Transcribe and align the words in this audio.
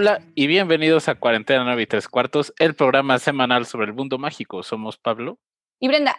Hola 0.00 0.22
y 0.36 0.46
bienvenidos 0.46 1.08
a 1.08 1.16
Cuarentena 1.16 1.64
9 1.64 1.82
y 1.82 1.86
3 1.86 2.06
cuartos, 2.06 2.54
el 2.60 2.76
programa 2.76 3.18
semanal 3.18 3.66
sobre 3.66 3.86
el 3.86 3.94
mundo 3.94 4.16
mágico. 4.16 4.62
Somos 4.62 4.96
Pablo 4.96 5.40
y 5.80 5.88
Brenda. 5.88 6.16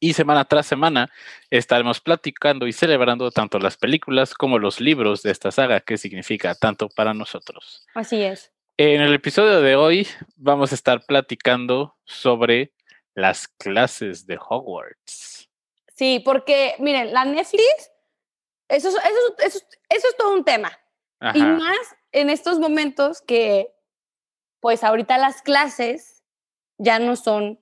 Y 0.00 0.14
semana 0.14 0.46
tras 0.46 0.64
semana 0.64 1.12
estaremos 1.50 2.00
platicando 2.00 2.66
y 2.66 2.72
celebrando 2.72 3.30
tanto 3.30 3.58
las 3.58 3.76
películas 3.76 4.32
como 4.32 4.58
los 4.58 4.80
libros 4.80 5.22
de 5.22 5.30
esta 5.30 5.50
saga 5.50 5.80
que 5.80 5.98
significa 5.98 6.54
tanto 6.54 6.88
para 6.88 7.12
nosotros. 7.12 7.86
Así 7.92 8.22
es. 8.22 8.50
En 8.78 9.02
el 9.02 9.12
episodio 9.12 9.60
de 9.60 9.76
hoy 9.76 10.08
vamos 10.36 10.72
a 10.72 10.74
estar 10.74 11.04
platicando 11.04 11.94
sobre 12.06 12.72
las 13.14 13.46
clases 13.46 14.26
de 14.26 14.38
Hogwarts. 14.38 15.50
Sí, 15.94 16.22
porque 16.24 16.76
miren, 16.78 17.12
la 17.12 17.26
Netflix, 17.26 17.90
eso, 18.70 18.88
eso, 18.88 18.98
eso, 19.36 19.58
eso 19.90 20.08
es 20.08 20.16
todo 20.16 20.32
un 20.32 20.44
tema. 20.44 20.72
Y 21.34 21.42
más 21.42 21.76
en 22.12 22.30
estos 22.30 22.58
momentos 22.58 23.22
que, 23.22 23.74
pues 24.60 24.84
ahorita 24.84 25.18
las 25.18 25.42
clases 25.42 26.22
ya 26.78 26.98
no 26.98 27.16
son 27.16 27.60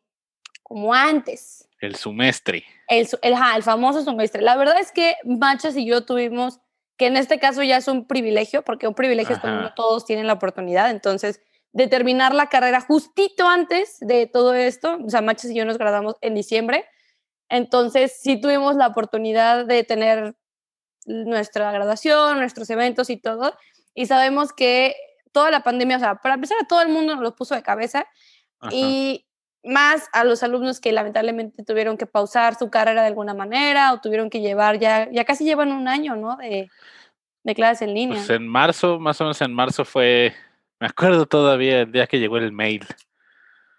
como 0.63 0.95
antes. 0.95 1.69
El 1.81 1.97
semestre. 1.97 2.65
El, 2.89 3.09
el, 3.23 3.35
el 3.57 3.63
famoso 3.63 4.03
semestre. 4.03 4.43
La 4.43 4.57
verdad 4.57 4.79
es 4.79 4.93
que 4.93 5.17
Machas 5.25 5.77
y 5.77 5.87
yo 5.87 6.05
tuvimos, 6.05 6.61
que 6.97 7.07
en 7.07 7.17
este 7.17 7.39
caso 7.39 7.63
ya 7.63 7.79
es 7.79 7.89
un 7.89 8.07
privilegio, 8.07 8.63
porque 8.63 8.87
un 8.87 8.95
privilegio 8.95 9.37
es 9.37 9.41
cuando 9.41 9.63
no 9.63 9.75
todos 9.75 10.05
tienen 10.05 10.27
la 10.27 10.35
oportunidad, 10.35 10.91
entonces 10.91 11.41
de 11.73 11.87
terminar 11.87 12.35
la 12.35 12.49
carrera 12.49 12.81
justito 12.81 13.49
antes 13.49 13.99
de 14.01 14.27
todo 14.27 14.55
esto, 14.55 14.99
o 15.05 15.09
sea, 15.09 15.23
Machas 15.23 15.51
y 15.51 15.55
yo 15.55 15.65
nos 15.65 15.79
graduamos 15.79 16.17
en 16.21 16.35
diciembre, 16.35 16.85
entonces 17.49 18.19
sí 18.21 18.41
tuvimos 18.41 18.77
la 18.77 18.89
oportunidad 18.89 19.67
de 19.67 19.85
tener 19.85 20.35
nuestra 21.07 21.73
graduación, 21.73 22.39
nuestros 22.39 22.71
eventos 22.71 23.09
y 23.11 23.17
todo, 23.17 23.57
y 23.95 24.07
sabemos 24.07 24.53
que 24.53 24.95
toda 25.33 25.51
la 25.51 25.63
pandemia, 25.63 25.97
o 25.97 26.01
sea, 26.01 26.15
para 26.17 26.35
empezar 26.35 26.59
a 26.61 26.67
todo 26.67 26.83
el 26.83 26.89
mundo 26.89 27.15
nos 27.15 27.23
lo 27.23 27.35
puso 27.35 27.55
de 27.55 27.63
cabeza 27.63 28.07
y 28.71 29.27
más 29.63 30.09
a 30.13 30.25
los 30.25 30.43
alumnos 30.43 30.81
que 30.81 30.93
lamentablemente 30.93 31.65
tuvieron 31.65 31.97
que 31.97 32.07
pausar 32.07 32.57
su 32.57 32.71
carrera 32.71 33.03
de 33.03 33.09
alguna 33.09 33.35
manera 33.35 33.93
o 33.93 34.01
tuvieron 34.01 34.31
que 34.31 34.41
llevar 34.41 34.79
ya, 34.79 35.11
ya 35.11 35.25
casi 35.25 35.45
llevan 35.45 35.73
un 35.73 35.89
año, 35.89 36.17
¿no? 36.17 36.37
De, 36.37 36.71
de 37.43 37.55
clases 37.55 37.89
en 37.89 37.95
línea. 37.95 38.17
Pues 38.17 38.31
en 38.31 38.47
marzo, 38.47 38.99
más 38.99 39.21
o 39.21 39.25
menos 39.25 39.41
en 39.41 39.53
marzo 39.53 39.85
fue, 39.85 40.35
me 40.79 40.87
acuerdo 40.87 41.27
todavía 41.27 41.83
el 41.83 41.93
día 41.93 42.07
que 42.07 42.19
llegó 42.19 42.39
el 42.39 42.53
mail. 42.53 42.87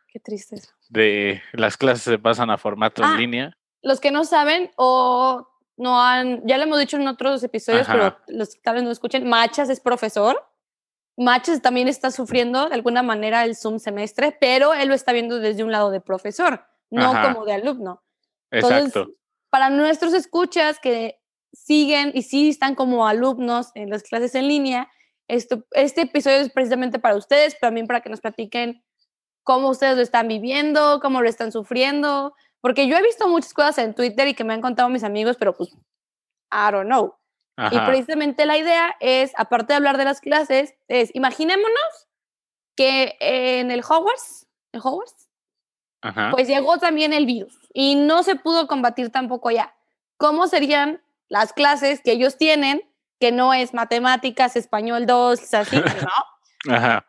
Qué 0.08 0.20
tristeza. 0.20 0.74
De 0.90 1.42
las 1.54 1.78
clases 1.78 2.04
se 2.04 2.20
pasan 2.20 2.50
a 2.50 2.58
formato 2.58 3.02
en 3.02 3.10
ah, 3.10 3.18
línea. 3.18 3.58
Los 3.82 4.00
que 4.00 4.12
no 4.12 4.26
saben 4.26 4.72
o 4.76 5.48
no 5.78 6.02
han, 6.02 6.46
ya 6.46 6.58
lo 6.58 6.64
hemos 6.64 6.80
dicho 6.80 6.98
en 6.98 7.08
otros 7.08 7.44
episodios, 7.44 7.88
pero 7.88 8.18
los 8.28 8.56
que 8.56 8.62
tal 8.62 8.76
vez 8.76 8.84
no 8.84 8.92
escuchen, 8.92 9.28
Machas 9.28 9.70
es 9.70 9.80
profesor. 9.80 10.48
Machas 11.18 11.62
también 11.62 11.88
está 11.88 12.12
sufriendo 12.12 12.70
de 12.70 12.76
alguna 12.76 13.04
manera 13.04 13.44
el 13.44 13.56
Zoom 13.56 13.80
semestre, 13.80 14.38
pero 14.40 14.74
él 14.74 14.88
lo 14.88 14.94
está 14.94 15.12
viendo 15.12 15.40
desde 15.40 15.64
un 15.64 15.72
lado 15.72 15.92
de 15.92 16.02
profesor, 16.02 16.66
no 16.90 17.14
como 17.22 17.46
de 17.46 17.54
alumno. 17.54 18.04
Exacto. 18.52 19.08
para 19.50 19.70
nuestros 19.70 20.14
escuchas 20.14 20.78
que 20.80 21.22
siguen 21.54 22.12
y 22.14 22.24
sí 22.24 22.50
están 22.50 22.76
como 22.76 23.08
alumnos 23.08 23.72
en 23.76 23.90
las 23.90 24.04
clases 24.04 24.36
en 24.36 24.48
línea, 24.48 24.90
esto, 25.28 25.66
este 25.72 26.02
episodio 26.02 26.38
es 26.38 26.52
precisamente 26.52 27.00
para 27.00 27.16
ustedes, 27.16 27.56
pero 27.56 27.70
también 27.70 27.88
para 27.88 28.02
que 28.02 28.10
nos 28.10 28.20
platiquen 28.20 28.84
cómo 29.44 29.70
ustedes 29.70 29.96
lo 29.96 30.02
están 30.02 30.28
viviendo, 30.28 31.00
cómo 31.02 31.22
lo 31.22 31.30
están 31.30 31.52
sufriendo, 31.52 32.36
porque 32.62 32.88
yo 32.88 32.96
he 32.96 33.02
visto 33.02 33.28
muchas 33.28 33.54
cosas 33.54 33.80
en 33.80 33.94
Twitter 33.94 34.28
y 34.28 34.34
que 34.36 34.44
me 34.44 34.54
han 34.54 34.62
contado 34.62 34.88
mis 34.88 35.04
amigos, 35.04 35.36
pero 35.38 35.56
pues, 35.56 35.70
I 36.52 36.72
don't 36.72 36.86
know. 36.86 37.16
Y 37.72 37.80
precisamente 37.80 38.46
la 38.46 38.58
idea 38.58 38.96
es, 39.00 39.34
aparte 39.36 39.74
de 39.74 39.78
hablar 39.78 39.98
de 39.98 40.06
las 40.06 40.20
clases, 40.20 40.74
es, 40.88 41.14
imaginémonos 41.14 42.08
que 42.76 43.18
en 43.20 43.70
el 43.70 43.82
Hogwarts, 43.82 44.48
¿el 44.72 44.82
Hogwarts? 44.84 45.30
Pues 46.32 46.48
llegó 46.48 46.80
también 46.80 47.14
el 47.14 47.28
virus 47.28 47.60
y 47.74 47.96
no 47.96 48.24
se 48.24 48.36
pudo 48.36 48.68
combatir 48.68 49.12
tampoco 49.12 49.50
allá. 49.50 49.76
¿Cómo 50.18 50.48
serían 50.48 51.04
las 51.28 51.54
clases 51.54 52.02
que 52.02 52.14
ellos 52.14 52.38
tienen, 52.38 52.82
que 53.20 53.32
no 53.32 53.54
es 53.54 53.76
matemáticas, 53.76 54.56
español 54.56 55.06
2, 55.06 55.54
así, 55.54 55.76
¿no? 56.66 56.74
Ajá. 56.74 57.06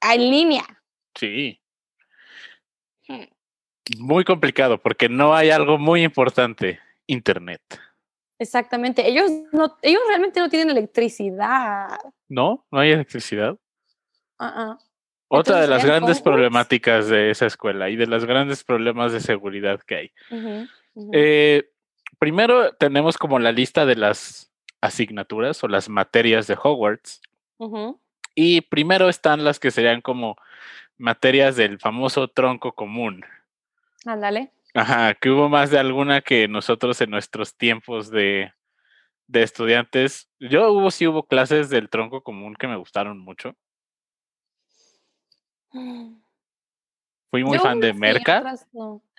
En 0.00 0.30
línea. 0.30 0.64
Sí. 1.14 1.60
Hmm 3.08 3.24
muy 3.98 4.24
complicado 4.24 4.78
porque 4.78 5.08
no 5.08 5.34
hay 5.34 5.50
algo 5.50 5.78
muy 5.78 6.02
importante, 6.02 6.80
Internet. 7.06 7.62
Exactamente. 8.38 9.08
Ellos, 9.08 9.30
no, 9.52 9.78
ellos 9.82 10.02
realmente 10.08 10.40
no 10.40 10.48
tienen 10.48 10.70
electricidad. 10.70 11.98
No, 12.28 12.66
no 12.70 12.78
hay 12.80 12.90
electricidad. 12.90 13.56
Uh 14.38 14.76
Otra 15.28 15.60
de 15.60 15.68
las 15.68 15.84
grandes 15.84 16.20
problemáticas 16.20 17.08
de 17.08 17.30
esa 17.30 17.46
escuela 17.46 17.88
y 17.88 17.96
de 17.96 18.06
los 18.06 18.24
grandes 18.24 18.64
problemas 18.64 19.12
de 19.12 19.20
seguridad 19.20 19.80
que 19.80 19.94
hay. 19.96 20.12
Eh, 21.12 21.70
primero 22.18 22.74
tenemos 22.74 23.16
como 23.16 23.38
la 23.38 23.52
lista 23.52 23.86
de 23.86 23.96
las 23.96 24.52
asignaturas 24.80 25.62
o 25.64 25.68
las 25.68 25.88
materias 25.88 26.46
de 26.48 26.58
Hogwarts. 26.60 27.22
Y 28.34 28.62
primero 28.62 29.08
están 29.08 29.44
las 29.44 29.60
que 29.60 29.70
serían 29.70 30.00
como 30.00 30.36
materias 30.98 31.56
del 31.56 31.78
famoso 31.78 32.28
tronco 32.28 32.72
común, 32.72 33.24
Ándale. 34.04 34.52
Ajá, 34.74 35.14
que 35.14 35.30
hubo 35.30 35.48
más 35.48 35.70
de 35.70 35.78
alguna 35.78 36.22
que 36.22 36.48
nosotros 36.48 37.00
en 37.00 37.10
nuestros 37.10 37.56
tiempos 37.56 38.10
de, 38.10 38.52
de 39.26 39.42
estudiantes. 39.42 40.30
Yo 40.40 40.72
hubo, 40.72 40.90
sí 40.90 41.06
hubo 41.06 41.24
clases 41.24 41.68
del 41.68 41.88
tronco 41.90 42.22
común 42.22 42.54
que 42.54 42.68
me 42.68 42.76
gustaron 42.76 43.18
mucho. 43.18 43.54
Fui 47.30 47.44
muy 47.44 47.58
fan 47.58 47.80
de 47.80 47.92
Merca. 47.92 48.42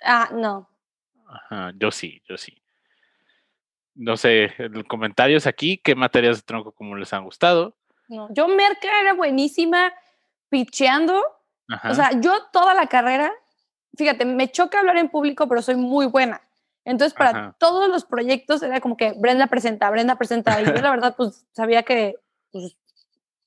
Ah, 0.02 0.30
no. 0.32 0.68
Ajá, 1.26 1.72
yo 1.76 1.90
sí, 1.90 2.22
yo 2.28 2.36
sí. 2.36 2.60
No 3.94 4.16
sé, 4.16 4.52
comentarios 4.88 5.46
aquí, 5.46 5.78
¿qué 5.78 5.94
materias 5.94 6.38
de 6.38 6.42
tronco 6.42 6.72
común 6.72 6.98
les 6.98 7.12
han 7.12 7.24
gustado? 7.24 7.76
No, 8.08 8.28
yo 8.32 8.48
Merca 8.48 9.00
era 9.00 9.14
buenísima 9.14 9.92
picheando. 10.48 11.22
O 11.88 11.94
sea, 11.94 12.20
yo 12.20 12.46
toda 12.52 12.74
la 12.74 12.88
carrera 12.88 13.32
fíjate, 13.96 14.24
me 14.24 14.50
choca 14.50 14.80
hablar 14.80 14.96
en 14.96 15.08
público, 15.08 15.48
pero 15.48 15.62
soy 15.62 15.76
muy 15.76 16.06
buena. 16.06 16.42
Entonces, 16.84 17.14
para 17.14 17.54
todos 17.58 17.88
los 17.88 18.04
proyectos 18.04 18.62
era 18.62 18.80
como 18.80 18.96
que 18.96 19.12
Brenda 19.12 19.46
presenta, 19.46 19.90
Brenda 19.90 20.16
presenta. 20.16 20.60
Y 20.60 20.66
yo, 20.66 20.72
la 20.72 20.90
verdad, 20.90 21.14
pues 21.16 21.46
sabía 21.52 21.82
que 21.82 22.16
pues, 22.52 22.76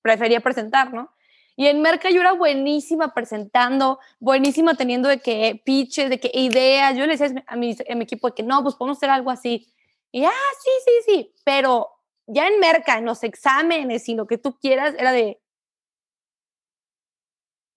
prefería 0.02 0.40
presentar, 0.40 0.94
¿no? 0.94 1.12
Y 1.56 1.68
en 1.68 1.82
Merca 1.82 2.10
yo 2.10 2.22
era 2.22 2.34
buenísima 2.34 3.14
presentando, 3.14 4.00
buenísima 4.20 4.76
teniendo 4.76 5.10
de 5.10 5.20
que 5.20 5.62
pitches, 5.66 6.10
de 6.10 6.20
que 6.20 6.32
ideas. 6.34 6.96
Yo 6.96 7.06
le 7.06 7.18
decía 7.18 7.44
a 7.48 7.56
mi, 7.56 7.76
a 7.90 7.96
mi 7.96 8.04
equipo 8.04 8.28
de 8.28 8.36
que 8.36 8.44
no, 8.44 8.62
pues 8.64 8.76
podemos 8.76 8.98
hacer 8.98 9.10
algo 9.10 9.32
así. 9.32 9.68
Y 10.12 10.24
ah, 10.26 10.32
sí, 10.64 10.70
sí, 10.86 10.92
sí. 11.06 11.34
Pero 11.44 11.90
ya 12.28 12.48
en 12.48 12.60
Merca, 12.60 12.98
en 12.98 13.06
los 13.06 13.24
exámenes 13.24 14.08
y 14.10 14.16
lo 14.16 14.28
que 14.28 14.38
tú 14.38 14.58
quieras, 14.60 14.96
era 14.98 15.12
de. 15.12 15.40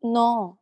No, 0.02 0.58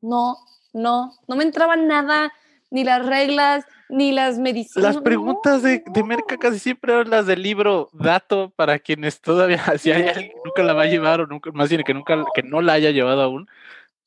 no, 0.00 0.36
no, 0.72 1.12
no 1.26 1.36
me 1.36 1.44
entraban 1.44 1.86
nada, 1.86 2.32
ni 2.70 2.84
las 2.84 3.04
reglas, 3.04 3.64
ni 3.88 4.12
las 4.12 4.38
medicinas. 4.38 4.94
Las 4.94 5.02
preguntas 5.02 5.62
de, 5.62 5.82
de, 5.84 6.04
Merca 6.04 6.36
casi 6.38 6.58
siempre 6.58 6.92
eran 6.92 7.10
las 7.10 7.26
del 7.26 7.42
libro 7.42 7.90
Dato 7.92 8.50
para 8.54 8.78
quienes 8.78 9.20
todavía, 9.20 9.62
si 9.78 9.90
hay 9.90 10.08
alguien 10.08 10.30
que 10.30 10.40
nunca 10.44 10.62
la 10.62 10.72
va 10.72 10.82
a 10.82 10.86
llevar 10.86 11.20
o 11.20 11.26
nunca, 11.26 11.50
más 11.52 11.68
bien 11.68 11.82
que 11.82 11.94
nunca, 11.94 12.24
que 12.34 12.42
no 12.42 12.62
la 12.62 12.74
haya 12.74 12.90
llevado 12.90 13.22
aún, 13.22 13.48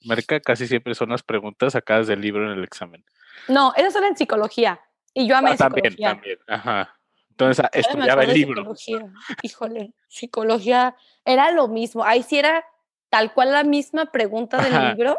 Merca 0.05 0.39
casi 0.39 0.67
siempre 0.67 0.95
son 0.95 1.09
las 1.09 1.23
preguntas 1.23 1.73
sacadas 1.73 2.07
del 2.07 2.21
libro 2.21 2.51
en 2.51 2.57
el 2.57 2.63
examen. 2.63 3.05
No, 3.47 3.73
esas 3.75 3.93
son 3.93 4.03
en 4.03 4.17
psicología. 4.17 4.79
Y 5.13 5.27
yo 5.27 5.37
amé 5.37 5.51
ah, 5.51 5.57
también, 5.57 5.91
psicología. 5.91 6.09
También, 6.09 6.39
ajá. 6.47 6.95
Entonces 7.29 7.65
estudiaba 7.71 8.23
el 8.23 8.33
libro. 8.33 8.75
Psicología. 8.75 9.13
Híjole, 9.41 9.93
psicología 10.07 10.95
era 11.25 11.51
lo 11.51 11.67
mismo. 11.67 12.03
Ahí 12.03 12.21
sí 12.21 12.37
era 12.37 12.65
tal 13.09 13.33
cual 13.33 13.51
la 13.51 13.63
misma 13.63 14.11
pregunta 14.11 14.61
del 14.61 14.89
libro 14.89 15.17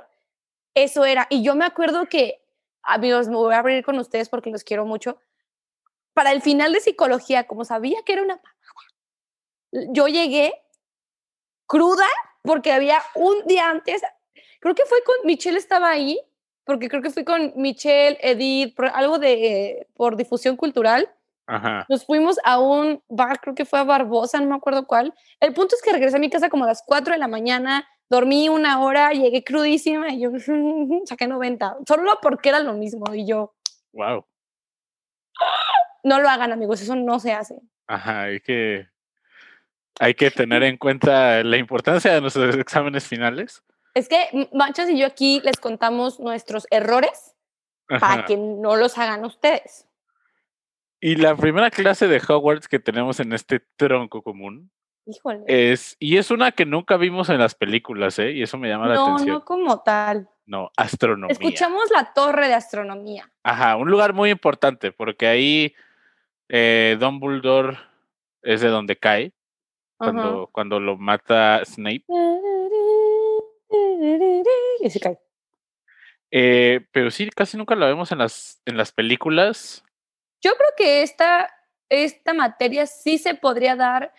eso 0.74 1.04
era. 1.04 1.26
Y 1.30 1.42
yo 1.42 1.54
me 1.54 1.64
acuerdo 1.64 2.06
que, 2.06 2.42
amigos, 2.82 3.28
me 3.28 3.36
voy 3.36 3.54
a 3.54 3.58
abrir 3.58 3.84
con 3.84 3.98
ustedes 3.98 4.28
porque 4.28 4.50
los 4.50 4.64
quiero 4.64 4.84
mucho. 4.84 5.18
Para 6.12 6.32
el 6.32 6.42
final 6.42 6.72
de 6.72 6.80
psicología, 6.80 7.46
como 7.46 7.64
sabía 7.64 8.02
que 8.04 8.12
era 8.12 8.22
una 8.22 8.40
yo 9.90 10.06
llegué 10.06 10.54
cruda 11.66 12.06
porque 12.42 12.72
había 12.72 13.00
un 13.14 13.44
día 13.46 13.70
antes, 13.70 14.02
creo 14.60 14.74
que 14.74 14.84
fue 14.84 15.02
con 15.02 15.16
Michelle 15.24 15.58
estaba 15.58 15.90
ahí, 15.90 16.20
porque 16.64 16.88
creo 16.88 17.02
que 17.02 17.10
fui 17.10 17.24
con 17.24 17.52
Michelle, 17.56 18.18
Edith, 18.20 18.78
algo 18.92 19.18
de 19.18 19.88
por 19.94 20.16
difusión 20.16 20.56
cultural. 20.56 21.10
Ajá. 21.46 21.84
Nos 21.88 22.06
fuimos 22.06 22.38
a 22.44 22.58
un 22.58 23.02
bar, 23.08 23.40
creo 23.40 23.54
que 23.54 23.64
fue 23.64 23.78
a 23.78 23.84
Barbosa, 23.84 24.40
no 24.40 24.46
me 24.46 24.54
acuerdo 24.54 24.86
cuál. 24.86 25.14
El 25.40 25.52
punto 25.52 25.74
es 25.74 25.82
que 25.82 25.92
regresé 25.92 26.16
a 26.16 26.20
mi 26.20 26.30
casa 26.30 26.48
como 26.48 26.64
a 26.64 26.68
las 26.68 26.82
4 26.86 27.12
de 27.12 27.18
la 27.18 27.28
mañana, 27.28 27.86
dormí 28.08 28.48
una 28.48 28.80
hora, 28.80 29.12
llegué 29.12 29.42
crudísima 29.44 30.10
y 30.10 30.20
yo 30.20 30.30
saqué 31.06 31.26
90, 31.26 31.78
solo 31.86 32.18
porque 32.20 32.50
era 32.50 32.60
lo 32.60 32.74
mismo 32.74 33.14
y 33.14 33.26
yo. 33.26 33.54
Wow. 33.92 34.26
No 36.02 36.20
lo 36.20 36.28
hagan, 36.28 36.52
amigos, 36.52 36.80
eso 36.80 36.94
no 36.94 37.18
se 37.18 37.32
hace. 37.32 37.60
Ajá, 37.86 38.30
es 38.30 38.42
que 38.42 38.88
hay 40.00 40.14
que 40.14 40.30
tener 40.30 40.62
en 40.62 40.76
cuenta 40.76 41.42
la 41.42 41.56
importancia 41.56 42.12
de 42.12 42.20
nuestros 42.20 42.54
exámenes 42.56 43.06
finales. 43.06 43.62
Es 43.94 44.08
que 44.08 44.48
Manchas 44.52 44.90
y 44.90 44.98
yo 44.98 45.06
aquí 45.06 45.40
les 45.44 45.56
contamos 45.56 46.18
nuestros 46.18 46.66
errores 46.70 47.34
para 47.86 48.24
que 48.24 48.36
no 48.36 48.76
los 48.76 48.98
hagan 48.98 49.24
ustedes. 49.24 49.86
Y 51.00 51.16
la 51.16 51.36
primera 51.36 51.70
clase 51.70 52.08
de 52.08 52.20
Hogwarts 52.26 52.66
que 52.66 52.78
tenemos 52.78 53.20
en 53.20 53.32
este 53.32 53.60
tronco 53.76 54.22
común 54.22 54.70
Híjole. 55.06 55.44
es, 55.46 55.96
y 55.98 56.16
es 56.16 56.30
una 56.30 56.52
que 56.52 56.64
nunca 56.64 56.96
vimos 56.96 57.28
en 57.28 57.38
las 57.38 57.54
películas, 57.54 58.18
¿eh? 58.18 58.32
Y 58.32 58.42
eso 58.42 58.56
me 58.56 58.68
llama 58.68 58.88
la 58.88 58.94
atención. 58.94 59.28
No, 59.28 59.34
no 59.34 59.44
como 59.44 59.82
tal. 59.82 60.28
No, 60.46 60.70
astronomía. 60.76 61.32
Escuchamos 61.32 61.90
la 61.90 62.12
torre 62.12 62.48
de 62.48 62.54
astronomía. 62.54 63.30
Ajá, 63.42 63.76
un 63.76 63.90
lugar 63.90 64.12
muy 64.12 64.30
importante, 64.30 64.92
porque 64.92 65.26
ahí 65.26 65.74
eh, 66.48 66.96
Dumbledore 66.98 67.78
es 68.42 68.60
de 68.60 68.68
donde 68.68 68.96
cae, 68.96 69.32
cuando, 69.96 70.48
cuando 70.52 70.80
lo 70.80 70.96
mata 70.96 71.64
Snape. 71.64 72.04
Y 74.80 74.90
se 74.90 75.00
cae. 75.00 75.18
Eh, 76.30 76.86
pero 76.92 77.10
sí, 77.10 77.30
casi 77.30 77.56
nunca 77.56 77.74
la 77.74 77.86
vemos 77.86 78.10
en 78.12 78.18
las, 78.18 78.60
en 78.66 78.76
las 78.76 78.92
películas. 78.92 79.84
Yo 80.42 80.52
creo 80.56 80.70
que 80.76 81.02
esta, 81.02 81.48
esta 81.88 82.34
materia 82.34 82.86
sí 82.86 83.18
se 83.18 83.34
podría 83.34 83.76
dar 83.76 84.12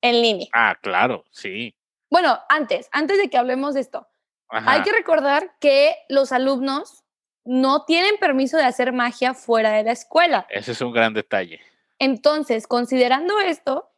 en 0.00 0.22
línea. 0.22 0.48
Ah, 0.52 0.76
claro, 0.80 1.24
sí. 1.30 1.74
Bueno, 2.10 2.38
antes, 2.48 2.88
antes 2.92 3.18
de 3.18 3.28
que 3.28 3.38
hablemos 3.38 3.74
de 3.74 3.80
esto, 3.80 4.08
hay 4.48 4.82
que 4.82 4.92
recordar 4.92 5.56
que 5.60 5.94
los 6.08 6.32
alumnos 6.32 7.04
no 7.44 7.84
tienen 7.84 8.16
permiso 8.18 8.56
de 8.56 8.64
hacer 8.64 8.92
magia 8.92 9.34
fuera 9.34 9.72
de 9.72 9.82
la 9.82 9.92
escuela. 9.92 10.46
Ese 10.48 10.72
es 10.72 10.80
un 10.80 10.92
gran 10.92 11.14
detalle. 11.14 11.60
Entonces, 11.98 12.66
considerando 12.66 13.40
esto, 13.40 13.90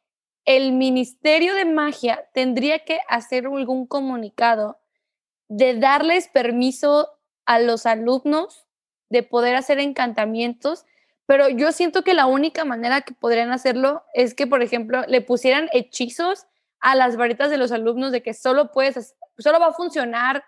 el 0.45 0.73
Ministerio 0.73 1.55
de 1.55 1.65
Magia 1.65 2.29
tendría 2.33 2.81
que 2.85 2.99
hacer 3.09 3.47
algún 3.47 3.87
comunicado 3.87 4.81
de 5.49 5.75
darles 5.75 6.29
permiso 6.29 7.11
a 7.45 7.59
los 7.59 7.87
alumnos 7.87 8.67
de 9.11 9.23
poder 9.23 9.57
hacer 9.57 9.81
encantamientos, 9.81 10.87
pero 11.31 11.49
yo 11.49 11.71
siento 11.71 12.03
que 12.03 12.13
la 12.13 12.27
única 12.27 12.65
manera 12.65 13.03
que 13.03 13.15
podrían 13.15 13.53
hacerlo 13.53 14.03
es 14.15 14.35
que, 14.35 14.49
por 14.49 14.65
ejemplo, 14.65 15.05
le 15.07 15.21
pusieran 15.21 15.69
hechizos 15.73 16.49
a 16.81 16.97
las 16.97 17.17
varitas 17.17 17.51
de 17.51 17.57
los 17.57 17.71
alumnos 17.71 18.11
de 18.11 18.21
que 18.21 18.35
solo 18.35 18.73
puedes, 18.73 19.15
solo 19.39 19.61
va 19.61 19.69
a 19.69 19.73
funcionar 19.73 20.45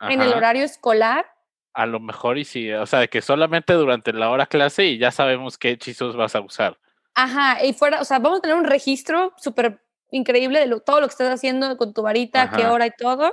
en 0.00 0.20
el 0.20 0.32
horario 0.32 0.64
escolar. 0.64 1.26
A 1.74 1.86
lo 1.86 2.00
mejor 2.00 2.38
y 2.38 2.44
sí, 2.44 2.72
o 2.72 2.86
sea, 2.86 2.98
de 2.98 3.08
que 3.08 3.22
solamente 3.22 3.72
durante 3.74 4.12
la 4.12 4.28
hora 4.28 4.46
clase 4.46 4.86
y 4.86 4.98
ya 4.98 5.12
sabemos 5.12 5.58
qué 5.58 5.70
hechizos 5.70 6.16
vas 6.16 6.34
a 6.34 6.40
usar. 6.40 6.76
Ajá, 7.14 7.64
y 7.64 7.72
fuera, 7.72 8.00
o 8.00 8.04
sea, 8.04 8.18
vamos 8.18 8.40
a 8.40 8.42
tener 8.42 8.56
un 8.56 8.64
registro 8.64 9.32
súper 9.36 9.80
increíble 10.10 10.66
de 10.66 10.80
todo 10.80 11.00
lo 11.00 11.06
que 11.06 11.12
estás 11.12 11.32
haciendo 11.32 11.76
con 11.76 11.94
tu 11.94 12.02
varita, 12.02 12.50
qué 12.50 12.66
hora 12.66 12.88
y 12.88 12.90
todo. 12.98 13.32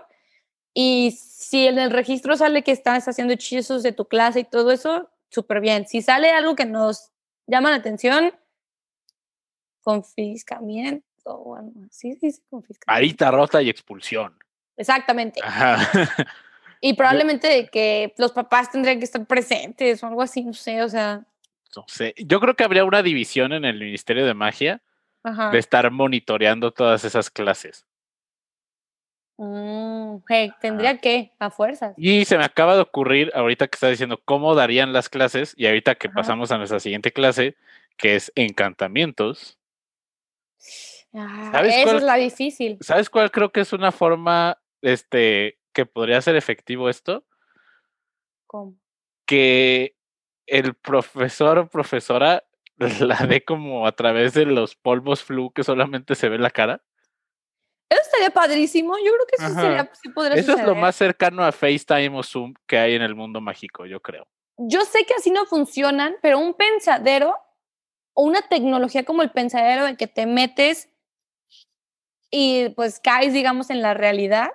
Y 0.75 1.18
si 1.18 1.66
en 1.66 1.80
el 1.80 1.90
registro 1.90 2.38
sale 2.38 2.62
que 2.62 2.72
estás 2.72 3.07
haciendo 3.07 3.34
hechizos 3.34 3.81
de 3.81 3.94
tu 3.94 4.06
clase 4.06 4.42
y 4.42 4.44
todo 4.44 4.72
eso, 4.72 5.10
súper 5.33 5.62
bien. 5.62 5.88
Si 5.88 6.01
sale 6.01 6.31
algo 6.31 6.56
que 6.56 6.65
nos 6.65 7.12
llama 7.47 7.71
la 7.71 7.77
atención, 7.77 8.33
confiscamiento, 9.81 11.03
bueno, 11.44 11.71
sí, 11.91 12.15
sí, 12.15 12.31
sí, 12.31 12.41
confiscamiento. 12.50 12.94
Varita 12.94 13.31
rota 13.31 13.62
y 13.62 13.69
expulsión. 13.69 14.38
Exactamente. 14.77 15.41
Y 16.85 16.95
probablemente 16.95 17.69
que 17.71 18.13
los 18.18 18.33
papás 18.33 18.69
tendrían 18.69 19.00
que 19.00 19.06
estar 19.06 19.25
presentes 19.25 20.03
o 20.03 20.07
algo 20.07 20.21
así, 20.21 20.44
no 20.44 20.51
sé, 20.51 20.83
o 20.83 20.89
sea. 20.89 21.25
No 21.77 21.85
sé. 21.88 22.13
Yo 22.18 22.41
creo 22.41 22.57
que 22.57 22.65
habría 22.65 22.83
una 22.83 23.01
división 23.01 23.53
en 23.53 23.63
el 23.63 23.80
Ministerio 23.80 24.25
de 24.25 24.33
Magia 24.33 24.81
de 25.24 25.59
estar 25.59 25.89
monitoreando 25.91 26.71
todas 26.71 27.06
esas 27.06 27.30
clases. 27.30 27.85
Mm, 29.38 30.18
tendría 30.62 30.97
que, 31.00 31.31
a 31.39 31.50
fuerzas. 31.50 31.94
Y 31.97 32.25
se 32.25 32.38
me 32.38 32.45
acaba 32.45 32.75
de 32.75 32.81
ocurrir, 32.81 33.31
ahorita 33.33 33.68
que 33.68 33.75
estás 33.75 33.89
diciendo 33.89 34.21
cómo 34.24 34.53
darían 34.56 34.94
las 34.94 35.09
clases, 35.09 35.53
y 35.57 35.65
ahorita 35.65 35.95
que 35.95 36.09
pasamos 36.09 36.51
a 36.51 36.57
nuestra 36.57 36.80
siguiente 36.80 37.12
clase, 37.12 37.56
que 37.97 38.15
es 38.15 38.31
encantamientos. 38.35 39.57
Ah, 41.13 41.62
esa 41.65 41.97
es 41.97 42.03
la 42.03 42.15
difícil. 42.15 42.77
¿Sabes 42.81 43.09
cuál 43.09 43.31
creo 43.31 43.51
que 43.51 43.62
es 43.62 43.74
una 43.74 43.91
forma 43.91 44.59
este, 44.81 45.59
que 45.74 45.85
podría 45.85 46.21
ser 46.21 46.35
efectivo 46.35 46.89
esto? 46.89 47.24
¿Cómo? 48.47 48.75
Que 49.25 49.95
el 50.47 50.74
profesor 50.75 51.57
o 51.57 51.69
profesora 51.69 52.44
la 53.00 53.18
dé 53.27 53.44
como 53.44 53.88
a 53.88 53.91
través 53.94 54.33
de 54.33 54.45
los 54.45 54.75
polvos 54.75 55.24
flu 55.24 55.51
que 55.51 55.63
solamente 55.63 56.15
se 56.15 56.30
ve 56.30 56.38
la 56.38 56.51
cara. 56.51 56.81
Eso 57.94 58.01
estaría 58.04 58.30
padrísimo. 58.30 58.98
Yo 58.98 59.12
creo 59.12 59.25
que 59.28 59.36
eso 59.44 59.54
sería, 59.54 59.92
sí 60.01 60.10
podría 60.10 60.36
Eso 60.36 60.54
es 60.54 60.66
lo 60.66 60.75
más 60.75 60.95
cercano 60.95 61.44
a 61.44 61.51
FaceTime 61.51 62.18
o 62.18 62.24
Zoom 62.24 62.54
que 62.68 62.78
hay 62.78 62.95
en 62.95 63.01
el 63.01 63.16
mundo 63.16 63.42
mágico, 63.42 63.86
yo 63.86 64.00
creo. 64.01 64.28
Yo 64.57 64.81
sé 64.81 65.06
que 65.06 65.13
así 65.16 65.31
no 65.31 65.45
funcionan, 65.45 66.16
pero 66.22 66.40
un 66.40 66.54
pensadero 66.54 67.36
o 68.13 68.24
una 68.24 68.42
tecnología 68.42 69.04
como 69.04 69.22
el 69.22 69.31
pensadero 69.31 69.88
en 69.88 69.95
que 69.95 70.07
te 70.07 70.25
metes 70.25 70.90
y 72.30 72.69
pues 72.69 73.00
caes, 73.00 73.34
digamos, 73.34 73.69
en 73.69 73.81
la 73.81 73.94
realidad. 73.94 74.51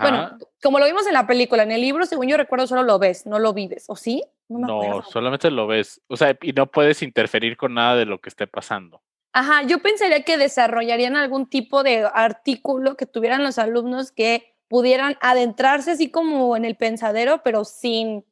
Bueno, 0.00 0.36
como 0.60 0.80
lo 0.80 0.86
vimos 0.86 1.06
en 1.06 1.12
la 1.12 1.26
película, 1.26 1.62
en 1.62 1.70
el 1.70 1.80
libro, 1.80 2.04
según 2.06 2.26
yo 2.26 2.36
recuerdo, 2.36 2.66
solo 2.66 2.82
lo 2.82 2.98
ves, 2.98 3.26
no 3.26 3.38
lo 3.38 3.52
vives, 3.52 3.84
¿o 3.88 3.94
sí? 3.94 4.24
No, 4.48 5.02
solamente 5.02 5.50
lo 5.50 5.68
ves. 5.68 6.00
O 6.08 6.16
sea, 6.16 6.36
y 6.42 6.52
no 6.52 6.66
puedes 6.66 7.02
interferir 7.02 7.56
con 7.56 7.74
nada 7.74 7.94
de 7.94 8.04
lo 8.04 8.20
que 8.20 8.28
esté 8.28 8.48
pasando. 8.48 9.02
Ajá, 9.32 9.62
yo 9.62 9.80
pensaría 9.80 10.24
que 10.24 10.38
desarrollarían 10.38 11.16
algún 11.16 11.48
tipo 11.48 11.82
de 11.82 12.08
artículo 12.12 12.96
que 12.96 13.06
tuvieran 13.06 13.44
los 13.44 13.58
alumnos 13.58 14.10
que 14.10 14.54
pudieran 14.68 15.16
adentrarse 15.20 15.92
así 15.92 16.10
como 16.10 16.56
en 16.56 16.64
el 16.64 16.76
pensadero, 16.76 17.42
pero 17.42 17.64
sin 17.64 18.24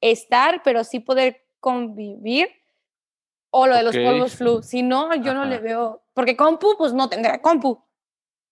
estar, 0.00 0.62
pero 0.62 0.84
sí 0.84 1.00
poder 1.00 1.46
convivir. 1.60 2.48
O 3.50 3.66
lo 3.66 3.76
de 3.76 3.82
los 3.82 3.96
polvos 3.96 4.36
flu. 4.36 4.62
Si 4.62 4.82
no, 4.82 5.14
yo 5.14 5.34
no 5.34 5.44
le 5.44 5.58
veo. 5.58 6.02
Porque 6.14 6.36
compu, 6.36 6.74
pues 6.78 6.94
no 6.94 7.08
tendrá 7.10 7.40
compu. 7.42 7.84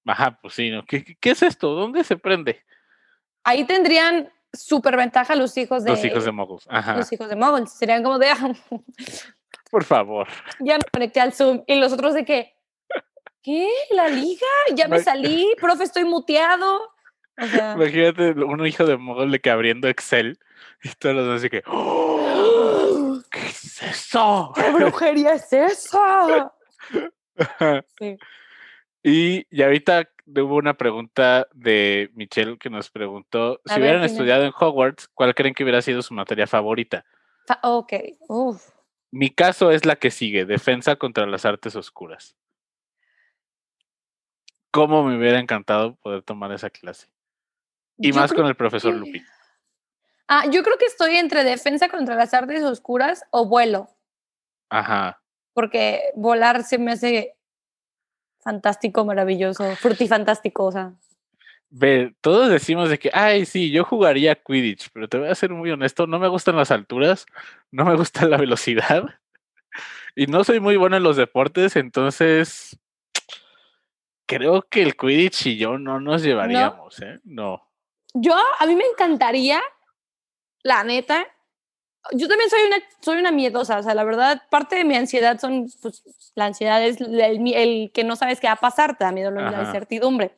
Ajá, 0.05 0.39
pues 0.43 0.55
sí, 0.55 0.71
¿no? 0.71 0.85
¿Qué, 0.85 1.17
qué 1.19 1.31
es 1.31 1.43
esto? 1.43 1.71
¿Dónde 1.71 2.05
se 2.05 2.19
prende? 2.19 2.63
Ahí 3.43 3.65
tendrían 3.65 4.31
súper 4.53 4.97
ventaja 4.97 5.35
los 5.35 5.57
hijos 5.57 5.85
de. 5.85 5.91
Los 5.91 6.05
hijos 6.05 6.25
de 6.25 6.33
Moguls. 6.33 6.67
Ajá. 6.69 6.97
Los 6.97 7.11
hijos 7.13 7.29
de 7.29 7.37
Moguls. 7.37 7.73
Serían 7.73 8.03
como 8.03 8.19
de. 8.19 8.29
Por 9.71 9.85
favor. 9.85 10.27
Ya 10.59 10.77
me 10.77 10.85
conecté 10.93 11.21
al 11.21 11.33
Zoom. 11.33 11.63
Y 11.67 11.77
los 11.77 11.93
otros 11.93 12.15
de 12.15 12.25
que, 12.25 12.55
¿qué? 13.43 13.69
¿La 13.91 14.09
liga? 14.09 14.47
Ya 14.75 14.89
me 14.89 15.01
salí, 15.01 15.55
profe, 15.61 15.85
estoy 15.85 16.05
muteado. 16.05 16.81
Imagínate 17.37 18.33
un 18.33 18.67
hijo 18.67 18.85
de 18.85 18.97
mogol 18.97 19.31
de 19.31 19.41
que 19.41 19.51
abriendo 19.51 19.89
Excel 19.89 20.39
y 20.83 20.91
todos 20.99 21.15
los 21.15 21.39
así 21.39 21.49
que, 21.49 21.63
¡Oh! 21.67 23.19
¿qué 23.31 23.47
es 23.47 23.83
eso? 23.83 24.53
¿Qué 24.55 24.71
brujería 24.71 25.35
es 25.35 25.53
esa? 25.53 26.53
sí. 27.99 28.19
Y, 29.03 29.47
y 29.51 29.63
ahorita 29.63 30.11
hubo 30.27 30.57
una 30.57 30.75
pregunta 30.75 31.47
de 31.55 32.11
Michelle 32.15 32.59
que 32.59 32.69
nos 32.69 32.91
preguntó, 32.91 33.61
si 33.65 33.81
hubieran 33.81 34.03
estudiado 34.03 34.45
en 34.45 34.53
Hogwarts, 34.59 35.09
¿cuál 35.09 35.35
creen 35.35 35.55
que 35.55 35.63
hubiera 35.63 35.81
sido 35.81 36.03
su 36.03 36.13
materia 36.13 36.47
favorita? 36.47 37.05
ok, 37.63 37.93
Uf. 38.29 38.63
Mi 39.11 39.31
caso 39.31 39.71
es 39.71 39.85
la 39.85 39.97
que 39.97 40.11
sigue, 40.11 40.45
defensa 40.45 40.97
contra 40.97 41.27
las 41.27 41.45
artes 41.45 41.75
oscuras. 41.77 42.37
¿Cómo 44.71 45.03
me 45.03 45.17
hubiera 45.17 45.41
encantado 45.41 45.97
poder 45.97 46.23
tomar 46.23 46.53
esa 46.53 46.71
clase? 46.71 47.09
Y 47.99 48.13
más 48.13 48.33
con 48.33 48.47
el 48.47 48.55
profesor 48.55 48.95
Lupin. 48.95 49.25
Ah, 50.29 50.47
yo 50.49 50.63
creo 50.63 50.79
que 50.79 50.87
estoy 50.87 51.17
entre 51.17 51.43
defensa 51.43 51.89
contra 51.89 52.15
las 52.15 52.33
artes 52.35 52.63
oscuras 52.63 53.25
o 53.31 53.47
vuelo. 53.47 53.89
Ajá. 54.69 55.21
Porque 55.53 56.13
volar 56.15 56.63
se 56.63 56.79
me 56.79 56.93
hace 56.93 57.37
fantástico, 58.39 59.05
maravilloso, 59.05 59.75
frutifantástico, 59.77 60.67
o 60.67 60.73
sea. 60.73 60.93
Ve, 61.73 62.15
todos 62.21 62.51
decimos 62.51 62.91
de 62.91 62.99
que, 62.99 63.11
ay, 63.15 63.47
sí, 63.47 63.71
yo 63.71 63.85
jugaría 63.85 64.35
Quidditch, 64.35 64.91
pero 64.93 65.09
te 65.09 65.19
voy 65.19 65.29
a 65.29 65.35
ser 65.37 65.51
muy 65.51 65.71
honesto, 65.71 66.09
no 66.09 66.19
me 66.19 66.27
gustan 66.27 66.57
las 66.57 66.73
alturas, 66.73 67.27
no 67.71 67.85
me 67.85 67.95
gusta 67.95 68.27
la 68.27 68.37
velocidad 68.37 69.05
y 70.17 70.27
no 70.27 70.43
soy 70.43 70.59
muy 70.59 70.77
bueno 70.77 70.97
en 70.97 71.05
los 71.05 71.17
deportes, 71.17 71.77
entonces 71.77 72.77
creo 74.27 74.63
que 74.63 74.83
el 74.83 74.97
Quidditch 74.97 75.47
y 75.47 75.59
yo 75.59 75.79
no 75.79 76.01
nos 76.01 76.25
llevaríamos, 76.25 76.99
¿No? 76.99 77.07
¿eh? 77.07 77.21
No. 77.23 77.69
Yo, 78.15 78.35
a 78.59 78.67
mí 78.67 78.75
me 78.75 78.87
encantaría, 78.87 79.63
la 80.65 80.83
neta, 80.83 81.25
yo 82.13 82.27
también 82.27 82.51
soy 82.51 82.63
una, 82.67 82.77
soy 83.01 83.19
una 83.21 83.31
miedosa, 83.31 83.79
o 83.79 83.83
sea, 83.85 83.95
la 83.95 84.03
verdad, 84.03 84.43
parte 84.51 84.75
de 84.75 84.85
mi 84.85 84.97
ansiedad 84.97 85.39
son, 85.39 85.69
pues, 85.81 86.03
la 86.35 86.47
ansiedad 86.47 86.85
es 86.85 87.01
el, 87.01 87.93
que 87.93 88.03
no 88.03 88.17
sabes 88.17 88.41
qué 88.41 88.49
va 88.49 88.55
a 88.55 88.57
pasar, 88.57 88.99
te 88.99 89.05
da 89.05 89.13
miedo 89.13 89.31
la 89.31 89.63
incertidumbre. 89.63 90.33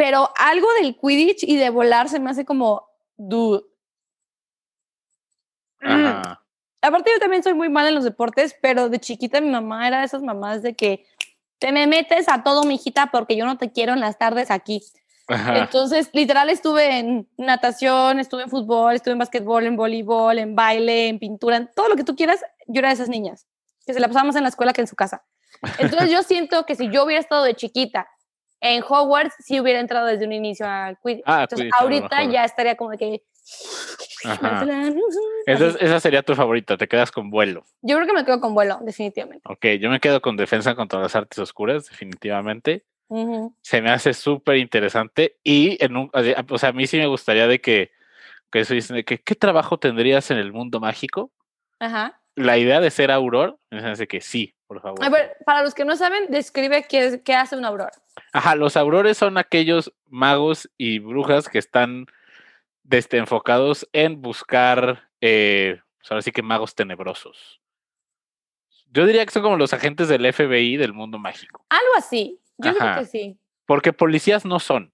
Pero 0.00 0.30
algo 0.38 0.66
del 0.80 0.96
Quidditch 0.96 1.42
y 1.42 1.58
de 1.58 1.68
volar 1.68 2.08
se 2.08 2.20
me 2.20 2.30
hace 2.30 2.46
como, 2.46 2.88
dude. 3.18 3.64
Aparte 5.78 7.10
yo 7.12 7.18
también 7.20 7.42
soy 7.42 7.52
muy 7.52 7.68
mal 7.68 7.86
en 7.86 7.94
los 7.94 8.04
deportes, 8.04 8.56
pero 8.62 8.88
de 8.88 8.98
chiquita 8.98 9.42
mi 9.42 9.50
mamá 9.50 9.86
era 9.86 9.98
de 9.98 10.06
esas 10.06 10.22
mamás 10.22 10.62
de 10.62 10.74
que 10.74 11.04
te 11.58 11.70
me 11.70 11.86
metes 11.86 12.30
a 12.30 12.42
todo, 12.42 12.64
mijita, 12.64 13.10
porque 13.12 13.36
yo 13.36 13.44
no 13.44 13.58
te 13.58 13.72
quiero 13.72 13.92
en 13.92 14.00
las 14.00 14.16
tardes 14.16 14.50
aquí. 14.50 14.82
Entonces, 15.28 16.08
literal, 16.14 16.48
estuve 16.48 16.98
en 16.98 17.28
natación, 17.36 18.20
estuve 18.20 18.44
en 18.44 18.48
fútbol, 18.48 18.94
estuve 18.94 19.12
en 19.12 19.18
básquetbol, 19.18 19.66
en 19.66 19.76
voleibol, 19.76 20.38
en 20.38 20.56
baile, 20.56 21.08
en 21.08 21.18
pintura, 21.18 21.58
en 21.58 21.70
todo 21.76 21.90
lo 21.90 21.96
que 21.96 22.04
tú 22.04 22.16
quieras. 22.16 22.40
Yo 22.68 22.78
era 22.78 22.88
de 22.88 22.94
esas 22.94 23.10
niñas 23.10 23.46
que 23.84 23.92
se 23.92 24.00
la 24.00 24.08
pasamos 24.08 24.34
en 24.36 24.44
la 24.44 24.48
escuela 24.48 24.72
que 24.72 24.80
en 24.80 24.86
su 24.86 24.96
casa. 24.96 25.24
Entonces, 25.78 26.10
yo 26.10 26.22
siento 26.22 26.64
que 26.64 26.74
si 26.74 26.88
yo 26.90 27.04
hubiera 27.04 27.20
estado 27.20 27.44
de 27.44 27.54
chiquita 27.54 28.08
en 28.60 28.82
Hogwarts, 28.86 29.34
sí 29.40 29.60
hubiera 29.60 29.80
entrado 29.80 30.06
desde 30.06 30.26
un 30.26 30.32
inicio 30.32 30.66
al 30.66 30.98
Quidditch. 30.98 31.24
Ah, 31.26 31.42
Entonces, 31.42 31.70
ahorita 31.78 32.24
ya 32.24 32.44
estaría 32.44 32.76
como 32.76 32.90
que. 32.90 33.22
Entonces, 35.46 35.80
esa 35.80 35.98
sería 35.98 36.22
tu 36.22 36.34
favorita, 36.34 36.76
te 36.76 36.86
quedas 36.86 37.10
con 37.10 37.30
vuelo. 37.30 37.64
Yo 37.80 37.96
creo 37.96 38.06
que 38.06 38.12
me 38.12 38.24
quedo 38.24 38.40
con 38.40 38.54
vuelo, 38.54 38.78
definitivamente. 38.82 39.42
Ok, 39.48 39.66
yo 39.80 39.90
me 39.90 39.98
quedo 39.98 40.20
con 40.20 40.36
defensa 40.36 40.74
contra 40.74 41.00
las 41.00 41.16
artes 41.16 41.38
oscuras, 41.38 41.86
definitivamente. 41.88 42.84
Se 43.62 43.82
me 43.82 43.90
hace 43.90 44.14
súper 44.14 44.58
interesante 44.58 45.36
y 45.42 45.82
en 45.84 45.96
un, 45.96 46.10
o 46.12 46.58
sea, 46.58 46.68
a 46.68 46.72
mí 46.72 46.86
sí 46.86 46.96
me 46.96 47.08
gustaría 47.08 47.48
de 47.48 47.60
que, 47.60 47.90
que 48.52 48.60
eso 48.60 48.72
dicen, 48.72 49.02
que 49.02 49.18
qué 49.18 49.34
trabajo 49.34 49.80
tendrías 49.80 50.30
en 50.30 50.38
el 50.38 50.52
mundo 50.52 50.78
mágico. 50.78 51.32
Ajá. 51.80 52.20
La 52.36 52.56
idea 52.56 52.80
de 52.80 52.92
ser 52.92 53.10
auror, 53.10 53.58
me 53.70 53.80
hace 53.80 54.06
que 54.06 54.20
sí, 54.20 54.54
por 54.70 54.80
favor. 54.80 55.04
A 55.04 55.08
ver, 55.08 55.36
para 55.44 55.64
los 55.64 55.74
que 55.74 55.84
no 55.84 55.96
saben, 55.96 56.26
describe 56.28 56.86
qué, 56.88 57.22
qué 57.24 57.34
hace 57.34 57.56
un 57.56 57.64
auror. 57.64 57.90
Ajá, 58.32 58.54
los 58.54 58.76
aurores 58.76 59.18
son 59.18 59.36
aquellos 59.36 59.92
magos 60.06 60.70
y 60.78 61.00
brujas 61.00 61.48
que 61.48 61.58
están 61.58 62.06
desde 62.84 63.18
enfocados 63.18 63.88
en 63.92 64.22
buscar, 64.22 65.10
eh, 65.20 65.80
pues 65.98 66.12
ahora 66.12 66.22
sí 66.22 66.30
que 66.30 66.42
magos 66.42 66.76
tenebrosos. 66.76 67.60
Yo 68.92 69.06
diría 69.06 69.26
que 69.26 69.32
son 69.32 69.42
como 69.42 69.56
los 69.56 69.72
agentes 69.72 70.06
del 70.06 70.32
FBI 70.32 70.76
del 70.76 70.92
mundo 70.92 71.18
mágico. 71.18 71.66
Algo 71.68 71.92
así. 71.98 72.38
Yo 72.56 72.72
creo 72.72 72.94
que 72.94 73.06
sí. 73.06 73.40
Porque 73.66 73.92
policías 73.92 74.44
no 74.44 74.60
son. 74.60 74.92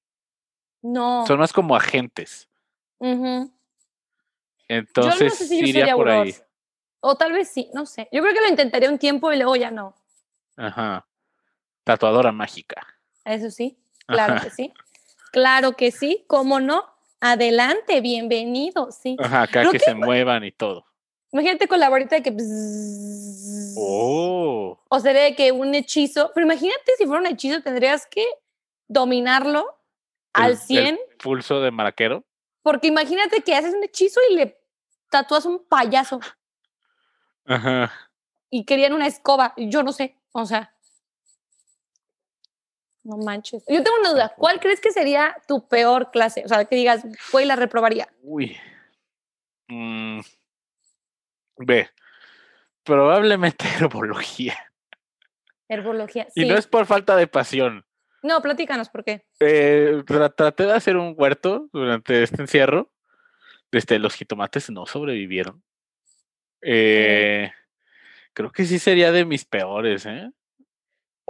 No. 0.81 1.27
Son 1.27 1.39
más 1.39 1.53
como 1.53 1.77
agentes. 1.77 2.49
Entonces, 4.69 5.19
yo 5.19 5.25
no 5.27 5.31
sé 5.33 5.45
si 5.49 5.59
iría 5.59 5.95
por 5.95 6.09
ahí. 6.09 6.35
O 7.09 7.15
tal 7.15 7.33
vez 7.33 7.49
sí, 7.49 7.71
no 7.73 7.87
sé. 7.87 8.09
Yo 8.11 8.21
creo 8.21 8.35
que 8.35 8.41
lo 8.41 8.49
intentaría 8.49 8.91
un 8.91 8.99
tiempo 8.99 9.33
y 9.33 9.37
luego 9.37 9.55
ya 9.55 9.71
no. 9.71 9.95
Ajá. 10.57 11.07
Tatuadora 11.85 12.33
mágica. 12.33 12.85
Eso 13.25 13.49
sí, 13.49 13.79
claro 14.07 14.43
que 14.43 14.51
sí. 14.51 14.73
Claro 15.31 15.77
que 15.77 15.93
sí, 15.93 16.25
¿cómo 16.27 16.59
no? 16.59 16.85
Adelante, 17.21 18.01
bienvenido, 18.01 18.91
sí. 18.91 19.17
Ajá, 19.21 19.43
acá 19.43 19.71
que, 19.71 19.79
se 19.79 19.95
muevan 19.95 20.43
y 20.43 20.51
todo. 20.51 20.85
Imagínate 21.31 21.69
con 21.69 21.79
la 21.79 21.91
varita 21.91 22.17
de 22.17 22.23
que. 22.25 22.37
oh. 23.77 24.77
O 24.89 24.99
sea, 24.99 25.13
de 25.13 25.37
que 25.37 25.53
un 25.53 25.77
hechizo. 25.77 26.33
Pero 26.35 26.45
imagínate 26.45 26.91
si 26.99 27.07
fuera 27.07 27.21
un 27.21 27.29
hechizo, 27.29 27.63
tendrías 27.63 28.05
que 28.09 28.27
dominarlo 28.89 29.79
al 30.33 30.57
100. 30.57 30.87
El 30.87 30.99
pulso 31.23 31.61
de 31.61 31.71
maraquero. 31.71 32.25
Porque 32.63 32.89
imagínate 32.89 33.43
que 33.43 33.55
haces 33.55 33.75
un 33.75 33.85
hechizo 33.85 34.19
y 34.29 34.35
le 34.35 34.61
tatúas 35.09 35.47
un 35.47 35.65
payaso. 35.69 36.19
Ajá. 37.47 37.93
Y 38.51 38.65
querían 38.65 38.93
una 38.93 39.07
escoba. 39.07 39.55
Yo 39.57 39.83
no 39.83 39.93
sé. 39.93 40.17
O 40.33 40.47
sea. 40.47 40.73
No 43.05 43.17
manches. 43.19 43.65
Yo 43.69 43.83
tengo 43.83 43.99
una 44.01 44.11
duda. 44.11 44.35
¿Cuál 44.37 44.59
crees 44.59 44.81
que 44.81 44.91
sería 44.91 45.37
tu 45.47 45.69
peor 45.69 46.11
clase? 46.11 46.43
O 46.45 46.49
sea, 46.49 46.65
que 46.65 46.77
digas, 46.77 47.05
fue 47.21 47.45
y 47.45 47.47
la 47.47 47.57
reprobaría. 47.57 48.09
Uy. 48.23 48.57
Mm. 49.69 50.21
Ve, 51.59 51.89
probablemente 52.85 53.67
herbología. 53.81 54.57
Herbología, 55.69 56.27
sí. 56.31 56.43
Y 56.43 56.49
no 56.49 56.57
es 56.57 56.67
por 56.67 56.87
falta 56.87 57.17
de 57.17 57.27
pasión. 57.27 57.85
No, 58.23 58.41
platícanos 58.41 58.89
por 58.89 59.05
qué. 59.05 59.25
Eh, 59.41 60.03
traté 60.37 60.65
de 60.65 60.73
hacer 60.73 60.97
un 60.97 61.15
huerto 61.17 61.69
durante 61.73 62.23
este 62.23 62.43
encierro. 62.43 62.93
Este, 63.71 63.99
los 63.99 64.15
jitomates 64.15 64.71
no 64.71 64.87
sobrevivieron. 64.87 65.63
Eh, 66.63 67.51
creo 68.33 68.51
que 68.51 68.65
sí 68.65 68.79
sería 68.79 69.13
de 69.13 69.25
mis 69.25 69.45
peores, 69.45 70.07
¿eh? 70.07 70.31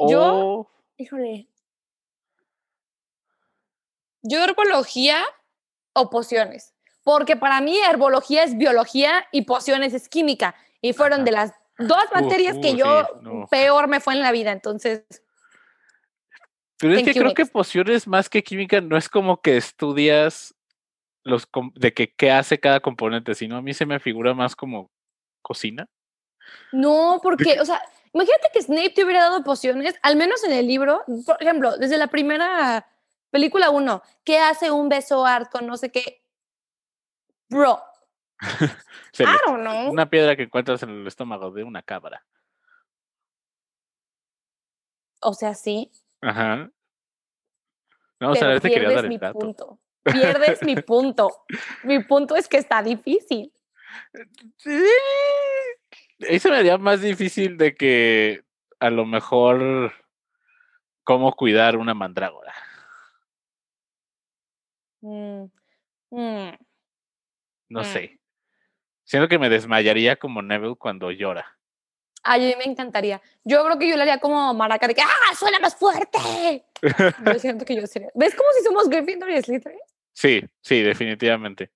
Yo, 0.09 0.71
híjole. 0.97 1.49
Yo 4.23 4.43
herbología 4.45 5.25
o 5.95 6.11
pociones 6.11 6.77
porque 7.07 7.37
para 7.37 7.61
mí 7.61 7.79
herbología 7.89 8.43
es 8.43 8.59
biología 8.59 9.29
y 9.31 9.43
pociones 9.43 9.95
es 9.95 10.09
química. 10.09 10.57
Y 10.81 10.93
fueron 10.93 11.25
de 11.25 11.31
las 11.31 11.53
dos 11.79 12.03
materias 12.13 12.57
que 12.61 12.75
yo 12.75 13.07
peor 13.49 13.87
me 13.87 14.01
fue 14.01 14.15
en 14.15 14.23
la 14.23 14.33
vida, 14.33 14.51
entonces... 14.51 15.05
Pero 16.79 16.95
es 16.95 17.05
que 17.05 17.15
creo 17.15 17.33
que 17.33 17.47
pociones 17.47 18.09
más 18.09 18.29
que 18.29 18.43
química 18.43 18.81
no 18.81 18.97
es 18.97 19.09
como 19.09 19.41
que 19.41 19.57
estudias 19.57 20.57
los 21.23 21.49
de 21.77 21.95
que 21.95 22.13
qué 22.13 22.33
hace 22.33 22.59
cada 22.59 22.81
componente, 22.81 23.37
sino 23.37 23.57
a 23.57 23.63
mí 23.63 23.73
se 23.73 23.87
me 23.87 24.01
figura 24.01 24.35
más 24.35 24.57
como 24.57 24.91
cocina. 25.47 25.89
No, 26.73 27.21
porque, 27.23 27.61
o 27.61 27.65
sea, 27.65 27.81
imagínate 28.13 28.51
que 28.53 28.63
Snape 28.63 28.91
te 28.91 29.05
hubiera 29.05 29.23
dado 29.23 29.45
pociones, 29.45 29.95
al 30.03 30.17
menos 30.17 30.43
en 30.43 30.53
el 30.53 30.67
libro, 30.67 31.05
por 31.25 31.41
ejemplo, 31.41 31.77
desde 31.79 31.99
la 31.99 32.09
primera 32.09 32.87
película 33.31 33.71
1, 33.71 34.03
¿qué 34.25 34.39
hace 34.41 34.73
un 34.73 34.89
beso 34.89 35.25
art 35.25 35.51
con 35.51 35.67
no 35.67 35.77
sé 35.77 35.93
qué? 35.93 36.25
Bro. 37.49 37.81
I 39.21 39.25
don't 39.47 39.61
know. 39.61 39.91
Una 39.91 40.11
piedra 40.11 40.35
que 40.35 40.43
encuentras 40.43 40.83
en 40.83 40.91
el 40.91 41.07
estómago 41.07 41.53
de 41.53 41.63
una 41.63 41.83
cabra. 41.83 42.27
O 45.21 45.33
sea, 45.33 45.55
sí. 45.55 45.93
Ajá. 46.21 46.71
No, 48.19 48.33
o 48.33 48.35
sea, 48.35 48.59
te 48.59 48.69
quería 48.69 48.91
dar 48.91 49.05
el 49.05 49.11
mi 49.11 49.19
punto. 49.19 49.79
Pierdes 50.03 50.63
mi 50.63 50.77
punto. 50.77 51.45
Mi 51.85 52.03
punto 52.05 52.37
es 52.37 52.49
que 52.49 52.59
está 52.59 52.83
difícil. 52.83 53.53
Sí. 54.57 54.85
Eso 56.19 56.51
me 56.51 56.57
haría 56.57 56.79
más 56.79 57.01
difícil 57.01 57.57
de 57.57 57.75
que 57.75 58.43
a 58.81 58.91
lo 58.91 59.05
mejor 59.05 59.93
cómo 61.05 61.33
cuidar 61.33 61.77
una 61.77 61.95
mandrágora. 61.95 62.55
Mm. 65.01 65.45
Mm. 66.11 66.51
No 67.69 67.81
mm. 67.81 67.85
sé. 67.85 68.21
Siento 69.05 69.29
que 69.29 69.39
me 69.39 69.49
desmayaría 69.49 70.17
como 70.17 70.43
Neville 70.43 70.77
cuando 70.77 71.11
llora. 71.11 71.57
Ay, 72.25 72.45
a 72.45 72.57
mí 72.57 72.65
me 72.65 72.73
encantaría. 72.73 73.23
Yo 73.45 73.65
creo 73.65 73.79
que 73.79 73.89
yo 73.89 73.95
le 73.95 74.03
haría 74.03 74.19
como 74.19 74.53
Maraca 74.53 74.89
de 74.89 74.95
que 74.97 75.03
¡ah, 75.03 75.35
suena 75.39 75.61
más 75.61 75.77
fuerte! 75.77 76.65
yo 77.25 77.39
siento 77.39 77.65
que 77.65 77.77
yo 77.77 77.87
sería. 77.87 78.11
¿Ves 78.15 78.35
como 78.35 78.51
si 78.53 78.65
somos 78.65 78.89
Gryffindor 78.89 79.31
y 79.31 79.41
Slytherin? 79.41 79.79
Sí, 80.13 80.43
sí, 80.61 80.83
definitivamente. 80.83 81.71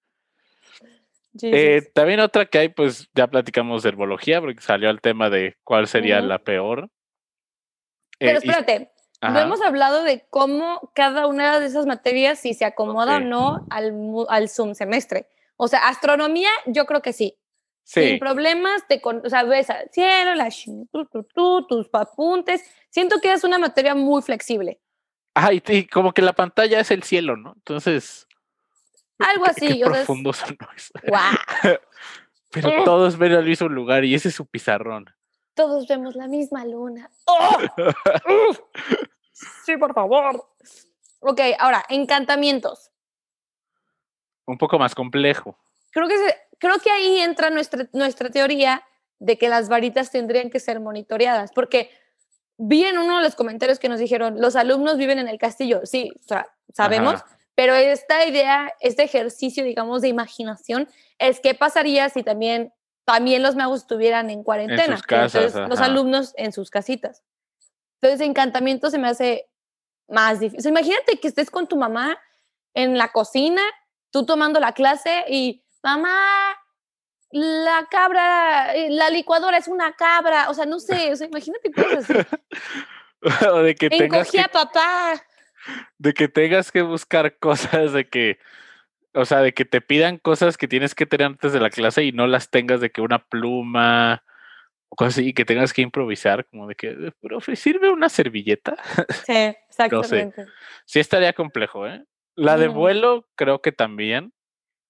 Eh, 1.43 1.83
también 1.95 2.21
otra 2.21 2.47
que 2.47 2.59
hay, 2.59 2.69
pues 2.69 3.09
ya 3.15 3.27
platicamos 3.29 3.83
de 3.83 3.91
herbología, 3.91 4.41
porque 4.41 4.61
salió 4.61 4.91
el 4.91 5.01
tema 5.01 5.31
de 5.31 5.57
cuál 5.65 5.87
sería 5.87 6.21
la 6.21 6.39
peor. 6.39 6.91
Pero 8.19 8.33
eh, 8.33 8.41
espérate, 8.43 8.91
no 9.23 9.39
hemos 9.39 9.61
hablado 9.63 10.03
de 10.03 10.27
cómo 10.31 10.93
cada 10.95 11.27
una 11.27 11.61
de 11.61 11.67
esas 11.67 11.87
materias, 11.87 12.39
si 12.39 12.55
se 12.55 12.65
acomoda 12.65 13.19
o 13.19 13.21
no 13.21 13.67
al, 13.71 13.95
al 14.29 14.49
Zoom 14.49 14.75
semestre. 14.75 15.29
O 15.57 15.69
sea, 15.69 15.89
astronomía, 15.89 16.51
yo 16.67 16.87
creo 16.87 17.03
que 17.03 17.13
sí. 17.13 17.37
Sí. 17.85 18.03
Sin 18.03 18.19
problemas, 18.19 18.87
te 18.89 19.01
o 19.03 19.29
sea, 19.29 19.43
ves 19.43 19.69
al 19.69 19.91
cielo, 19.91 20.35
la 20.35 20.49
tus 21.69 21.89
apuntes. 21.93 22.63
Siento 22.89 23.21
que 23.21 23.33
es 23.33 23.43
una 23.45 23.59
materia 23.59 23.95
muy 23.95 24.23
flexible. 24.23 24.81
Ay, 25.35 25.63
y, 25.67 25.87
como 25.87 26.13
que 26.13 26.23
la 26.23 26.33
pantalla 26.33 26.81
es 26.81 26.91
el 26.91 27.03
cielo, 27.03 27.37
¿no? 27.37 27.55
Entonces. 27.57 28.27
Algo 29.21 29.45
así. 29.47 29.79
Qué, 29.79 29.85
profundo 29.85 30.33
son 30.33 30.57
Pero 32.51 32.85
todos 32.85 33.17
ven 33.17 33.33
al 33.33 33.45
mismo 33.45 33.69
lugar 33.69 34.05
y 34.05 34.15
ese 34.15 34.29
es 34.29 34.35
su 34.35 34.47
pizarrón. 34.47 35.07
Todos 35.55 35.87
vemos 35.87 36.17
la 36.17 36.27
misma 36.27 36.65
luna. 36.65 37.11
¡Oh! 37.27 37.59
sí, 39.65 39.77
por 39.77 39.95
favor. 39.95 40.49
Ok, 41.21 41.41
ahora, 41.59 41.85
encantamientos 41.89 42.91
un 44.51 44.59
poco 44.59 44.79
más 44.79 44.95
complejo. 44.95 45.57
Creo 45.91 46.09
que, 46.09 46.17
creo 46.59 46.79
que 46.79 46.91
ahí 46.91 47.19
entra 47.19 47.51
nuestra, 47.51 47.89
nuestra 47.93 48.31
teoría 48.31 48.83
de 49.19 49.39
que 49.39 49.49
las 49.49 49.69
varitas 49.69 50.11
tendrían 50.11 50.51
que 50.51 50.61
ser 50.61 50.81
monitoreadas, 50.81 51.53
porque 51.53 51.91
vi 52.57 52.85
en 52.85 52.99
uno 52.99 53.19
de 53.19 53.25
los 53.25 53.35
comentarios 53.35 53.79
que 53.79 53.89
nos 53.89 54.01
dijeron, 54.01 54.41
los 54.41 54.57
alumnos 54.57 54.97
viven 54.97 55.19
en 55.19 55.29
el 55.29 55.39
castillo, 55.39 55.83
sí, 55.85 56.11
sabemos, 56.73 57.23
pero 57.55 57.75
esta 57.75 58.25
idea, 58.27 58.73
este 58.81 59.03
ejercicio, 59.03 59.65
digamos, 59.65 60.03
de 60.03 60.09
imaginación, 60.09 60.89
es 61.19 61.41
qué 61.41 61.55
pasaría 61.55 62.09
si 62.09 62.23
también, 62.23 62.73
también 63.05 63.43
los 63.43 63.57
magos 63.57 63.81
estuvieran 63.81 64.31
en 64.31 64.43
cuarentena, 64.43 65.01
los 65.69 65.81
alumnos 65.81 66.33
en 66.37 66.53
sus 66.53 66.71
casitas. 66.71 67.23
Entonces, 68.01 68.27
encantamiento 68.27 68.91
se 68.91 68.99
me 68.99 69.09
hace 69.09 69.49
más 70.09 70.41
difícil. 70.41 70.71
imagínate 70.71 71.21
que 71.21 71.29
estés 71.29 71.51
con 71.51 71.67
tu 71.67 71.77
mamá 71.77 72.19
en 72.75 72.97
la 72.97 73.09
cocina 73.13 73.63
tú 74.11 74.27
tomando 74.27 74.61
la 74.61 74.73
clase 74.73 75.25
y, 75.29 75.63
mamá, 75.83 76.17
la 77.31 77.87
cabra, 77.91 78.75
eh, 78.75 78.91
la 78.91 79.09
licuadora 79.11 79.57
es 79.57 79.69
una 79.69 79.93
cabra, 79.95 80.51
o 80.51 80.55
sea, 80.55 80.67
no 80.67 80.81
sé, 80.81 81.13
o 81.13 81.17
sea, 81.17 81.27
imagínate 81.27 81.71
cosas 81.73 82.11
así. 82.11 82.15
o 83.53 83.59
de 83.59 83.75
que 83.75 83.89
tengas 83.89 84.31
que, 84.31 84.45
papá. 84.53 85.23
De 85.99 86.13
que 86.13 86.29
tengas 86.29 86.73
que 86.73 86.83
buscar 86.83 87.39
cosas 87.41 87.93
de 87.93 88.09
que, 88.09 88.39
o 89.15 89.25
sea, 89.25 89.41
de 89.41 89.53
que 89.53 89.65
te 89.65 89.81
pidan 89.81 90.19
cosas 90.19 90.57
que 90.57 90.69
tienes 90.69 90.95
que 90.95 91.07
tener 91.07 91.27
antes 91.27 91.53
de 91.53 91.61
la 91.61 91.71
clase 91.71 92.05
y 92.05 92.13
no 92.13 92.27
las 92.27 92.51
tengas 92.51 92.81
de 92.81 92.91
que 92.91 93.01
una 93.01 93.19
pluma 93.19 94.25
o 94.89 94.97
cosas 94.97 95.15
así, 95.15 95.29
y 95.29 95.33
que 95.33 95.45
tengas 95.45 95.73
que 95.73 95.83
improvisar, 95.83 96.47
como 96.47 96.67
de 96.67 96.75
que, 96.75 97.13
profe, 97.21 97.55
¿sirve 97.55 97.91
una 97.91 98.09
servilleta? 98.09 98.77
Sí, 99.27 99.57
exactamente. 99.69 100.47
Sí 100.85 100.99
estaría 100.99 101.33
complejo, 101.33 101.87
¿eh? 101.87 102.05
La 102.35 102.57
de 102.57 102.69
vuelo 102.69 103.29
creo 103.37 103.61
que 103.61 103.71
también. 103.71 104.33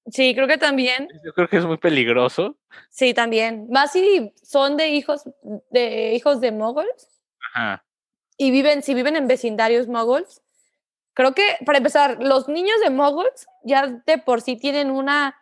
Sí, 0.06 0.34
creo 0.34 0.46
que 0.46 0.56
también. 0.56 1.08
Yo 1.24 1.32
creo 1.32 1.48
que 1.48 1.58
es 1.58 1.66
muy 1.66 1.76
peligroso. 1.76 2.56
Sí, 2.88 3.12
también. 3.12 3.66
Más 3.70 3.92
si 3.92 4.32
son 4.42 4.76
de 4.76 4.88
hijos 4.90 5.28
de 5.70 6.14
hijos 6.14 6.40
de 6.40 6.52
moguls. 6.52 7.22
Ajá. 7.52 7.84
Y 8.36 8.50
viven, 8.50 8.82
si 8.82 8.94
viven 8.94 9.16
en 9.16 9.28
vecindarios 9.28 9.86
moguls. 9.88 10.42
Creo 11.14 11.35
que, 11.35 11.57
para 11.67 11.79
empezar, 11.79 12.19
los 12.23 12.49
niños 12.49 12.81
de 12.83 12.90
moguls 12.90 13.47
ya 13.64 13.87
de 13.87 14.19
por 14.19 14.40
sí 14.40 14.57
tienen 14.57 14.90
una. 14.90 15.37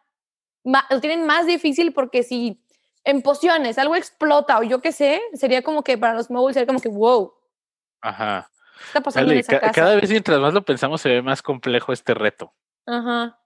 Lo 0.64 1.00
tienen 1.00 1.26
más 1.26 1.46
difícil 1.46 1.92
porque 1.92 2.22
si 2.22 2.62
en 3.04 3.22
pociones 3.22 3.78
algo 3.78 3.96
explota 3.96 4.58
o 4.58 4.62
yo 4.62 4.80
qué 4.80 4.92
sé, 4.92 5.20
sería 5.34 5.62
como 5.62 5.82
que 5.82 5.96
para 5.96 6.14
los 6.14 6.30
moguls 6.30 6.54
sería 6.54 6.66
como 6.66 6.80
que 6.80 6.88
wow. 6.88 7.32
Ajá. 8.00 8.50
Está 8.86 9.00
pasando 9.00 9.32
en 9.32 9.38
esa 9.38 9.58
casa? 9.58 9.72
Cada 9.72 9.94
vez 9.96 10.10
mientras 10.10 10.38
más 10.38 10.54
lo 10.54 10.62
pensamos 10.62 11.00
se 11.00 11.08
ve 11.08 11.22
más 11.22 11.42
complejo 11.42 11.92
este 11.92 12.14
reto. 12.14 12.52
Ajá. 12.86 13.38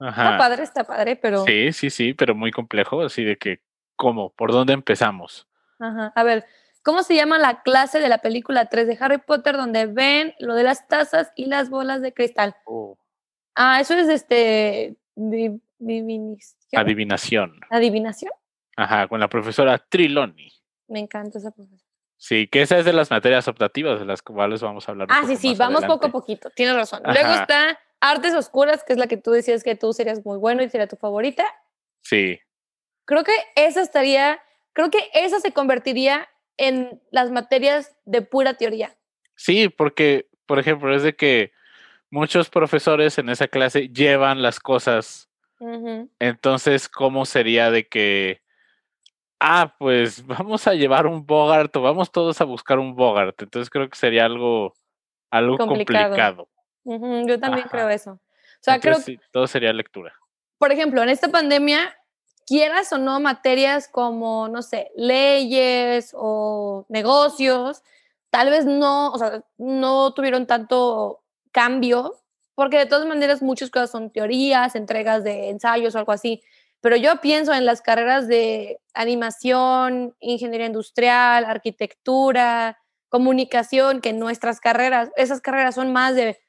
Está 0.00 0.38
padre, 0.38 0.62
está 0.62 0.84
padre, 0.84 1.16
pero. 1.16 1.44
Sí, 1.44 1.72
sí, 1.72 1.90
sí, 1.90 2.14
pero 2.14 2.34
muy 2.34 2.50
complejo, 2.50 3.02
así 3.02 3.22
de 3.22 3.36
que, 3.36 3.60
¿cómo? 3.96 4.30
¿Por 4.30 4.50
dónde 4.50 4.72
empezamos? 4.72 5.46
Ajá. 5.78 6.12
A 6.14 6.22
ver, 6.22 6.46
¿cómo 6.82 7.02
se 7.02 7.14
llama 7.14 7.38
la 7.38 7.62
clase 7.62 8.00
de 8.00 8.08
la 8.08 8.18
película 8.18 8.66
3 8.66 8.86
de 8.86 8.98
Harry 9.00 9.18
Potter 9.18 9.56
donde 9.56 9.86
ven 9.86 10.34
lo 10.38 10.54
de 10.54 10.64
las 10.64 10.88
tazas 10.88 11.32
y 11.36 11.46
las 11.46 11.70
bolas 11.70 12.02
de 12.02 12.12
cristal? 12.12 12.56
Oh. 12.64 12.98
Ah, 13.54 13.80
eso 13.80 13.94
es 13.94 14.08
este. 14.08 14.96
Adivinación. 16.72 17.60
¿Adivinación? 17.70 18.32
Ajá, 18.76 19.08
con 19.08 19.20
la 19.20 19.28
profesora 19.28 19.78
Triloni. 19.78 20.52
Me 20.88 21.00
encanta 21.00 21.38
esa 21.38 21.50
profesora. 21.50 21.90
Sí, 22.16 22.48
que 22.48 22.62
esa 22.62 22.78
es 22.78 22.84
de 22.84 22.92
las 22.92 23.10
materias 23.10 23.48
optativas 23.48 23.98
de 23.98 24.04
las 24.04 24.20
cuales 24.20 24.60
vamos 24.60 24.86
a 24.88 24.92
hablar. 24.92 25.08
ah, 25.10 25.22
sí, 25.26 25.36
sí, 25.36 25.54
vamos 25.54 25.84
poco 25.86 26.06
a 26.06 26.10
poquito, 26.10 26.50
tienes 26.50 26.76
razón. 26.76 27.02
Luego 27.04 27.32
está 27.32 27.78
Artes 28.00 28.34
Oscuras, 28.34 28.84
que 28.84 28.92
es 28.92 28.98
la 28.98 29.06
que 29.06 29.16
tú 29.16 29.30
decías 29.30 29.62
que 29.62 29.74
tú 29.74 29.92
serías 29.92 30.24
muy 30.24 30.38
bueno 30.38 30.62
y 30.62 30.68
sería 30.68 30.86
tu 30.86 30.96
favorita. 30.96 31.44
Sí. 32.02 32.38
Creo 33.06 33.24
que 33.24 33.32
esa 33.56 33.80
estaría, 33.80 34.40
creo 34.72 34.90
que 34.90 34.98
esa 35.14 35.40
se 35.40 35.52
convertiría 35.52 36.28
en 36.56 37.00
las 37.10 37.30
materias 37.30 37.96
de 38.04 38.22
pura 38.22 38.54
teoría. 38.54 38.96
Sí, 39.34 39.68
porque, 39.68 40.28
por 40.46 40.58
ejemplo, 40.58 40.94
es 40.94 41.02
de 41.02 41.16
que 41.16 41.52
muchos 42.10 42.50
profesores 42.50 43.18
en 43.18 43.28
esa 43.28 43.48
clase 43.48 43.88
llevan 43.88 44.42
las 44.42 44.60
cosas. 44.60 45.28
Entonces, 46.18 46.88
¿cómo 46.88 47.26
sería 47.26 47.70
de 47.70 47.86
que 47.86 48.40
ah, 49.40 49.74
pues 49.78 50.24
vamos 50.26 50.66
a 50.68 50.74
llevar 50.74 51.06
un 51.06 51.26
Bogart 51.26 51.74
o 51.76 51.82
vamos 51.82 52.12
todos 52.12 52.40
a 52.40 52.44
buscar 52.44 52.78
un 52.78 52.94
Bogart. 52.94 53.40
Entonces 53.42 53.70
creo 53.70 53.88
que 53.88 53.98
sería 53.98 54.26
algo, 54.26 54.74
algo 55.30 55.56
complicado. 55.58 56.48
yo 56.84 57.40
también 57.40 57.66
creo 57.68 57.88
eso. 57.88 58.12
O 58.12 58.62
sea, 58.62 58.78
creo 58.78 58.98
que 59.04 59.18
todo 59.32 59.46
sería 59.46 59.72
lectura. 59.72 60.14
Por 60.58 60.70
ejemplo, 60.70 61.02
en 61.02 61.08
esta 61.08 61.28
pandemia, 61.28 61.96
quieras 62.50 62.92
o 62.92 62.98
no 62.98 63.20
materias 63.20 63.86
como, 63.86 64.48
no 64.48 64.62
sé, 64.62 64.90
leyes 64.96 66.10
o 66.16 66.84
negocios, 66.88 67.84
tal 68.28 68.50
vez 68.50 68.66
no, 68.66 69.12
o 69.12 69.18
sea, 69.18 69.44
no 69.56 70.12
tuvieron 70.14 70.48
tanto 70.48 71.22
cambio, 71.52 72.16
porque 72.56 72.78
de 72.78 72.86
todas 72.86 73.06
maneras 73.06 73.40
muchas 73.40 73.70
cosas 73.70 73.92
son 73.92 74.10
teorías, 74.10 74.74
entregas 74.74 75.22
de 75.22 75.50
ensayos 75.50 75.94
o 75.94 75.98
algo 75.98 76.10
así. 76.10 76.42
Pero 76.80 76.96
yo 76.96 77.20
pienso 77.20 77.54
en 77.54 77.64
las 77.66 77.82
carreras 77.82 78.26
de 78.26 78.80
animación, 78.94 80.16
ingeniería 80.18 80.66
industrial, 80.66 81.44
arquitectura, 81.44 82.78
comunicación, 83.08 84.00
que 84.00 84.12
nuestras 84.12 84.58
carreras, 84.58 85.10
esas 85.14 85.40
carreras 85.40 85.76
son 85.76 85.92
más 85.92 86.16
de 86.16 86.40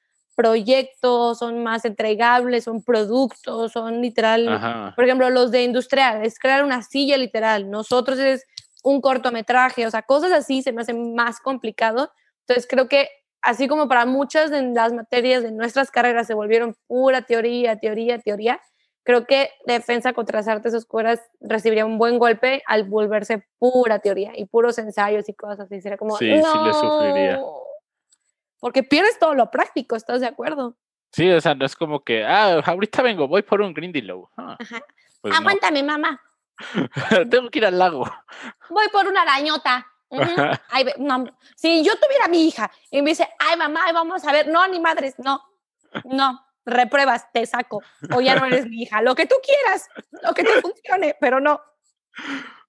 proyectos, 0.41 1.37
son 1.37 1.61
más 1.61 1.85
entregables, 1.85 2.63
son 2.63 2.81
productos, 2.81 3.73
son 3.73 4.01
literal, 4.01 4.93
por 4.95 5.05
ejemplo, 5.05 5.29
los 5.29 5.51
de 5.51 5.63
industrial, 5.63 6.25
es 6.25 6.39
crear 6.39 6.63
una 6.63 6.81
silla 6.81 7.15
literal, 7.15 7.69
nosotros 7.69 8.17
es 8.17 8.47
un 8.81 9.01
cortometraje, 9.01 9.85
o 9.85 9.91
sea, 9.91 10.01
cosas 10.01 10.31
así 10.31 10.63
se 10.63 10.71
me 10.71 10.81
hacen 10.81 11.13
más 11.13 11.39
complicado. 11.39 12.11
Entonces 12.39 12.65
creo 12.67 12.87
que 12.87 13.07
así 13.43 13.67
como 13.67 13.87
para 13.87 14.07
muchas 14.07 14.49
de 14.49 14.63
las 14.63 14.93
materias 14.93 15.43
de 15.43 15.51
nuestras 15.51 15.91
carreras 15.91 16.25
se 16.25 16.33
volvieron 16.33 16.75
pura 16.87 17.21
teoría, 17.21 17.75
teoría, 17.75 18.17
teoría, 18.17 18.59
creo 19.03 19.27
que 19.27 19.51
defensa 19.67 20.13
contra 20.13 20.39
las 20.39 20.47
artes 20.47 20.73
oscuras 20.73 21.21
recibiría 21.39 21.85
un 21.85 21.99
buen 21.99 22.17
golpe 22.17 22.63
al 22.65 22.85
volverse 22.85 23.45
pura 23.59 23.99
teoría 23.99 24.31
y 24.35 24.45
puros 24.45 24.79
ensayos 24.79 25.29
y 25.29 25.35
cosas 25.35 25.59
así. 25.59 25.81
Sería 25.81 25.99
como, 25.99 26.17
sí, 26.17 26.25
sí 26.25 26.57
le 26.65 26.73
sufriría. 26.73 27.39
Porque 28.61 28.83
pierdes 28.83 29.19
todo 29.19 29.33
lo 29.33 29.51
práctico, 29.51 29.97
¿estás 29.97 30.21
de 30.21 30.27
acuerdo? 30.27 30.77
Sí, 31.11 31.29
o 31.29 31.41
sea, 31.41 31.55
no 31.55 31.65
es 31.65 31.75
como 31.75 32.05
que, 32.05 32.23
ah, 32.23 32.61
ahorita 32.63 33.01
vengo, 33.01 33.27
voy 33.27 33.41
por 33.41 33.59
un 33.59 33.73
Grindylow. 33.73 34.29
Ah, 34.37 34.57
pues 35.19 35.37
Aguántame, 35.37 35.83
mamá. 35.83 36.21
Tengo 37.29 37.49
que 37.49 37.59
ir 37.59 37.65
al 37.65 37.77
lago. 37.77 38.09
Voy 38.69 38.87
por 38.93 39.07
una 39.07 39.23
arañota. 39.23 39.87
si 41.55 41.83
yo 41.83 41.93
tuviera 41.95 42.25
a 42.25 42.29
mi 42.29 42.47
hija 42.47 42.71
y 42.89 43.01
me 43.01 43.09
dice, 43.09 43.27
ay, 43.39 43.57
mamá, 43.57 43.91
vamos 43.93 44.25
a 44.25 44.31
ver, 44.31 44.47
no, 44.47 44.65
ni 44.67 44.79
madres, 44.79 45.15
no, 45.17 45.41
no 46.05 46.45
repruebas, 46.65 47.31
te 47.31 47.45
saco, 47.45 47.81
o 48.13 48.21
ya 48.21 48.35
no 48.35 48.45
eres 48.45 48.67
mi 48.67 48.83
hija, 48.83 49.01
lo 49.01 49.15
que 49.15 49.25
tú 49.25 49.35
quieras, 49.43 49.89
lo 50.23 50.33
que 50.33 50.43
te 50.43 50.61
funcione, 50.61 51.15
pero 51.19 51.39
no. 51.39 51.61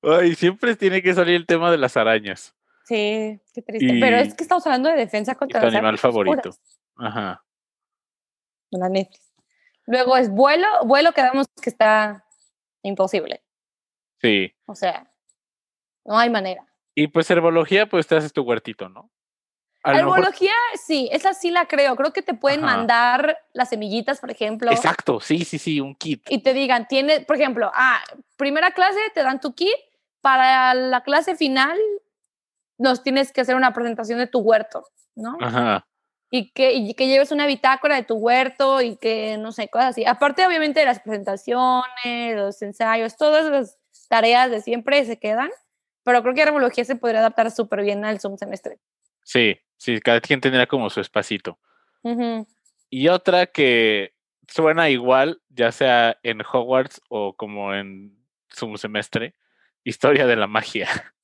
Ay, 0.02 0.34
siempre 0.34 0.76
tiene 0.76 1.02
que 1.02 1.14
salir 1.14 1.36
el 1.36 1.46
tema 1.46 1.70
de 1.70 1.78
las 1.78 1.96
arañas. 1.96 2.54
Sí, 2.84 3.40
qué 3.54 3.62
triste. 3.62 3.98
pero 4.00 4.16
es 4.16 4.34
que 4.34 4.42
estamos 4.42 4.66
hablando 4.66 4.88
de 4.88 4.96
defensa 4.96 5.34
contra 5.34 5.60
tu 5.60 5.66
animal 5.66 5.98
favorito. 5.98 6.50
Ajá. 6.96 7.44
La 8.70 8.88
Netflix. 8.88 9.32
Luego 9.86 10.16
es 10.16 10.30
vuelo, 10.30 10.66
vuelo 10.84 11.12
que 11.12 11.22
vemos 11.22 11.46
que 11.60 11.70
está 11.70 12.24
imposible. 12.82 13.42
Sí. 14.20 14.54
O 14.66 14.74
sea, 14.74 15.12
no 16.04 16.18
hay 16.18 16.30
manera. 16.30 16.66
Y 16.94 17.08
pues 17.08 17.30
herbología, 17.30 17.88
pues 17.88 18.06
te 18.06 18.16
haces 18.16 18.32
tu 18.32 18.42
huertito, 18.42 18.88
¿no? 18.88 19.10
Herbología, 19.84 20.54
sí, 20.80 21.08
esa 21.10 21.34
sí 21.34 21.50
la 21.50 21.66
creo. 21.66 21.96
Creo 21.96 22.12
que 22.12 22.22
te 22.22 22.34
pueden 22.34 22.60
mandar 22.60 23.36
las 23.52 23.70
semillitas, 23.70 24.20
por 24.20 24.30
ejemplo. 24.30 24.70
Exacto, 24.70 25.18
sí, 25.18 25.44
sí, 25.44 25.58
sí, 25.58 25.80
un 25.80 25.96
kit. 25.96 26.24
Y 26.30 26.42
te 26.42 26.54
digan, 26.54 26.86
tiene, 26.86 27.20
por 27.22 27.34
ejemplo, 27.34 27.68
ah, 27.74 28.00
primera 28.36 28.70
clase 28.70 29.00
te 29.12 29.24
dan 29.24 29.40
tu 29.40 29.54
kit, 29.54 29.74
para 30.22 30.72
la 30.72 31.02
clase 31.02 31.36
final 31.36 31.76
nos 32.82 33.02
tienes 33.02 33.32
que 33.32 33.40
hacer 33.40 33.56
una 33.56 33.72
presentación 33.72 34.18
de 34.18 34.26
tu 34.26 34.40
huerto, 34.40 34.84
¿no? 35.14 35.36
Ajá. 35.40 35.86
Y 36.30 36.50
que, 36.52 36.72
y 36.72 36.94
que 36.94 37.08
lleves 37.08 37.30
una 37.30 37.46
bitácora 37.46 37.96
de 37.96 38.04
tu 38.04 38.14
huerto 38.14 38.80
y 38.80 38.96
que, 38.96 39.36
no 39.38 39.52
sé, 39.52 39.68
cosas 39.68 39.90
así. 39.90 40.04
Aparte, 40.06 40.46
obviamente, 40.46 40.80
de 40.80 40.86
las 40.86 41.00
presentaciones, 41.00 42.36
los 42.36 42.60
ensayos, 42.62 43.16
todas 43.16 43.50
las 43.50 43.78
tareas 44.08 44.50
de 44.50 44.62
siempre 44.62 45.04
se 45.04 45.18
quedan, 45.18 45.50
pero 46.04 46.22
creo 46.22 46.34
que 46.34 46.42
herbología 46.42 46.84
se 46.84 46.96
podría 46.96 47.20
adaptar 47.20 47.50
súper 47.50 47.82
bien 47.82 48.04
al 48.04 48.18
Zoom 48.18 48.38
semestre. 48.38 48.78
Sí, 49.24 49.58
Sí, 49.82 50.00
cada 50.00 50.20
quien 50.20 50.40
tendrá 50.40 50.68
como 50.68 50.88
su 50.90 51.00
espacito. 51.00 51.58
Y 52.88 53.08
otra 53.08 53.46
que 53.46 54.14
suena 54.46 54.90
igual, 54.90 55.42
ya 55.48 55.72
sea 55.72 56.20
en 56.22 56.40
Hogwarts 56.40 57.00
o 57.08 57.34
como 57.34 57.74
en 57.74 58.16
su 58.48 58.76
semestre, 58.76 59.34
Historia 59.82 60.28
de 60.28 60.36
la 60.36 60.46
Magia. 60.46 60.86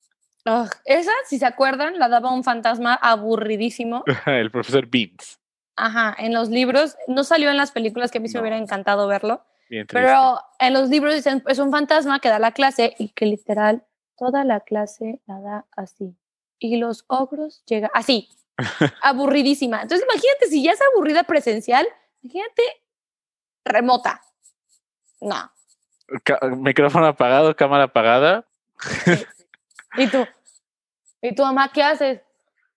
esa, 0.85 1.11
si 1.25 1.39
se 1.39 1.45
acuerdan, 1.45 1.99
la 1.99 2.09
daba 2.09 2.31
un 2.31 2.43
fantasma 2.43 2.93
aburridísimo. 2.95 4.03
El 4.25 4.51
profesor 4.51 4.87
Beans. 4.87 5.39
Ajá, 5.75 6.15
en 6.17 6.33
los 6.33 6.49
libros, 6.49 6.97
no 7.07 7.23
salió 7.23 7.49
en 7.49 7.57
las 7.57 7.71
películas 7.71 8.11
que 8.11 8.17
a 8.17 8.21
mí 8.21 8.27
se 8.27 8.37
me 8.37 8.41
hubiera 8.41 8.57
encantado 8.57 9.07
verlo, 9.07 9.45
pero 9.87 10.41
en 10.59 10.73
los 10.73 10.89
libros 10.89 11.15
dicen, 11.15 11.41
es 11.47 11.57
un 11.59 11.71
fantasma 11.71 12.19
que 12.19 12.27
da 12.27 12.37
la 12.37 12.51
clase 12.51 12.95
y 12.99 13.09
que 13.09 13.25
literal 13.25 13.85
toda 14.17 14.43
la 14.43 14.59
clase 14.59 15.21
la 15.25 15.39
da 15.39 15.65
así. 15.77 16.17
Y 16.57 16.75
los 16.75 17.05
ogros 17.07 17.63
llegan 17.65 17.91
así, 17.93 18.27
aburridísima. 19.01 19.81
Entonces, 19.81 20.05
imagínate 20.11 20.47
si 20.47 20.63
ya 20.63 20.73
es 20.73 20.79
aburrida 20.81 21.23
presencial, 21.23 21.87
imagínate 22.23 22.63
remota. 23.63 24.21
No. 25.21 25.49
micrófono 26.57 27.07
apagado, 27.07 27.55
cámara 27.55 27.85
apagada. 27.85 28.45
¿Y 29.97 30.07
tú? 30.07 30.25
¿Y 31.21 31.35
tu 31.35 31.43
mamá 31.43 31.71
qué 31.73 31.83
haces? 31.83 32.21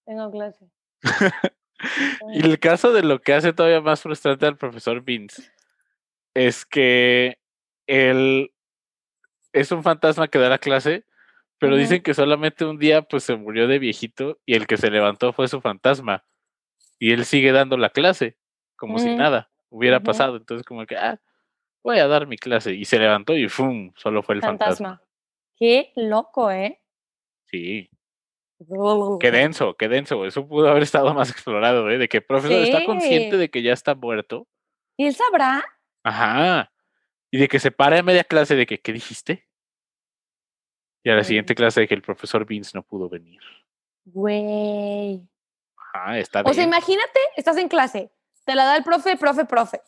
Tengo 0.05 0.31
clase. 0.31 0.67
y 2.33 2.45
el 2.45 2.59
caso 2.59 2.93
de 2.93 3.03
lo 3.03 3.21
que 3.21 3.35
hace 3.35 3.53
todavía 3.53 3.81
más 3.81 4.03
frustrante 4.03 4.47
al 4.47 4.57
profesor 4.57 5.03
Vince 5.03 5.53
es 6.35 6.65
que 6.65 7.39
él 7.87 8.53
es 9.53 9.71
un 9.73 9.83
fantasma 9.83 10.29
que 10.29 10.39
da 10.39 10.49
la 10.49 10.59
clase, 10.59 11.05
Pero 11.59 11.77
dicen 11.77 12.03
que 12.03 12.13
solamente 12.13 12.65
un 12.65 12.79
día 12.79 13.03
pues 13.03 13.23
se 13.23 13.37
murió 13.37 13.69
de 13.69 13.79
viejito 13.79 14.41
y 14.45 14.55
el 14.55 14.67
que 14.67 14.77
se 14.77 14.91
levantó 14.91 15.33
fue 15.33 15.47
su 15.47 15.61
fantasma. 15.61 16.25
Y 16.99 17.13
él 17.13 17.25
sigue 17.25 17.53
dando 17.53 17.77
la 17.77 17.91
clase, 17.91 18.37
como 18.77 18.99
si 18.99 19.15
nada 19.15 19.49
hubiera 19.71 20.01
pasado. 20.01 20.37
Entonces 20.37 20.67
como 20.67 20.87
que, 20.87 20.97
ah, 20.97 21.21
voy 21.85 22.01
a 22.01 22.09
dar 22.09 22.27
mi 22.27 22.37
clase. 22.37 22.75
Y 22.75 22.85
se 22.85 22.99
levantó 22.99 23.37
y 23.37 23.49
¡fum! 23.49 23.93
Solo 23.97 24.25
fue 24.25 24.35
el 24.35 24.41
fantasma. 24.41 25.03
Qué 25.57 25.93
loco, 25.95 26.51
¿eh? 26.51 26.82
Sí. 27.53 27.91
Qué 29.21 29.31
denso, 29.31 29.75
qué 29.75 29.89
denso. 29.89 30.25
Eso 30.25 30.47
pudo 30.47 30.69
haber 30.69 30.83
estado 30.83 31.13
más 31.15 31.31
explorado, 31.31 31.91
¿eh? 31.91 31.99
De 31.99 32.09
que 32.09 32.19
el 32.19 32.25
profesor 32.25 32.63
está 32.63 32.85
consciente 32.85 33.37
de 33.37 33.51
que 33.51 33.63
ya 33.63 33.73
está 33.73 33.95
muerto. 33.95 34.49
¿Y 34.97 35.07
él 35.07 35.15
sabrá? 35.15 35.65
Ajá. 36.03 36.73
Y 37.31 37.39
de 37.39 37.49
que 37.49 37.59
se 37.59 37.71
para 37.71 37.99
en 37.99 38.05
media 38.05 38.25
clase 38.25 38.57
de 38.57 38.67
que, 38.67 38.81
¿qué 38.81 38.93
dijiste? 38.93 39.49
Y 41.05 41.11
a 41.11 41.15
la 41.15 41.25
siguiente 41.25 41.55
clase 41.55 41.81
de 41.81 41.89
que 41.89 41.95
el 41.95 42.03
profesor 42.03 42.47
Vince 42.47 42.73
no 42.75 42.83
pudo 42.83 43.09
venir. 43.09 43.41
Güey. 44.05 45.21
Ajá, 45.77 46.19
está 46.19 46.43
bien. 46.43 46.51
O 46.51 46.55
sea, 46.55 46.65
imagínate, 46.65 47.19
estás 47.37 47.57
en 47.57 47.69
clase, 47.69 48.13
te 48.45 48.55
la 48.55 48.65
da 48.65 48.77
el 48.77 48.85
profe, 48.85 49.17
profe, 49.17 49.45
profe. 49.45 49.81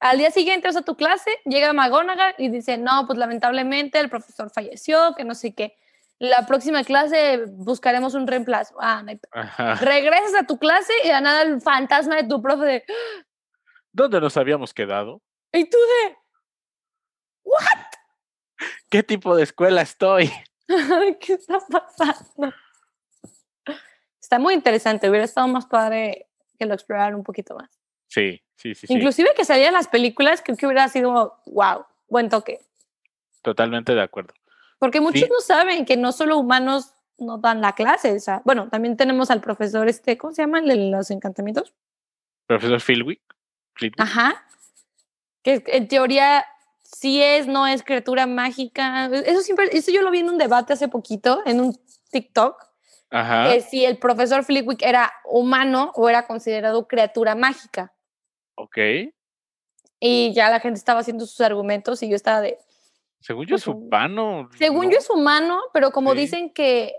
Al 0.00 0.18
día 0.18 0.30
siguiente 0.30 0.68
vas 0.68 0.76
a 0.76 0.82
tu 0.82 0.96
clase, 0.96 1.30
llega 1.44 1.72
McGonagall 1.72 2.34
y 2.38 2.48
dice, 2.48 2.78
no, 2.78 3.06
pues 3.06 3.18
lamentablemente 3.18 3.98
el 3.98 4.08
profesor 4.08 4.50
falleció, 4.50 5.14
que 5.16 5.24
no 5.24 5.34
sé 5.34 5.54
qué. 5.54 5.76
La 6.18 6.46
próxima 6.46 6.82
clase 6.82 7.44
buscaremos 7.46 8.14
un 8.14 8.26
reemplazo. 8.26 8.76
Ah, 8.80 9.04
Regresas 9.80 10.34
a 10.34 10.46
tu 10.46 10.58
clase 10.58 10.92
y 11.04 11.10
a 11.10 11.20
nada 11.20 11.42
el 11.42 11.60
fantasma 11.60 12.16
de 12.16 12.24
tu 12.24 12.42
profe 12.42 12.64
de... 12.64 12.84
¿Dónde 13.92 14.20
nos 14.20 14.36
habíamos 14.36 14.74
quedado? 14.74 15.22
Y 15.52 15.70
tú 15.70 15.78
de... 15.78 16.16
¿What? 17.44 18.68
¿Qué 18.90 19.02
tipo 19.02 19.36
de 19.36 19.44
escuela 19.44 19.82
estoy? 19.82 20.30
¿Qué 21.20 21.34
está 21.34 21.60
pasando? 21.60 22.52
Está 24.20 24.38
muy 24.38 24.54
interesante. 24.54 25.08
Hubiera 25.08 25.24
estado 25.24 25.46
más 25.46 25.66
padre 25.66 26.28
que 26.58 26.66
lo 26.66 26.74
exploraran 26.74 27.14
un 27.14 27.22
poquito 27.22 27.54
más. 27.54 27.70
Sí, 28.08 28.42
sí, 28.56 28.74
sí. 28.74 28.86
Inclusive 28.88 29.30
que 29.36 29.44
salieran 29.44 29.74
las 29.74 29.88
películas, 29.88 30.42
creo 30.44 30.56
que 30.56 30.66
hubiera 30.66 30.88
sido, 30.88 31.40
wow, 31.46 31.86
buen 32.08 32.28
toque. 32.28 32.60
Totalmente 33.42 33.94
de 33.94 34.02
acuerdo. 34.02 34.34
Porque 34.78 35.00
muchos 35.00 35.28
no 35.28 35.40
saben 35.40 35.84
que 35.84 35.96
no 35.96 36.12
solo 36.12 36.38
humanos 36.38 36.94
no 37.18 37.38
dan 37.38 37.60
la 37.60 37.74
clase. 37.74 38.12
O 38.12 38.20
sea, 38.20 38.42
bueno, 38.44 38.68
también 38.68 38.96
tenemos 38.96 39.30
al 39.30 39.40
profesor 39.40 39.88
este, 39.88 40.16
¿cómo 40.16 40.32
se 40.32 40.42
llama? 40.42 40.60
El 40.60 40.68
de 40.68 40.76
los 40.76 41.10
encantamientos. 41.10 41.74
Profesor 42.46 42.80
Philwick. 42.80 43.20
Ajá. 43.98 44.44
Que 45.42 45.62
en 45.66 45.88
teoría 45.88 46.44
sí 46.82 47.22
es, 47.22 47.46
no 47.46 47.66
es 47.66 47.82
criatura 47.82 48.26
mágica. 48.26 49.06
Eso 49.06 49.42
siempre, 49.42 49.68
eso 49.72 49.90
yo 49.90 50.02
lo 50.02 50.10
vi 50.10 50.20
en 50.20 50.30
un 50.30 50.38
debate 50.38 50.72
hace 50.72 50.88
poquito, 50.88 51.42
en 51.44 51.60
un 51.60 51.78
TikTok. 52.10 52.56
Ajá. 53.10 53.50
Que 53.50 53.60
si 53.60 53.84
el 53.84 53.98
profesor 53.98 54.44
Flitwick 54.44 54.82
era 54.82 55.12
humano 55.24 55.92
o 55.94 56.08
era 56.08 56.26
considerado 56.26 56.86
criatura 56.86 57.34
mágica. 57.34 57.92
Ok. 58.54 58.78
Y 60.00 60.32
ya 60.32 60.50
la 60.50 60.60
gente 60.60 60.78
estaba 60.78 61.00
haciendo 61.00 61.26
sus 61.26 61.40
argumentos 61.40 62.02
y 62.02 62.08
yo 62.08 62.16
estaba 62.16 62.40
de. 62.40 62.58
Según 63.20 63.46
yo 63.46 63.56
es 63.56 63.64
pues, 63.64 63.76
humano. 63.76 64.48
Según 64.56 64.90
yo 64.90 64.98
es 64.98 65.10
humano, 65.10 65.60
pero 65.72 65.90
como 65.90 66.14
dicen 66.14 66.50
que 66.50 66.94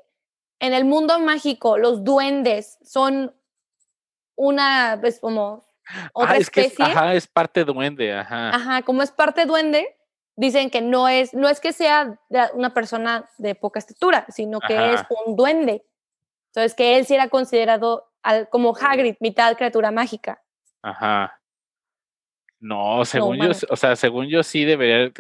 en 0.60 0.74
el 0.74 0.86
mundo 0.86 1.18
mágico 1.20 1.78
los 1.78 2.04
duendes 2.04 2.78
son 2.84 3.34
una, 4.36 4.98
pues 5.00 5.20
como 5.20 5.66
otra 6.14 6.34
ah, 6.34 6.38
especie. 6.38 6.72
Es 6.72 6.80
ajá, 6.80 7.14
es 7.14 7.28
parte 7.28 7.64
duende, 7.64 8.14
ajá. 8.14 8.50
Ajá, 8.50 8.82
como 8.84 9.02
es 9.02 9.12
parte 9.12 9.46
duende, 9.46 9.98
dicen 10.36 10.70
que 10.70 10.82
no 10.82 11.08
es, 11.08 11.34
no 11.34 11.50
es 11.50 11.60
que 11.60 11.74
sea 11.74 12.20
una 12.54 12.74
persona 12.74 13.30
de 13.38 13.56
poca 13.56 13.80
estatura, 13.80 14.26
sino 14.30 14.60
que 14.60 14.94
es 14.94 15.02
un 15.26 15.36
duende. 15.36 15.86
Entonces, 16.48 16.74
que 16.74 16.98
él 16.98 17.06
sí 17.06 17.14
era 17.14 17.30
considerado 17.30 18.12
como 18.50 18.76
Hagrid, 18.76 19.16
mitad 19.20 19.56
criatura 19.56 19.92
mágica. 19.92 20.42
Ajá. 20.82 21.40
No, 22.60 23.06
según 23.06 23.38
yo, 23.38 23.52
o 23.70 23.76
sea, 23.76 23.96
según 23.96 24.28
yo 24.28 24.44
sí 24.44 24.66
debería, 24.66 25.14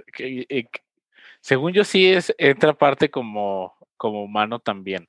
según 1.41 1.73
yo 1.73 1.83
sí 1.83 2.11
es, 2.11 2.33
entra 2.37 2.73
parte 2.73 3.09
como, 3.09 3.75
como 3.97 4.23
humano 4.23 4.59
también. 4.59 5.07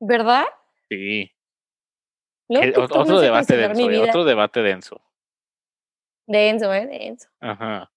¿Verdad? 0.00 0.44
Sí. 0.88 1.32
Otro 2.48 3.20
debate 3.20 3.56
denso, 3.56 3.90
eh, 3.90 3.98
otro 4.00 4.24
debate 4.24 4.62
denso. 4.62 5.00
Denso, 6.26 6.72
¿eh? 6.72 6.86
Denso. 6.86 7.28
Ajá. 7.40 7.90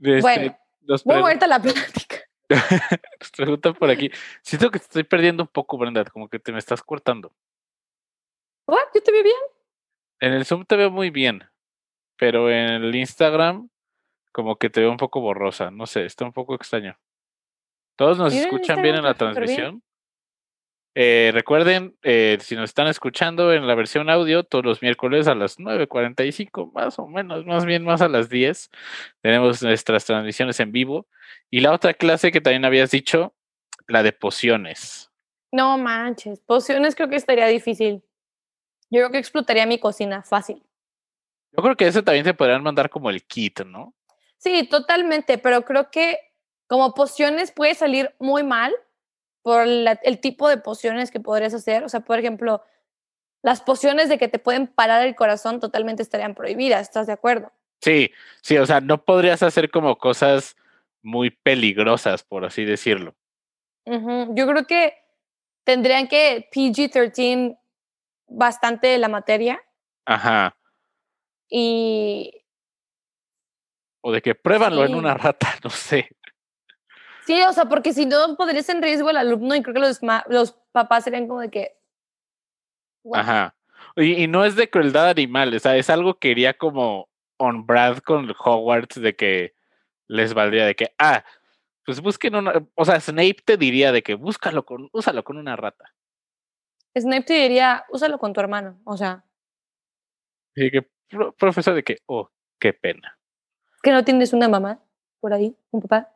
Este, 0.00 0.56
bueno, 1.04 1.22
voy 1.22 1.32
a 1.40 1.46
la 1.46 1.60
plática. 1.60 2.16
nos 3.20 3.30
preguntan 3.30 3.74
por 3.74 3.90
aquí. 3.90 4.10
Siento 4.42 4.70
que 4.70 4.78
te 4.78 4.84
estoy 4.84 5.04
perdiendo 5.04 5.42
un 5.42 5.48
poco, 5.48 5.78
Brenda, 5.78 6.04
como 6.04 6.28
que 6.28 6.38
te 6.38 6.52
me 6.52 6.58
estás 6.58 6.82
cortando. 6.82 7.32
¿What? 8.66 8.88
¿Yo 8.94 9.02
te 9.02 9.12
veo 9.12 9.22
bien? 9.22 9.36
En 10.20 10.32
el 10.32 10.44
Zoom 10.44 10.64
te 10.64 10.76
veo 10.76 10.90
muy 10.90 11.10
bien, 11.10 11.42
pero 12.16 12.50
en 12.50 12.70
el 12.70 12.94
Instagram 12.94 13.68
como 14.34 14.56
que 14.56 14.68
te 14.68 14.80
veo 14.80 14.90
un 14.90 14.96
poco 14.96 15.20
borrosa. 15.20 15.70
No 15.70 15.86
sé, 15.86 16.04
está 16.04 16.24
un 16.24 16.32
poco 16.32 16.56
extraño. 16.56 16.98
¿Todos 17.96 18.18
nos 18.18 18.34
escuchan 18.34 18.82
bien 18.82 18.96
en 18.96 19.04
la 19.04 19.14
transmisión? 19.14 19.80
Eh, 20.96 21.30
recuerden, 21.32 21.96
eh, 22.02 22.38
si 22.40 22.56
nos 22.56 22.70
están 22.70 22.88
escuchando 22.88 23.52
en 23.52 23.68
la 23.68 23.76
versión 23.76 24.10
audio, 24.10 24.42
todos 24.42 24.64
los 24.64 24.82
miércoles 24.82 25.28
a 25.28 25.36
las 25.36 25.58
9.45, 25.58 26.72
más 26.72 26.98
o 26.98 27.06
menos, 27.06 27.46
más 27.46 27.64
bien 27.64 27.84
más 27.84 28.00
a 28.00 28.08
las 28.08 28.28
10, 28.28 28.70
tenemos 29.20 29.62
nuestras 29.62 30.04
transmisiones 30.04 30.58
en 30.58 30.72
vivo. 30.72 31.06
Y 31.48 31.60
la 31.60 31.72
otra 31.72 31.94
clase 31.94 32.32
que 32.32 32.40
también 32.40 32.64
habías 32.64 32.90
dicho, 32.90 33.34
la 33.86 34.02
de 34.02 34.12
pociones. 34.12 35.12
No 35.52 35.78
manches, 35.78 36.40
pociones 36.40 36.96
creo 36.96 37.08
que 37.08 37.16
estaría 37.16 37.46
difícil. 37.46 38.02
Yo 38.90 38.98
creo 38.98 39.10
que 39.12 39.18
explotaría 39.18 39.66
mi 39.66 39.78
cocina 39.78 40.24
fácil. 40.24 40.60
Yo 41.52 41.62
creo 41.62 41.76
que 41.76 41.86
ese 41.86 42.02
también 42.02 42.24
se 42.24 42.34
podrían 42.34 42.64
mandar 42.64 42.90
como 42.90 43.10
el 43.10 43.22
kit, 43.22 43.60
¿no? 43.60 43.94
Sí, 44.44 44.64
totalmente, 44.64 45.38
pero 45.38 45.62
creo 45.62 45.90
que 45.90 46.18
como 46.66 46.92
pociones 46.92 47.50
puede 47.50 47.74
salir 47.74 48.14
muy 48.18 48.42
mal 48.42 48.74
por 49.40 49.66
el 49.66 50.20
tipo 50.20 50.50
de 50.50 50.58
pociones 50.58 51.10
que 51.10 51.18
podrías 51.18 51.54
hacer. 51.54 51.82
O 51.82 51.88
sea, 51.88 52.00
por 52.00 52.18
ejemplo, 52.18 52.62
las 53.42 53.62
pociones 53.62 54.10
de 54.10 54.18
que 54.18 54.28
te 54.28 54.38
pueden 54.38 54.66
parar 54.66 55.06
el 55.06 55.14
corazón 55.14 55.60
totalmente 55.60 56.02
estarían 56.02 56.34
prohibidas, 56.34 56.82
¿estás 56.82 57.06
de 57.06 57.14
acuerdo? 57.14 57.52
Sí, 57.80 58.12
sí, 58.42 58.58
o 58.58 58.66
sea, 58.66 58.82
no 58.82 59.02
podrías 59.02 59.42
hacer 59.42 59.70
como 59.70 59.96
cosas 59.96 60.56
muy 61.00 61.30
peligrosas, 61.30 62.22
por 62.22 62.44
así 62.44 62.66
decirlo. 62.66 63.14
Yo 63.86 64.46
creo 64.46 64.66
que 64.66 64.92
tendrían 65.64 66.06
que 66.06 66.50
PG-13 66.54 67.58
bastante 68.26 68.98
la 68.98 69.08
materia. 69.08 69.58
Ajá. 70.04 70.54
Y... 71.48 72.42
O 74.06 74.12
de 74.12 74.20
que 74.20 74.34
pruébanlo 74.34 74.84
en 74.84 74.94
una 74.94 75.14
rata, 75.14 75.48
no 75.64 75.70
sé. 75.70 76.10
Sí, 77.24 77.42
o 77.48 77.52
sea, 77.54 77.64
porque 77.64 77.94
si 77.94 78.04
no 78.04 78.36
podrías 78.36 78.68
en 78.68 78.82
riesgo 78.82 79.08
el 79.08 79.16
alumno 79.16 79.54
y 79.54 79.62
creo 79.62 79.72
que 79.72 79.80
los, 79.80 80.00
los 80.28 80.52
papás 80.72 81.04
serían 81.04 81.26
como 81.26 81.40
de 81.40 81.50
que... 81.50 81.78
Ajá. 83.14 83.56
Y, 83.96 84.26
no 84.26 84.44
es 84.44 84.56
de 84.56 84.68
crueldad 84.68 85.08
animal, 85.08 85.54
o 85.54 85.58
sea, 85.58 85.76
es 85.78 85.88
algo 85.88 86.18
que 86.18 86.28
iría 86.28 86.52
como 86.52 87.08
on 87.38 87.64
Brad 87.64 87.98
con 87.98 88.30
Hogwarts 88.30 89.00
de 89.00 89.16
que 89.16 89.54
les 90.06 90.34
valdría 90.34 90.66
de 90.66 90.74
que, 90.74 90.92
ah, 90.98 91.24
pues 91.86 92.02
busquen 92.02 92.34
una, 92.34 92.52
o 92.74 92.84
sea, 92.84 93.00
Snape 93.00 93.38
te 93.42 93.56
diría 93.56 93.90
de 93.90 94.02
que 94.02 94.16
búscalo 94.16 94.66
con, 94.66 94.90
úsalo 94.92 95.24
con 95.24 95.38
una 95.38 95.56
rata. 95.56 95.94
Snape 96.94 97.22
te 97.24 97.34
diría, 97.34 97.86
úsalo 97.88 98.18
con 98.18 98.34
tu 98.34 98.40
hermano, 98.40 98.78
o 98.84 98.98
sea. 98.98 99.24
Y 100.54 100.70
que, 100.70 100.90
profesor, 101.38 101.74
de 101.74 101.82
que, 101.82 101.96
oh, 102.04 102.28
qué 102.58 102.74
pena. 102.74 103.18
Que 103.84 103.92
no 103.92 104.04
tienes 104.04 104.32
una 104.32 104.48
mamá 104.48 104.80
por 105.20 105.32
ahí, 105.32 105.54
un 105.70 105.82
papá. 105.82 106.10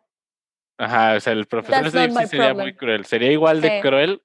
Ajá, 0.78 1.14
o 1.16 1.20
sea, 1.20 1.34
el 1.34 1.46
profesor 1.46 1.90
sí 1.90 2.26
sería 2.26 2.54
muy 2.54 2.74
cruel. 2.74 3.04
Sería 3.04 3.30
igual 3.30 3.60
de 3.60 3.80
cruel 3.80 4.22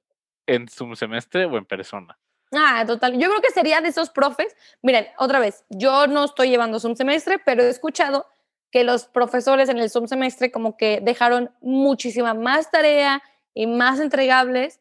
en 0.47 0.67
su 0.69 0.95
semestre 0.95 1.45
o 1.45 1.57
en 1.57 1.65
persona. 1.65 2.17
Ah, 2.53 2.83
total. 2.87 3.13
Yo 3.19 3.29
creo 3.29 3.41
que 3.41 3.51
sería 3.51 3.81
de 3.81 3.89
esos 3.89 4.09
profes. 4.09 4.55
Miren, 4.81 5.07
otra 5.17 5.39
vez, 5.39 5.65
yo 5.69 6.07
no 6.07 6.25
estoy 6.25 6.49
llevando 6.49 6.79
un 6.83 6.95
semestre, 6.95 7.39
pero 7.39 7.63
he 7.63 7.69
escuchado 7.69 8.27
que 8.71 8.83
los 8.83 9.05
profesores 9.05 9.69
en 9.69 9.77
el 9.77 9.89
semestre 9.89 10.51
como 10.51 10.77
que 10.77 10.99
dejaron 11.01 11.51
muchísima 11.61 12.33
más 12.33 12.71
tarea 12.71 13.21
y 13.53 13.67
más 13.67 13.99
entregables 13.99 14.79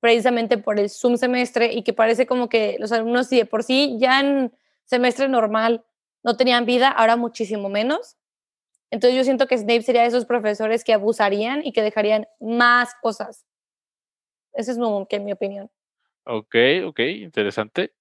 precisamente 0.00 0.58
por 0.58 0.78
el 0.78 0.90
semestre 0.90 1.72
y 1.72 1.82
que 1.82 1.92
parece 1.92 2.26
como 2.26 2.48
que 2.48 2.76
los 2.78 2.92
alumnos 2.92 3.28
si 3.28 3.38
de 3.38 3.46
por 3.46 3.62
sí 3.62 3.96
ya 3.98 4.20
en 4.20 4.52
semestre 4.84 5.28
normal 5.28 5.84
no 6.22 6.36
tenían 6.36 6.66
vida, 6.66 6.88
ahora 6.88 7.16
muchísimo 7.16 7.68
menos. 7.68 8.16
Entonces 8.90 9.16
yo 9.16 9.24
siento 9.24 9.46
que 9.46 9.56
Snape 9.56 9.82
sería 9.82 10.02
de 10.02 10.08
esos 10.08 10.26
profesores 10.26 10.84
que 10.84 10.92
abusarían 10.92 11.64
y 11.64 11.72
que 11.72 11.82
dejarían 11.82 12.26
más 12.40 12.94
cosas. 13.00 13.46
Esa 14.52 14.72
es 14.72 14.78
mi, 14.78 15.32
opinión. 15.32 15.70
Ok, 16.24 16.54
ok, 16.84 17.00
interesante. 17.00 17.94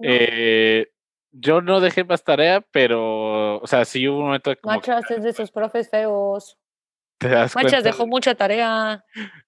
Eh, 0.00 0.90
yo 1.30 1.60
no 1.60 1.80
dejé 1.80 2.02
más 2.02 2.24
tarea, 2.24 2.60
pero, 2.60 3.58
o 3.58 3.66
sea, 3.66 3.84
sí 3.84 4.08
hubo 4.08 4.18
un 4.18 4.24
momento. 4.26 4.52
Como... 4.60 4.80
es 4.80 5.22
de 5.22 5.30
esos 5.30 5.52
profes 5.52 5.88
feos. 5.88 6.58
te 7.18 7.28
das 7.28 7.54
Machas 7.54 7.84
dejó 7.84 8.06
mucha 8.06 8.34
tarea. 8.34 9.04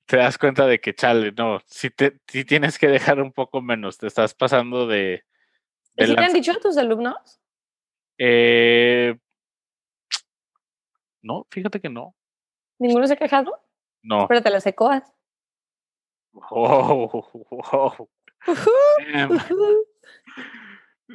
Te 0.06 0.18
das 0.18 0.38
cuenta 0.38 0.66
de 0.66 0.80
que, 0.80 0.94
chale, 0.94 1.32
no, 1.32 1.60
si, 1.66 1.90
te, 1.90 2.20
si 2.28 2.44
tienes 2.44 2.78
que 2.78 2.86
dejar 2.86 3.20
un 3.20 3.32
poco 3.32 3.60
menos, 3.60 3.98
te 3.98 4.06
estás 4.06 4.32
pasando 4.32 4.86
de... 4.86 5.24
de 5.96 6.06
¿Sí 6.06 6.14
te 6.14 6.24
han 6.24 6.32
dicho 6.32 6.52
a 6.52 6.60
tus 6.60 6.76
alumnos? 6.76 7.40
Eh, 8.18 9.16
no, 11.22 11.46
fíjate 11.50 11.80
que 11.80 11.88
no. 11.88 12.14
¿Ninguno 12.78 13.06
se 13.06 13.14
ha 13.14 13.16
quejado? 13.16 13.58
No. 14.02 14.22
Espérate 14.22 14.50
las 14.50 14.66
ecoas. 14.66 15.12
Oh, 16.50 17.28
wow. 17.50 18.08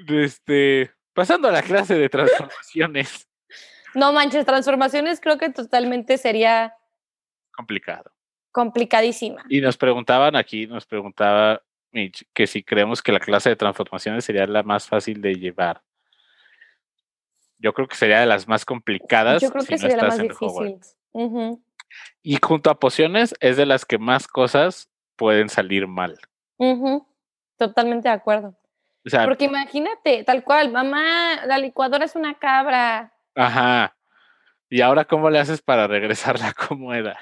este, 0.07 0.91
pasando 1.13 1.47
a 1.47 1.51
la 1.51 1.61
clase 1.61 1.95
de 1.95 2.09
transformaciones. 2.09 3.27
No 3.93 4.13
manches, 4.13 4.45
transformaciones 4.45 5.19
creo 5.19 5.37
que 5.37 5.49
totalmente 5.49 6.17
sería 6.17 6.73
complicado. 7.51 8.11
Complicadísima. 8.51 9.43
Y 9.49 9.61
nos 9.61 9.77
preguntaban 9.77 10.35
aquí, 10.35 10.65
nos 10.67 10.85
preguntaba 10.85 11.61
Mitch, 11.91 12.25
que 12.33 12.47
si 12.47 12.63
creemos 12.63 13.01
que 13.01 13.11
la 13.11 13.19
clase 13.19 13.49
de 13.49 13.55
transformaciones 13.55 14.25
sería 14.25 14.45
la 14.47 14.63
más 14.63 14.87
fácil 14.87 15.21
de 15.21 15.35
llevar. 15.35 15.81
Yo 17.59 17.73
creo 17.73 17.87
que 17.87 17.95
sería 17.95 18.19
de 18.21 18.25
las 18.25 18.47
más 18.47 18.65
complicadas. 18.65 19.41
Yo 19.41 19.51
creo 19.51 19.65
que 19.65 19.77
sería 19.77 19.97
la 19.97 20.07
más 20.07 20.17
difícil. 20.17 20.79
Y 22.21 22.37
junto 22.41 22.69
a 22.69 22.79
pociones 22.79 23.35
es 23.39 23.57
de 23.57 23.65
las 23.65 23.85
que 23.85 23.97
más 23.97 24.27
cosas 24.27 24.89
pueden 25.15 25.49
salir 25.49 25.87
mal. 25.87 26.19
Totalmente 27.57 28.07
de 28.07 28.15
acuerdo. 28.15 28.55
Porque 29.25 29.45
imagínate, 29.45 30.23
tal 30.23 30.43
cual, 30.43 30.71
mamá, 30.71 31.45
la 31.45 31.57
licuadora 31.57 32.05
es 32.05 32.15
una 32.15 32.37
cabra. 32.37 33.13
Ajá. 33.35 33.95
¿Y 34.69 34.81
ahora 34.81 35.05
cómo 35.05 35.29
le 35.29 35.39
haces 35.39 35.61
para 35.61 35.87
regresarla 35.87 36.53
como 36.53 36.93
era? 36.93 37.17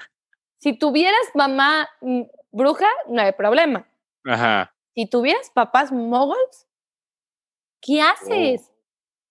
Si 0.58 0.78
tuvieras 0.78 1.32
mamá 1.34 1.88
mm, 2.02 2.24
bruja, 2.52 2.88
no 3.08 3.22
hay 3.22 3.32
problema. 3.32 3.88
Ajá. 4.26 4.74
Si 4.96 5.08
tuvieras 5.08 5.50
papás 5.52 5.92
moguls, 5.92 6.68
¿qué 7.80 8.02
haces? 8.02 8.72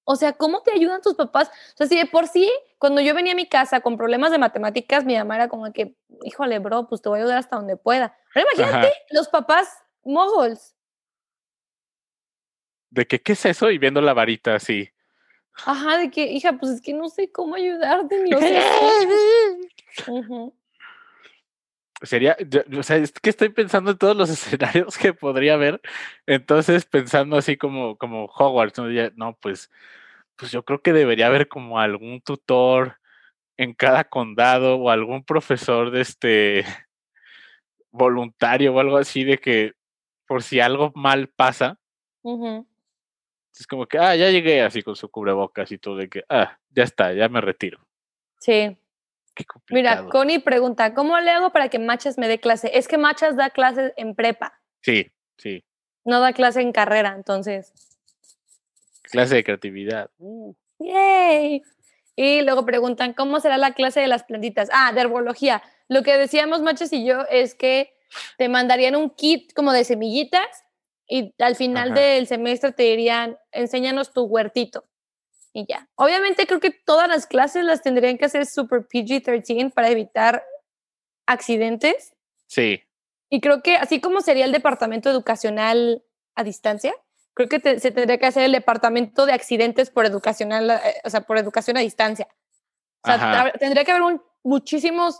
O 0.09 0.15
sea, 0.15 0.35
¿cómo 0.35 0.63
te 0.63 0.71
ayudan 0.71 1.03
tus 1.03 1.15
papás? 1.15 1.49
O 1.49 1.77
sea, 1.77 1.89
si 1.89 1.99
de 1.99 2.07
por 2.07 2.29
sí, 2.29 2.49
cuando 2.79 3.01
yo 3.01 3.13
venía 3.13 3.33
a 3.33 3.37
mi 3.37 3.47
casa 3.47 3.81
con 3.81 3.97
problemas 3.97 4.31
de 4.31 4.39
matemáticas, 4.39 5.05
mi 5.05 5.17
mamá 5.17 5.35
era 5.35 5.49
como 5.49 5.73
que, 5.73 5.97
híjole, 6.23 6.61
bro, 6.61 6.87
pues 6.89 7.03
te 7.03 7.09
voy 7.09 7.19
a 7.19 7.23
ayudar 7.23 7.39
hasta 7.39 7.57
donde 7.57 7.77
pueda. 7.77 8.17
Pero 8.33 8.47
imagínate 8.55 8.93
los 9.11 9.27
papás 9.27 9.69
moguls. 10.05 10.77
De 12.91 13.05
que, 13.05 13.21
¿qué 13.21 13.33
es 13.33 13.45
eso? 13.47 13.69
Y 13.73 13.79
viendo 13.79 14.01
la 14.01 14.15
varita 14.15 14.55
así. 14.55 14.89
Ajá, 15.65 15.99
de 15.99 16.09
que, 16.09 16.27
hija, 16.27 16.53
pues 16.53 16.73
es 16.73 16.81
que 16.81 16.93
no 16.93 17.09
sé 17.09 17.33
cómo 17.33 17.57
ayudarte. 17.57 18.23
Ni 18.23 18.31
lo 18.31 18.39
sé. 18.39 18.63
Sería, 22.03 22.37
o 22.77 22.83
sea, 22.83 22.97
es 22.97 23.13
que 23.13 23.31
estoy 23.31 23.49
pensando 23.49 23.93
en 23.93 23.99
todos 23.99 24.17
los 24.17 24.31
escenarios 24.31 24.99
que 24.99 25.15
podría 25.15 25.55
haber. 25.55 25.81
Entonces, 26.27 26.85
pensando 26.85 27.37
así 27.37 27.57
como, 27.57 27.97
como 27.97 28.27
Hogwarts, 28.27 28.79
¿no? 28.79 28.89
no, 29.17 29.37
pues, 29.41 29.71
pues 30.37 30.53
yo 30.53 30.65
creo 30.65 30.83
que 30.83 30.93
debería 30.93 31.27
haber 31.27 31.49
como 31.49 31.81
algún 31.81 32.21
tutor 32.21 32.99
en 33.57 33.73
cada 33.73 34.05
condado 34.05 34.77
o 34.77 34.91
algún 34.91 35.25
profesor 35.25 35.91
de 35.91 36.03
este 36.03 36.65
voluntario 37.91 38.75
o 38.75 38.81
algo 38.81 38.99
así 38.99 39.25
de 39.25 39.39
que 39.39 39.73
por 40.27 40.43
si 40.43 40.61
algo 40.61 40.93
mal 40.95 41.29
pasa, 41.29 41.79
es 43.59 43.67
como 43.67 43.87
que, 43.87 43.99
ah, 43.99 44.15
ya 44.17 44.31
llegué 44.31 44.63
así 44.63 44.83
con 44.83 44.97
su 44.97 45.09
cubrebocas 45.09 45.71
y 45.73 45.79
todo, 45.79 45.97
de 45.97 46.09
que, 46.09 46.25
ah, 46.29 46.59
ya 46.71 46.83
está, 46.83 47.13
ya 47.13 47.29
me 47.29 47.41
retiro. 47.41 47.87
Sí. 48.41 48.77
Mira, 49.71 50.07
Connie 50.09 50.39
pregunta, 50.39 50.95
¿cómo 50.95 51.19
le 51.21 51.31
hago 51.31 51.51
para 51.51 51.69
que 51.69 51.79
Machas 51.79 52.19
me 52.19 52.29
dé 52.29 52.39
clase? 52.39 52.71
Es 52.75 52.89
que 52.89 52.99
Machas 52.99 53.37
da 53.37 53.51
clases 53.51 53.93
en 53.97 54.15
prepa. 54.15 54.61
Sí, 54.83 55.11
sí. 55.37 55.65
No 56.05 56.21
da 56.21 56.33
clase 56.33 56.61
en 56.61 56.73
carrera, 56.73 57.15
entonces. 57.17 57.73
Clase 59.03 59.37
de 59.37 59.45
creatividad. 59.45 60.11
Uh. 60.19 60.55
¡Yay! 60.79 61.63
Y 62.15 62.41
luego 62.43 62.65
preguntan, 62.65 63.13
¿cómo 63.13 63.41
será 63.41 63.59
la 63.59 63.75
clase 63.75 64.01
de 64.01 64.07
las 64.07 64.25
plantitas? 64.25 64.69
Ah, 64.73 64.93
de 64.93 65.01
herbología. 65.03 65.63
Lo 65.89 66.03
que 66.03 66.17
decíamos 66.17 66.63
Machas 66.63 66.93
y 66.93 67.05
yo 67.05 67.23
es 67.31 67.55
que 67.55 67.95
te 68.39 68.49
mandarían 68.49 68.97
un 68.97 69.11
kit 69.11 69.53
como 69.53 69.73
de 69.73 69.85
semillitas 69.85 70.65
y 71.09 71.35
al 71.39 71.55
final 71.55 71.95
del 71.95 72.27
semestre 72.27 72.73
te 72.73 72.85
dirían, 72.85 73.39
enséñanos 73.53 74.13
tu 74.13 74.25
huertito. 74.25 74.85
Y 75.57 75.65
ya. 75.67 75.89
Obviamente 75.95 76.47
creo 76.47 76.61
que 76.61 76.71
todas 76.71 77.09
las 77.09 77.27
clases 77.27 77.65
las 77.65 77.81
tendrían 77.81 78.19
que 78.19 78.27
hacer 78.27 78.45
super 78.45 78.87
PG-13 78.87 79.73
para 79.73 79.89
evitar 79.89 80.45
accidentes. 81.25 82.15
Sí. 82.47 82.83
Y 83.31 83.41
creo 83.41 83.63
que 83.63 83.77
así 83.77 83.99
como 83.99 84.21
sería 84.21 84.45
el 84.45 84.53
departamento 84.53 85.09
educacional 85.09 86.05
a 86.35 86.45
distancia, 86.45 86.95
creo 87.33 87.49
que 87.49 87.81
se 87.81 87.91
tendría 87.91 88.19
que 88.19 88.27
hacer 88.27 88.43
el 88.43 88.53
departamento 88.53 89.25
de 89.25 89.33
accidentes 89.33 89.89
por 89.89 90.05
educacional, 90.05 90.73
eh, 90.73 91.01
o 91.05 91.09
sea, 91.09 91.23
por 91.23 91.39
educación 91.39 91.79
a 91.79 91.81
distancia. 91.81 92.29
O 93.03 93.07
sea, 93.07 93.51
tendría 93.59 93.87
que 93.87 93.93
haber 93.93 94.21
muchísimos, 94.43 95.19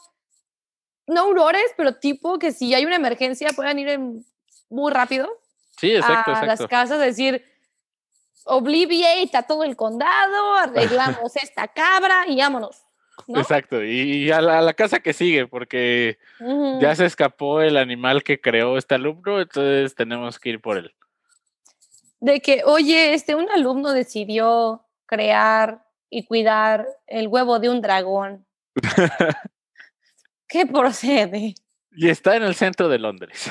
no 1.07 1.23
aurores, 1.23 1.73
pero 1.79 1.95
tipo 1.95 2.39
que 2.39 2.53
si 2.53 2.75
hay 2.75 2.85
una 2.85 2.97
emergencia 2.97 3.49
puedan 3.57 3.79
ir 3.79 3.99
muy 4.69 4.93
rápido 4.93 5.31
Sí, 5.79 5.95
exacto, 5.95 6.33
a 6.35 6.47
las 6.47 6.67
casas, 6.67 6.99
decir, 6.99 7.45
obliviate 8.47 9.37
a 9.37 9.43
todo 9.43 9.65
el 9.65 9.77
condado, 9.77 10.55
arreglamos 10.55 11.37
esta 11.43 11.69
cabra 11.69 12.25
y 12.27 12.39
vámonos. 12.39 12.83
Exacto, 13.29 13.83
y 13.83 14.31
a 14.31 14.41
la, 14.41 14.75
casa 14.75 15.01
que 15.01 15.13
sigue, 15.13 15.47
porque 15.47 16.19
ya 16.81 16.95
se 16.95 17.07
escapó 17.07 17.61
el 17.61 17.77
animal 17.77 18.23
que 18.23 18.41
creó 18.41 18.77
este 18.77 18.95
alumno, 18.95 19.41
entonces 19.41 19.95
tenemos 19.95 20.39
que 20.39 20.51
ir 20.51 20.61
por 20.61 20.77
él. 20.77 20.95
De 22.21 22.41
que, 22.41 22.63
oye, 22.65 23.15
este, 23.15 23.35
un 23.35 23.51
alumno 23.51 23.93
decidió 23.93 24.87
crear 25.07 25.85
y 26.11 26.25
cuidar 26.27 26.87
el 27.07 27.27
huevo 27.29 27.59
de 27.59 27.71
un 27.71 27.81
dragón. 27.81 28.47
¿Qué 30.47 30.67
procede? 30.67 31.55
Y 31.93 32.09
está 32.09 32.37
en 32.37 32.45
el 32.45 32.55
centro 32.55 32.89
de 32.89 32.99
Londres. 32.99 33.51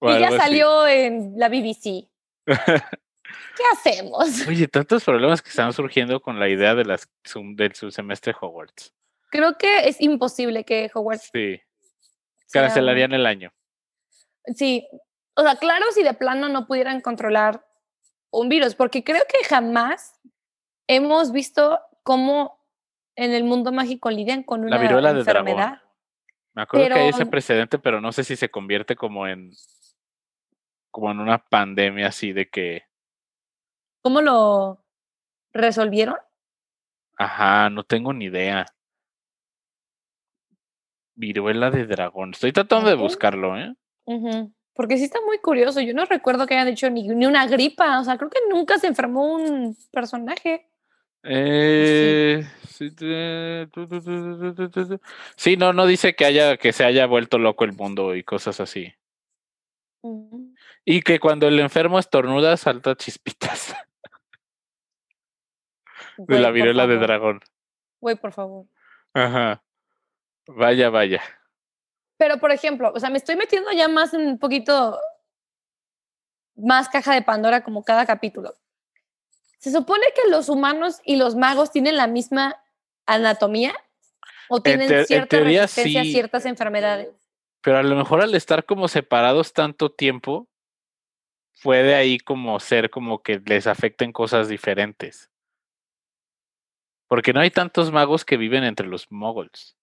Y 0.00 0.18
ya 0.18 0.32
salió 0.32 0.86
en 0.86 1.34
la 1.36 1.48
BBC. 1.48 2.08
¿Qué 2.46 3.62
hacemos? 3.72 4.46
Oye, 4.46 4.66
tantos 4.68 5.04
problemas 5.04 5.42
que 5.42 5.50
están 5.50 5.72
surgiendo 5.72 6.20
con 6.20 6.40
la 6.40 6.48
idea 6.48 6.74
de 6.74 6.84
las, 6.84 7.08
del 7.34 7.74
su 7.74 7.90
semestre 7.90 8.34
Hogwarts. 8.38 8.94
Creo 9.30 9.56
que 9.56 9.88
es 9.88 10.00
imposible 10.00 10.64
que 10.64 10.90
Hogwarts. 10.92 11.30
Sí. 11.32 11.60
Cancelarían 12.52 13.12
el 13.12 13.26
año. 13.26 13.52
Sí. 14.54 14.86
O 15.34 15.42
sea, 15.42 15.56
claro, 15.56 15.86
si 15.92 16.02
de 16.02 16.14
plano 16.14 16.48
no 16.48 16.66
pudieran 16.66 17.00
controlar 17.00 17.64
un 18.30 18.48
virus, 18.48 18.74
porque 18.74 19.04
creo 19.04 19.22
que 19.28 19.44
jamás 19.44 20.20
hemos 20.88 21.32
visto 21.32 21.80
cómo 22.02 22.60
en 23.16 23.32
el 23.32 23.44
mundo 23.44 23.72
mágico 23.72 24.10
lidian 24.10 24.42
con 24.42 24.64
una 24.64 24.78
la 24.78 25.10
enfermedad. 25.10 25.82
Me 26.54 26.62
acuerdo 26.62 26.94
que 26.94 27.00
hay 27.00 27.08
ese 27.10 27.26
precedente, 27.26 27.78
pero 27.78 28.00
no 28.00 28.12
sé 28.12 28.24
si 28.24 28.34
se 28.36 28.50
convierte 28.50 28.96
como 28.96 29.26
en 29.26 29.52
como 30.90 31.10
en 31.10 31.20
una 31.20 31.38
pandemia 31.38 32.08
así 32.08 32.32
de 32.32 32.48
que... 32.48 32.84
¿Cómo 34.02 34.20
lo 34.20 34.82
resolvieron? 35.52 36.16
Ajá, 37.16 37.68
no 37.70 37.84
tengo 37.84 38.12
ni 38.12 38.26
idea. 38.26 38.66
Viruela 41.14 41.70
de 41.70 41.86
dragón. 41.86 42.30
Estoy 42.30 42.52
tratando 42.52 42.88
de 42.88 42.96
buscarlo, 42.96 43.58
¿eh? 43.58 43.74
Porque 44.74 44.96
sí 44.96 45.04
está 45.04 45.20
muy 45.20 45.38
curioso. 45.38 45.80
Yo 45.80 45.92
no 45.92 46.06
recuerdo 46.06 46.46
que 46.46 46.54
hayan 46.54 46.68
dicho 46.68 46.88
ni, 46.88 47.06
ni, 47.08 47.26
una 47.26 47.46
gripa. 47.46 48.00
O 48.00 48.04
sea, 48.04 48.16
creo 48.16 48.30
que 48.30 48.40
nunca 48.48 48.78
se 48.78 48.86
enfermó 48.86 49.34
un 49.34 49.76
personaje. 49.92 50.66
Eh, 51.22 52.42
sí, 55.36 55.56
no, 55.58 55.74
no 55.74 55.86
dice 55.86 56.14
que 56.14 56.24
haya, 56.24 56.56
que 56.56 56.72
se 56.72 56.84
haya 56.84 57.04
vuelto 57.04 57.36
loco 57.38 57.64
el 57.64 57.74
mundo 57.74 58.14
y 58.14 58.24
cosas 58.24 58.58
así. 58.60 58.94
Y 60.90 61.02
que 61.02 61.20
cuando 61.20 61.46
el 61.46 61.60
enfermo 61.60 62.00
estornuda 62.00 62.56
salta 62.56 62.96
chispitas. 62.96 63.72
de 66.18 66.40
la 66.40 66.50
viruela 66.50 66.88
de 66.88 66.96
dragón. 66.96 67.40
Güey, 68.00 68.16
por 68.16 68.32
favor. 68.32 68.66
Ajá. 69.14 69.62
Vaya, 70.48 70.90
vaya. 70.90 71.22
Pero, 72.16 72.38
por 72.38 72.50
ejemplo, 72.50 72.90
o 72.92 72.98
sea, 72.98 73.08
me 73.08 73.18
estoy 73.18 73.36
metiendo 73.36 73.70
ya 73.70 73.86
más 73.86 74.14
en 74.14 74.22
un 74.22 74.38
poquito 74.40 74.98
más 76.56 76.88
caja 76.88 77.14
de 77.14 77.22
Pandora 77.22 77.62
como 77.62 77.84
cada 77.84 78.04
capítulo. 78.04 78.56
¿Se 79.58 79.70
supone 79.70 80.06
que 80.12 80.28
los 80.28 80.48
humanos 80.48 81.00
y 81.04 81.14
los 81.14 81.36
magos 81.36 81.70
tienen 81.70 81.96
la 81.96 82.08
misma 82.08 82.60
anatomía? 83.06 83.76
¿O 84.48 84.60
tienen 84.60 85.06
cierta 85.06 85.38
resistencia 85.38 86.00
a 86.00 86.04
ciertas 86.04 86.46
enfermedades? 86.46 87.10
Pero 87.60 87.78
a 87.78 87.84
lo 87.84 87.94
mejor 87.94 88.22
al 88.22 88.34
estar 88.34 88.64
como 88.64 88.88
separados 88.88 89.52
tanto 89.52 89.92
tiempo, 89.92 90.49
puede 91.62 91.94
ahí 91.94 92.18
como 92.18 92.58
ser 92.60 92.90
como 92.90 93.22
que 93.22 93.40
les 93.44 93.66
afecten 93.66 94.12
cosas 94.12 94.48
diferentes. 94.48 95.30
Porque 97.08 97.32
no 97.32 97.40
hay 97.40 97.50
tantos 97.50 97.90
magos 97.90 98.24
que 98.24 98.36
viven 98.36 98.64
entre 98.64 98.86
los 98.86 99.10
moguls. 99.10 99.76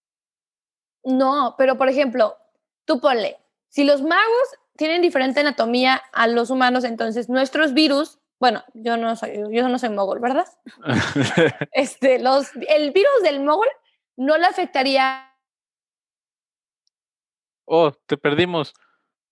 No, 1.04 1.56
pero 1.58 1.78
por 1.78 1.90
ejemplo, 1.90 2.38
tú 2.86 3.00
ponle, 3.00 3.38
si 3.70 3.84
los 3.84 4.02
magos 4.02 4.48
tienen 4.76 5.02
diferente 5.02 5.40
anatomía 5.40 6.02
a 6.14 6.28
los 6.28 6.50
humanos, 6.50 6.84
entonces 6.84 7.30
nuestros 7.30 7.74
virus, 7.74 8.20
bueno, 8.40 8.64
yo 8.74 8.98
no 8.98 9.16
soy, 9.16 9.44
yo 9.52 9.68
no 9.68 9.80
soy 9.80 9.90
mogul, 9.90 10.20
¿verdad? 10.20 10.48
este, 11.72 12.20
los, 12.20 12.56
el 12.68 12.92
virus 12.92 13.24
del 13.24 13.44
mogul 13.44 13.68
no 14.16 14.38
le 14.38 14.46
afectaría. 14.46 15.34
Oh, 17.66 17.92
te 17.92 18.18
perdimos. 18.18 18.74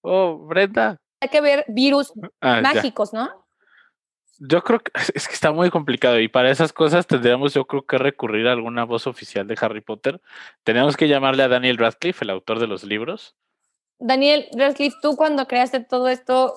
Oh, 0.01 0.38
Brenda. 0.38 0.99
Hay 1.19 1.30
que 1.30 1.41
ver 1.41 1.65
virus 1.67 2.13
ah, 2.41 2.62
mágicos, 2.62 3.13
¿no? 3.13 3.45
Yo 4.38 4.63
creo 4.63 4.80
que 4.80 4.91
es 5.13 5.28
que 5.28 5.34
está 5.34 5.51
muy 5.51 5.69
complicado 5.69 6.19
y 6.19 6.28
para 6.28 6.51
esas 6.51 6.73
cosas 6.73 7.08
tendríamos 7.08 7.54
yo 7.54 7.65
creo 7.65 7.86
que 7.86 7.97
recurrir 7.97 8.47
a 8.47 8.54
alguna 8.54 8.84
voz 8.84 9.08
oficial 9.08 9.47
de 9.47 9.58
Harry 9.60 9.82
Potter. 9.82 10.21
Tenemos 10.63 10.97
que 10.97 11.08
llamarle 11.08 11.43
a 11.43 11.47
Daniel 11.47 11.78
Radcliffe, 11.78 12.25
el 12.25 12.32
autor 12.32 12.60
de 12.60 12.67
los 12.67 12.84
libros, 12.84 13.36
Daniel 13.99 14.47
Radcliffe, 14.54 14.97
tú 15.01 15.15
cuando 15.15 15.47
creaste 15.47 15.80
todo 15.80 16.08
esto, 16.10 16.56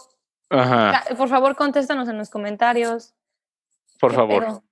por 0.49 1.29
favor 1.29 1.57
contéstanos 1.57 2.09
en 2.09 2.18
los 2.18 2.31
comentarios. 2.31 3.14
Por 4.01 4.14
favor. 4.14 4.62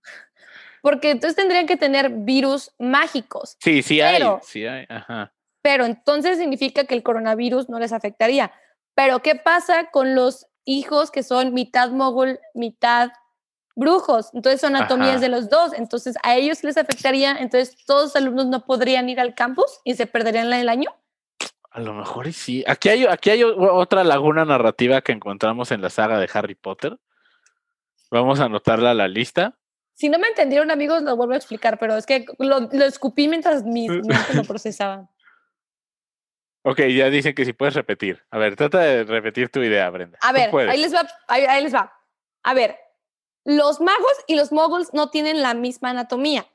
Porque 0.82 1.10
entonces 1.10 1.36
tendrían 1.36 1.66
que 1.66 1.76
tener 1.76 2.10
virus 2.10 2.72
mágicos. 2.78 3.56
Sí, 3.60 3.82
sí 3.82 4.00
hay, 4.00 4.22
sí 4.42 4.66
hay, 4.66 4.86
ajá. 4.88 5.32
Pero 5.62 5.84
entonces 5.84 6.38
significa 6.38 6.84
que 6.84 6.94
el 6.94 7.02
coronavirus 7.02 7.68
no 7.68 7.80
les 7.80 7.92
afectaría. 7.92 8.52
Pero 8.96 9.20
¿qué 9.20 9.34
pasa 9.34 9.90
con 9.90 10.14
los 10.14 10.46
hijos 10.64 11.10
que 11.10 11.22
son 11.22 11.52
mitad 11.52 11.90
mogul, 11.90 12.40
mitad 12.54 13.10
brujos? 13.76 14.30
Entonces 14.32 14.58
son 14.58 14.74
anatomías 14.74 15.20
de 15.20 15.28
los 15.28 15.50
dos. 15.50 15.74
Entonces 15.74 16.16
a 16.22 16.34
ellos 16.34 16.64
les 16.64 16.78
afectaría. 16.78 17.36
Entonces 17.38 17.76
todos 17.84 18.04
los 18.04 18.16
alumnos 18.16 18.46
no 18.46 18.64
podrían 18.64 19.10
ir 19.10 19.20
al 19.20 19.34
campus 19.34 19.80
y 19.84 19.94
se 19.94 20.06
perderían 20.06 20.50
el 20.50 20.70
año. 20.70 20.90
A 21.70 21.80
lo 21.80 21.92
mejor 21.92 22.32
sí. 22.32 22.64
Aquí 22.66 22.88
hay, 22.88 23.04
aquí 23.04 23.28
hay 23.28 23.42
otra 23.44 24.02
laguna 24.02 24.46
narrativa 24.46 25.02
que 25.02 25.12
encontramos 25.12 25.72
en 25.72 25.82
la 25.82 25.90
saga 25.90 26.18
de 26.18 26.30
Harry 26.32 26.54
Potter. 26.54 26.96
Vamos 28.10 28.40
a 28.40 28.44
anotarla 28.44 28.92
a 28.92 28.94
la 28.94 29.08
lista. 29.08 29.58
Si 29.92 30.08
no 30.08 30.18
me 30.18 30.28
entendieron, 30.28 30.70
amigos, 30.70 31.02
lo 31.02 31.16
vuelvo 31.16 31.34
a 31.34 31.36
explicar, 31.36 31.78
pero 31.78 31.96
es 31.96 32.06
que 32.06 32.24
lo, 32.38 32.70
escupí 32.82 33.28
mientras 33.28 33.62
mi 33.64 33.88
mente 33.88 34.32
lo 34.32 34.44
procesaba. 34.44 35.10
Ok, 36.68 36.80
ya 36.88 37.10
dicen 37.10 37.32
que 37.32 37.44
si 37.44 37.52
puedes 37.52 37.74
repetir. 37.74 38.24
A 38.28 38.38
ver, 38.38 38.56
trata 38.56 38.80
de 38.80 39.04
repetir 39.04 39.50
tu 39.50 39.62
idea, 39.62 39.88
Brenda. 39.88 40.18
A 40.20 40.32
ver, 40.32 40.50
ahí 40.68 40.80
les, 40.80 40.92
va, 40.92 41.06
ahí 41.28 41.62
les 41.62 41.72
va. 41.72 41.92
A 42.42 42.54
ver, 42.54 42.76
los 43.44 43.80
magos 43.80 44.10
y 44.26 44.34
los 44.34 44.50
moguls 44.50 44.92
no 44.92 45.08
tienen 45.08 45.42
la 45.42 45.54
misma 45.54 45.90
anatomía. 45.90 46.48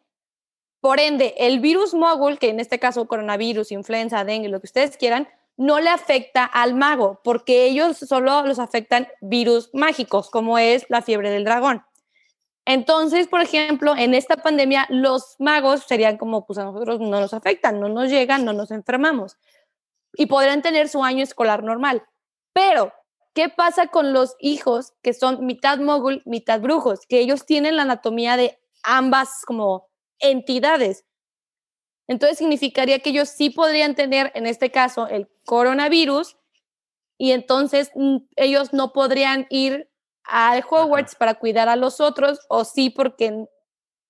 Por 0.82 1.00
ende, 1.00 1.34
el 1.38 1.62
virus 1.62 1.93
mogul, 1.93 2.39
que 2.39 2.50
en 2.50 2.60
este 2.60 2.78
caso 2.78 3.08
coronavirus, 3.08 3.71
influenza, 3.71 4.26
dengue, 4.26 4.50
lo 4.50 4.60
que 4.60 4.67
ustedes 4.67 4.97
quieran, 4.97 5.30
no 5.56 5.80
le 5.80 5.89
afecta 5.89 6.43
al 6.43 6.74
mago, 6.74 7.21
porque 7.24 7.63
ellos 7.63 7.95
solo 7.97 8.45
los 8.45 8.60
afectan 8.60 9.08
virus 9.21 9.69
mágicos, 9.71 10.30
como 10.30 10.58
es 10.58 10.86
la 10.89 11.02
fiebre 11.02 11.30
del 11.30 11.45
dragón. 11.45 11.86
Entonces, 12.65 13.30
por 13.30 13.39
ejemplo, 13.39 13.95
en 13.95 14.13
esta 14.13 14.36
pandemia, 14.36 14.88
los 14.89 15.38
magos 15.39 15.86
serían 15.88 16.17
como, 16.17 16.45
pues 16.45 16.60
a 16.60 16.65
nosotros 16.65 17.00
no 17.00 17.21
nos 17.21 17.34
afectan, 17.34 17.80
no 17.80 17.88
nos 17.88 18.10
llegan, 18.10 18.43
no 18.43 18.52
nos 18.52 18.71
enfermamos 18.71 19.38
y 20.13 20.26
podrían 20.26 20.62
tener 20.62 20.89
su 20.89 21.04
año 21.04 21.24
escolar 21.24 21.63
normal. 21.63 22.04
Pero, 22.54 22.93
¿qué 23.34 23.50
pasa 23.50 23.88
con 23.88 24.13
los 24.13 24.36
hijos 24.39 24.93
que 25.02 25.13
son 25.13 25.45
mitad 25.45 25.80
mogul, 25.80 26.21
mitad 26.26 26.60
brujos? 26.60 27.02
Que 27.08 27.19
ellos 27.19 27.45
tienen 27.45 27.76
la 27.76 27.84
anatomía 27.84 28.38
de 28.38 28.60
ambas 28.84 29.30
como 29.45 29.89
entidades. 30.19 31.06
Entonces 32.08 32.38
significaría 32.38 33.00
que 33.00 33.12
ellos 33.12 33.30
sí 33.30 33.50
podrían 33.50 33.95
tener, 33.95 34.32
en 34.36 34.45
este 34.45 34.69
caso, 34.69 35.08
el 35.08 35.30
coronavirus 35.45 36.38
y 37.17 37.32
entonces 37.32 37.91
mm, 37.95 38.17
ellos 38.36 38.74
no 38.74 38.93
podrían 38.93 39.47
ir 39.50 39.89
al 40.24 40.63
Hogwarts 40.67 41.15
para 41.15 41.36
cuidar 41.36 41.69
a 41.69 41.76
los 41.76 42.02
otros 42.02 42.39
o 42.50 42.65
sí 42.65 42.89
porque 42.89 43.45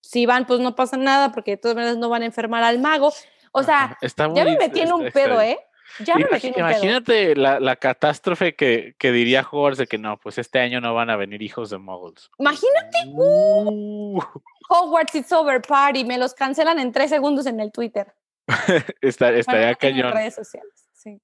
si 0.01 0.25
van 0.25 0.47
pues 0.47 0.59
no 0.59 0.75
pasa 0.75 0.97
nada 0.97 1.31
porque 1.31 1.51
de 1.51 1.57
todas 1.57 1.75
maneras 1.75 1.97
no 1.97 2.09
van 2.09 2.23
a 2.23 2.25
enfermar 2.25 2.63
al 2.63 2.79
mago. 2.79 3.13
O 3.51 3.63
sea, 3.63 3.97
ya 4.17 4.45
me 4.45 4.57
metí 4.57 4.79
en 4.79 4.93
un 4.93 5.11
pedo, 5.11 5.41
¿eh? 5.41 5.59
Ya 5.99 6.15
un 6.15 6.25
Imagínate 6.57 7.35
la, 7.35 7.59
la, 7.59 7.75
catástrofe 7.75 8.55
que, 8.55 8.95
que, 8.97 9.11
diría 9.11 9.41
Hogwarts 9.41 9.77
de 9.77 9.87
que 9.87 9.97
no, 9.97 10.17
pues 10.17 10.37
este 10.37 10.59
año 10.59 10.81
no 10.81 10.93
van 10.93 11.09
a 11.09 11.15
venir 11.15 11.41
hijos 11.41 11.69
de 11.69 11.77
muggles. 11.77 12.29
Imagínate. 12.37 12.97
Uh. 13.13 14.21
Hogwarts 14.69 15.15
It's 15.15 15.31
Over 15.31 15.61
Party, 15.61 16.05
me 16.05 16.17
los 16.17 16.33
cancelan 16.33 16.79
en 16.79 16.91
tres 16.91 17.09
segundos 17.09 17.45
en 17.45 17.59
el 17.59 17.71
Twitter. 17.71 18.13
Está, 19.01 19.31
estaría 19.31 19.75
cañón. 19.75 20.07
En 20.07 20.13
redes 20.13 20.35
sociales, 20.35 20.73
sí. 20.93 21.21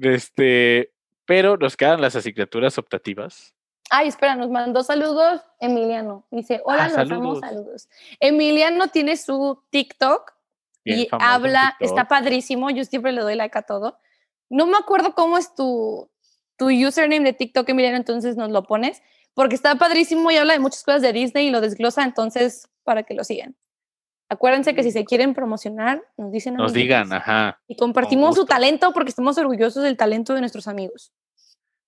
Este, 0.00 0.92
pero 1.24 1.56
nos 1.56 1.76
quedan 1.76 2.00
las 2.00 2.16
asignaturas 2.16 2.78
optativas. 2.78 3.54
Ay, 3.90 4.08
espera, 4.08 4.36
nos 4.36 4.48
mandó 4.48 4.82
saludos 4.82 5.42
Emiliano. 5.60 6.26
Dice, 6.30 6.62
hola, 6.64 6.84
ah, 6.84 7.04
nos 7.04 7.40
saludos. 7.40 7.88
Emiliano 8.20 8.88
tiene 8.88 9.16
su 9.16 9.62
TikTok 9.70 10.32
y 10.84 11.08
habla, 11.12 11.76
está 11.80 12.08
padrísimo, 12.08 12.70
yo 12.70 12.84
siempre 12.84 13.12
le 13.12 13.20
doy 13.20 13.36
like 13.36 13.56
a 13.56 13.62
todo. 13.62 13.98
No 14.50 14.66
me 14.66 14.76
acuerdo 14.76 15.14
cómo 15.14 15.38
es 15.38 15.54
tu, 15.54 16.10
tu 16.56 16.70
username 16.70 17.24
de 17.24 17.32
TikTok, 17.32 17.68
Emiliano, 17.68 17.96
entonces 17.96 18.36
nos 18.36 18.50
lo 18.50 18.64
pones, 18.64 19.02
porque 19.34 19.54
está 19.54 19.74
padrísimo 19.76 20.30
y 20.30 20.36
habla 20.36 20.52
de 20.54 20.58
muchas 20.58 20.82
cosas 20.82 21.02
de 21.02 21.12
Disney 21.12 21.48
y 21.48 21.50
lo 21.50 21.60
desglosa, 21.60 22.02
entonces 22.02 22.68
para 22.84 23.04
que 23.04 23.14
lo 23.14 23.24
sigan. 23.24 23.56
Acuérdense 24.28 24.74
que 24.74 24.82
si 24.82 24.92
se 24.92 25.04
quieren 25.04 25.34
promocionar, 25.34 26.02
nos 26.16 26.32
dicen. 26.32 26.54
Nos 26.54 26.72
digan, 26.72 27.12
ajá. 27.12 27.60
Y 27.68 27.76
compartimos 27.76 28.34
su 28.34 28.46
talento 28.46 28.92
porque 28.94 29.10
estamos 29.10 29.36
orgullosos 29.36 29.82
del 29.82 29.98
talento 29.98 30.32
de 30.32 30.40
nuestros 30.40 30.68
amigos. 30.68 31.12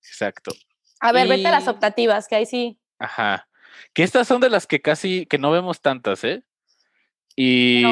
Exacto. 0.03 0.53
A 1.01 1.13
ver, 1.13 1.27
vete 1.27 1.47
a 1.49 1.51
las 1.53 1.69
optativas, 1.69 2.29
que 2.29 2.37
ahí 2.37 2.47
sí. 2.47 2.79
Ajá. 2.99 3.49
Que 3.95 4.03
estas 4.03 4.29
son 4.29 4.43
de 4.43 4.51
las 4.51 4.67
que 4.67 4.83
casi, 4.83 5.25
que 5.25 5.39
no 5.39 5.51
vemos 5.51 5.81
tantas, 5.81 6.23
¿eh? 6.25 6.45
Y 7.35 7.83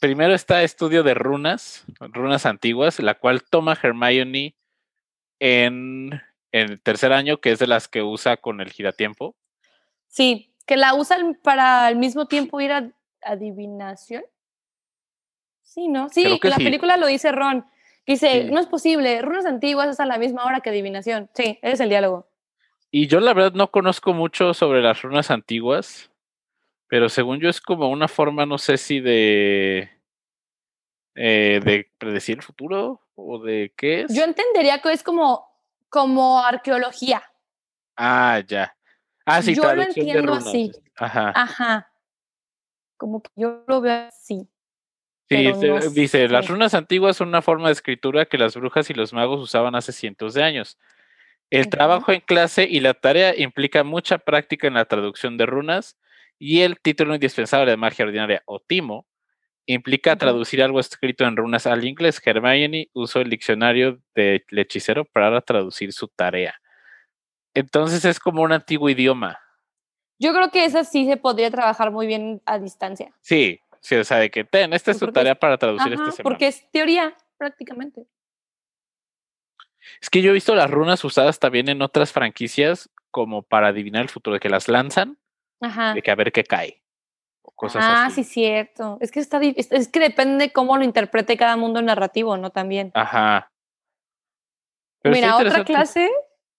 primero 0.00 0.34
está 0.34 0.62
estudio 0.62 1.02
de 1.02 1.14
runas, 1.14 1.84
runas 2.00 2.46
antiguas, 2.46 2.98
la 3.00 3.14
cual 3.14 3.42
toma 3.42 3.78
Hermione 3.80 4.54
en, 5.40 6.20
en 6.52 6.70
el 6.70 6.80
tercer 6.80 7.12
año, 7.12 7.38
que 7.38 7.52
es 7.52 7.58
de 7.58 7.66
las 7.66 7.88
que 7.88 8.02
usa 8.02 8.36
con 8.36 8.60
el 8.60 8.70
giratiempo. 8.70 9.36
Sí, 10.08 10.52
que 10.66 10.76
la 10.76 10.94
usan 10.94 11.38
para 11.42 11.86
al 11.86 11.96
mismo 11.96 12.26
tiempo 12.26 12.60
ir 12.60 12.72
a 12.72 12.90
adivinación. 13.22 14.22
Sí, 15.62 15.88
¿no? 15.88 16.08
Sí, 16.08 16.38
que 16.40 16.48
la 16.48 16.56
película 16.56 16.96
lo 16.96 17.06
dice 17.06 17.30
Ron. 17.30 17.66
Dice, 18.06 18.44
no 18.44 18.58
es 18.58 18.66
posible, 18.66 19.20
runas 19.20 19.44
antiguas 19.44 19.88
es 19.88 20.00
a 20.00 20.06
la 20.06 20.16
misma 20.16 20.44
hora 20.44 20.60
que 20.60 20.70
adivinación. 20.70 21.28
Sí, 21.34 21.58
ese 21.60 21.72
es 21.72 21.80
el 21.80 21.90
diálogo. 21.90 22.26
Y 22.90 23.06
yo 23.06 23.20
la 23.20 23.34
verdad 23.34 23.52
no 23.52 23.70
conozco 23.70 24.14
mucho 24.14 24.54
sobre 24.54 24.80
las 24.80 25.02
runas 25.02 25.30
antiguas, 25.30 26.07
pero 26.88 27.08
según 27.08 27.38
yo 27.38 27.48
es 27.48 27.60
como 27.60 27.88
una 27.90 28.08
forma, 28.08 28.46
no 28.46 28.58
sé 28.58 28.78
si 28.78 29.00
de, 29.00 29.90
eh, 31.14 31.60
de 31.62 31.90
predecir 31.98 32.38
el 32.38 32.42
futuro 32.42 33.02
o 33.14 33.38
de 33.38 33.72
qué 33.76 34.02
es. 34.02 34.14
Yo 34.14 34.24
entendería 34.24 34.80
que 34.80 34.92
es 34.92 35.02
como, 35.02 35.46
como 35.90 36.40
arqueología. 36.40 37.22
Ah, 37.96 38.42
ya. 38.46 38.74
Ah, 39.26 39.42
sí, 39.42 39.54
yo 39.54 39.74
lo 39.74 39.82
entiendo 39.82 40.32
así. 40.32 40.72
Ajá. 40.96 41.32
Ajá. 41.34 41.92
Como 42.96 43.22
que 43.22 43.30
yo 43.36 43.64
lo 43.68 43.82
veo 43.82 44.08
así. 44.08 44.48
Sí, 45.28 45.52
dice, 45.92 46.26
las 46.28 46.48
runas 46.48 46.72
antiguas 46.72 47.18
son 47.18 47.28
una 47.28 47.42
forma 47.42 47.66
de 47.66 47.74
escritura 47.74 48.24
que 48.24 48.38
las 48.38 48.56
brujas 48.56 48.88
y 48.88 48.94
los 48.94 49.12
magos 49.12 49.40
usaban 49.40 49.74
hace 49.74 49.92
cientos 49.92 50.32
de 50.32 50.42
años. 50.42 50.78
El 51.50 51.68
trabajo 51.68 52.12
en 52.12 52.20
clase 52.20 52.64
y 52.64 52.80
la 52.80 52.94
tarea 52.94 53.38
implica 53.38 53.84
mucha 53.84 54.16
práctica 54.16 54.66
en 54.66 54.74
la 54.74 54.86
traducción 54.86 55.36
de 55.36 55.44
runas 55.44 55.98
y 56.38 56.60
el 56.60 56.78
título 56.80 57.14
indispensable 57.14 57.70
de 57.70 57.76
magia 57.76 58.04
ordinaria 58.04 58.42
o 58.46 58.60
timo 58.60 59.06
implica 59.66 60.16
traducir 60.16 60.62
algo 60.62 60.80
escrito 60.80 61.24
en 61.24 61.36
runas 61.36 61.66
al 61.66 61.84
inglés. 61.84 62.20
Hermione 62.24 62.88
usó 62.94 63.20
el 63.20 63.28
diccionario 63.28 64.00
del 64.14 64.42
hechicero 64.50 65.04
para 65.04 65.40
traducir 65.42 65.92
su 65.92 66.08
tarea. 66.08 66.54
Entonces 67.54 68.04
es 68.04 68.18
como 68.18 68.42
un 68.42 68.52
antiguo 68.52 68.88
idioma. 68.88 69.38
Yo 70.18 70.32
creo 70.32 70.50
que 70.50 70.64
esa 70.64 70.84
sí 70.84 71.06
se 71.06 71.16
podría 71.16 71.50
trabajar 71.50 71.90
muy 71.90 72.06
bien 72.06 72.40
a 72.46 72.58
distancia. 72.58 73.12
Sí, 73.20 73.60
sí, 73.80 73.96
o 73.96 74.04
sea, 74.04 74.18
de 74.18 74.30
que 74.30 74.44
ten, 74.44 74.72
esta 74.72 74.90
es 74.90 74.98
tu 74.98 75.12
tarea 75.12 75.34
para 75.34 75.58
traducir 75.58 75.92
este 75.92 76.12
semana. 76.12 76.22
Porque 76.22 76.48
es 76.48 76.68
teoría, 76.70 77.14
prácticamente. 77.36 78.06
Es 80.00 80.10
que 80.10 80.22
yo 80.22 80.30
he 80.30 80.34
visto 80.34 80.54
las 80.54 80.70
runas 80.70 81.04
usadas 81.04 81.38
también 81.38 81.68
en 81.68 81.82
otras 81.82 82.12
franquicias 82.12 82.90
como 83.10 83.42
para 83.42 83.68
adivinar 83.68 84.02
el 84.02 84.08
futuro, 84.08 84.34
de 84.34 84.40
que 84.40 84.48
las 84.48 84.68
lanzan, 84.68 85.18
Ajá. 85.60 85.94
de 85.94 86.02
que 86.02 86.10
a 86.10 86.14
ver 86.14 86.32
qué 86.32 86.44
cae. 86.44 86.82
O 87.42 87.50
cosas 87.52 87.82
ah, 87.84 88.10
sí, 88.10 88.24
cierto. 88.24 88.98
Es 89.00 89.10
que 89.10 89.20
está 89.20 89.40
es 89.42 89.88
que 89.88 90.00
depende 90.00 90.52
cómo 90.52 90.76
lo 90.76 90.84
interprete 90.84 91.36
cada 91.36 91.56
mundo 91.56 91.82
narrativo, 91.82 92.36
¿no? 92.36 92.50
También. 92.50 92.90
Ajá. 92.94 93.50
Mira, 95.04 95.36
otra 95.36 95.64
clase 95.64 96.10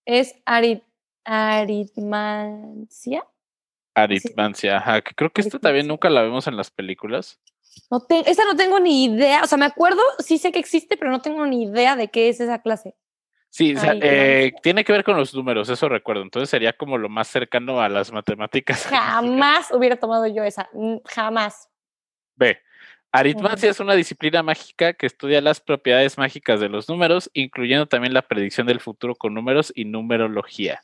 es 0.05 0.35
arit 0.45 0.83
aritmancia. 1.25 3.25
Aritmancia, 3.95 4.77
ajá. 4.77 5.01
Creo 5.01 5.31
que 5.31 5.41
esto 5.41 5.59
también 5.59 5.87
nunca 5.87 6.09
la 6.09 6.23
vemos 6.23 6.47
en 6.47 6.57
las 6.57 6.71
películas. 6.71 7.39
No 7.91 8.05
esa 8.09 8.45
no 8.45 8.55
tengo 8.55 8.79
ni 8.79 9.05
idea. 9.05 9.43
O 9.43 9.47
sea, 9.47 9.57
me 9.57 9.65
acuerdo, 9.65 10.01
sí 10.19 10.37
sé 10.37 10.51
que 10.51 10.59
existe, 10.59 10.97
pero 10.97 11.11
no 11.11 11.21
tengo 11.21 11.45
ni 11.45 11.63
idea 11.63 11.95
de 11.95 12.09
qué 12.09 12.29
es 12.29 12.39
esa 12.39 12.61
clase. 12.61 12.95
Sí, 13.49 13.73
eh, 13.77 14.53
tiene 14.61 14.83
que 14.83 14.91
ver 14.91 15.03
con 15.03 15.17
los 15.17 15.33
números, 15.33 15.69
eso 15.69 15.89
recuerdo. 15.89 16.21
Entonces 16.21 16.49
sería 16.49 16.73
como 16.73 16.97
lo 16.97 17.09
más 17.09 17.27
cercano 17.27 17.81
a 17.81 17.89
las 17.89 18.11
matemáticas. 18.11 18.85
Jamás 18.89 19.71
hubiera 19.71 19.95
tomado 19.95 20.27
yo 20.27 20.43
esa, 20.43 20.69
jamás. 21.05 21.67
B. 22.35 22.57
Aritmancia 23.11 23.71
es 23.71 23.79
una 23.79 23.95
disciplina 23.95 24.43
mágica 24.43 24.93
que 24.93 25.07
estudia 25.07 25.41
las 25.41 25.59
propiedades 25.59 26.19
mágicas 26.19 26.59
de 26.59 26.69
los 26.69 26.87
números, 26.87 27.31
incluyendo 27.33 27.87
también 27.87 28.13
la 28.13 28.21
predicción 28.21 28.67
del 28.67 28.79
futuro 28.79 29.15
con 29.15 29.33
números 29.33 29.73
y 29.75 29.85
numerología. 29.85 30.79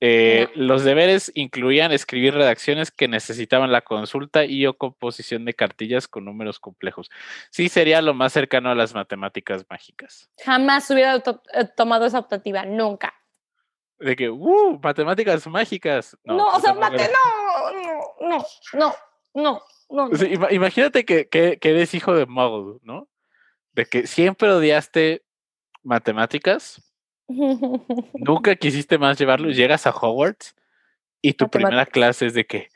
Eh, 0.00 0.48
los 0.54 0.84
deberes 0.84 1.32
incluían 1.34 1.90
escribir 1.90 2.34
redacciones 2.34 2.92
que 2.92 3.08
necesitaban 3.08 3.72
la 3.72 3.80
consulta 3.80 4.44
y 4.44 4.64
o 4.66 4.76
composición 4.76 5.44
de 5.44 5.54
cartillas 5.54 6.06
con 6.06 6.24
números 6.24 6.60
complejos. 6.60 7.10
Sí, 7.50 7.68
sería 7.68 8.00
lo 8.00 8.14
más 8.14 8.32
cercano 8.32 8.70
a 8.70 8.76
las 8.76 8.94
matemáticas 8.94 9.66
mágicas. 9.68 10.30
Jamás 10.44 10.88
hubiera 10.90 11.16
eh, 11.16 11.22
tomado 11.76 12.06
esa 12.06 12.20
optativa, 12.20 12.64
nunca. 12.64 13.12
De 13.98 14.14
que, 14.14 14.30
uh, 14.30 14.78
matemáticas 14.80 15.44
mágicas. 15.48 16.16
No, 16.22 16.46
o 16.46 16.60
sea, 16.60 16.74
mate, 16.74 17.08
no, 18.22 18.28
no, 18.28 18.46
no, 18.74 18.94
no, 19.34 19.62
no. 19.90 20.50
imagínate 20.50 21.04
que, 21.04 21.28
que, 21.28 21.58
que, 21.58 21.70
eres 21.70 21.92
hijo 21.94 22.14
de 22.14 22.26
Muggle, 22.26 22.78
¿no? 22.82 23.08
De 23.72 23.86
que 23.86 24.06
siempre 24.06 24.52
odiaste 24.52 25.24
matemáticas 25.82 26.87
Nunca 28.14 28.56
quisiste 28.56 28.98
más 28.98 29.18
llevarlo. 29.18 29.50
Llegas 29.50 29.86
a 29.86 29.90
Hogwarts 29.90 30.54
y 31.20 31.34
tu 31.34 31.48
primera 31.48 31.84
clase 31.84 32.26
es 32.26 32.34
de 32.34 32.46
que 32.46 32.68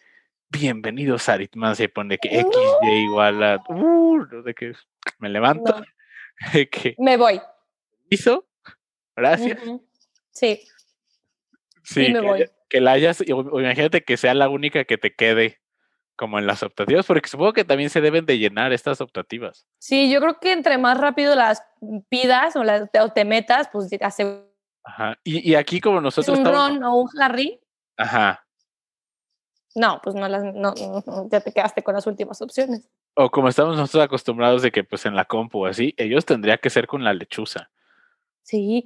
bienvenidos 0.50 1.28
a 1.28 1.34
aritmancia 1.34 1.86
y 1.86 1.88
pone 1.88 2.18
que 2.18 2.40
X, 2.40 2.56
Y 2.82 2.90
igual 3.04 3.42
a 3.42 3.62
uh, 3.68 4.42
de 4.44 4.54
que 4.54 4.74
me 5.18 5.30
levanto. 5.30 5.82
que, 6.70 6.94
me 6.98 7.16
voy. 7.16 7.40
¿Hizo? 8.10 8.46
Gracias. 9.16 9.58
Sí. 10.30 10.60
Sí, 11.82 12.12
me 12.12 12.20
que, 12.20 12.26
voy. 12.26 12.44
que 12.68 12.80
la 12.80 12.92
hayas, 12.92 13.24
imagínate 13.26 14.04
que 14.04 14.16
sea 14.16 14.34
la 14.34 14.48
única 14.50 14.84
que 14.84 14.98
te 14.98 15.14
quede 15.14 15.61
como 16.16 16.38
en 16.38 16.46
las 16.46 16.62
optativas, 16.62 17.06
porque 17.06 17.28
supongo 17.28 17.52
que 17.52 17.64
también 17.64 17.90
se 17.90 18.00
deben 18.00 18.26
de 18.26 18.38
llenar 18.38 18.72
estas 18.72 19.00
optativas. 19.00 19.66
Sí, 19.78 20.10
yo 20.10 20.20
creo 20.20 20.38
que 20.38 20.52
entre 20.52 20.78
más 20.78 20.98
rápido 20.98 21.34
las 21.34 21.62
pidas 22.08 22.56
o, 22.56 22.64
las, 22.64 22.90
te 23.14 23.24
metas, 23.24 23.68
pues 23.72 23.90
hace... 24.00 24.44
Ajá. 24.84 25.18
Y, 25.24 25.54
aquí 25.54 25.80
como 25.80 26.00
nosotros... 26.00 26.38
¿Un 26.38 26.44
Ron 26.44 26.82
o 26.84 26.96
un 26.96 27.08
Harry? 27.20 27.60
Ajá. 27.96 28.44
No, 29.74 30.00
pues 30.02 30.14
no 30.14 30.28
las, 30.28 30.42
no, 30.42 30.74
ya 31.30 31.40
te 31.40 31.52
quedaste 31.52 31.82
con 31.82 31.94
las 31.94 32.06
últimas 32.06 32.42
opciones. 32.42 32.88
O 33.14 33.30
como 33.30 33.48
estamos 33.48 33.76
nosotros 33.76 34.04
acostumbrados 34.04 34.62
de 34.62 34.70
que 34.70 34.84
pues 34.84 35.06
en 35.06 35.16
la 35.16 35.24
compu 35.24 35.66
así, 35.66 35.94
ellos 35.96 36.26
tendría 36.26 36.58
que 36.58 36.68
ser 36.70 36.86
con 36.86 37.04
la 37.04 37.14
lechuza. 37.14 37.70
Sí. 38.42 38.84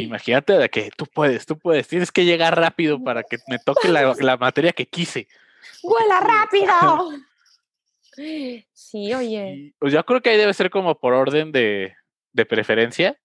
imagínate 0.00 0.54
de 0.54 0.68
que 0.68 0.90
tú 0.96 1.06
puedes, 1.06 1.46
tú 1.46 1.56
puedes, 1.56 1.86
tienes 1.86 2.10
que 2.10 2.24
llegar 2.24 2.58
rápido 2.58 3.02
para 3.02 3.22
que 3.22 3.38
me 3.46 3.58
toque 3.58 3.88
la, 3.88 4.14
la 4.18 4.36
materia 4.36 4.72
que 4.72 4.86
quise. 4.86 5.28
¡Vuela 5.82 6.20
rápido! 6.20 7.10
Sí, 8.72 9.14
oye. 9.14 9.76
pues 9.78 9.92
yo 9.92 10.04
creo 10.04 10.20
que 10.20 10.30
ahí 10.30 10.36
debe 10.36 10.52
ser 10.52 10.70
como 10.70 10.98
por 10.98 11.12
orden 11.12 11.52
de, 11.52 11.94
de 12.32 12.46
preferencia. 12.46 13.16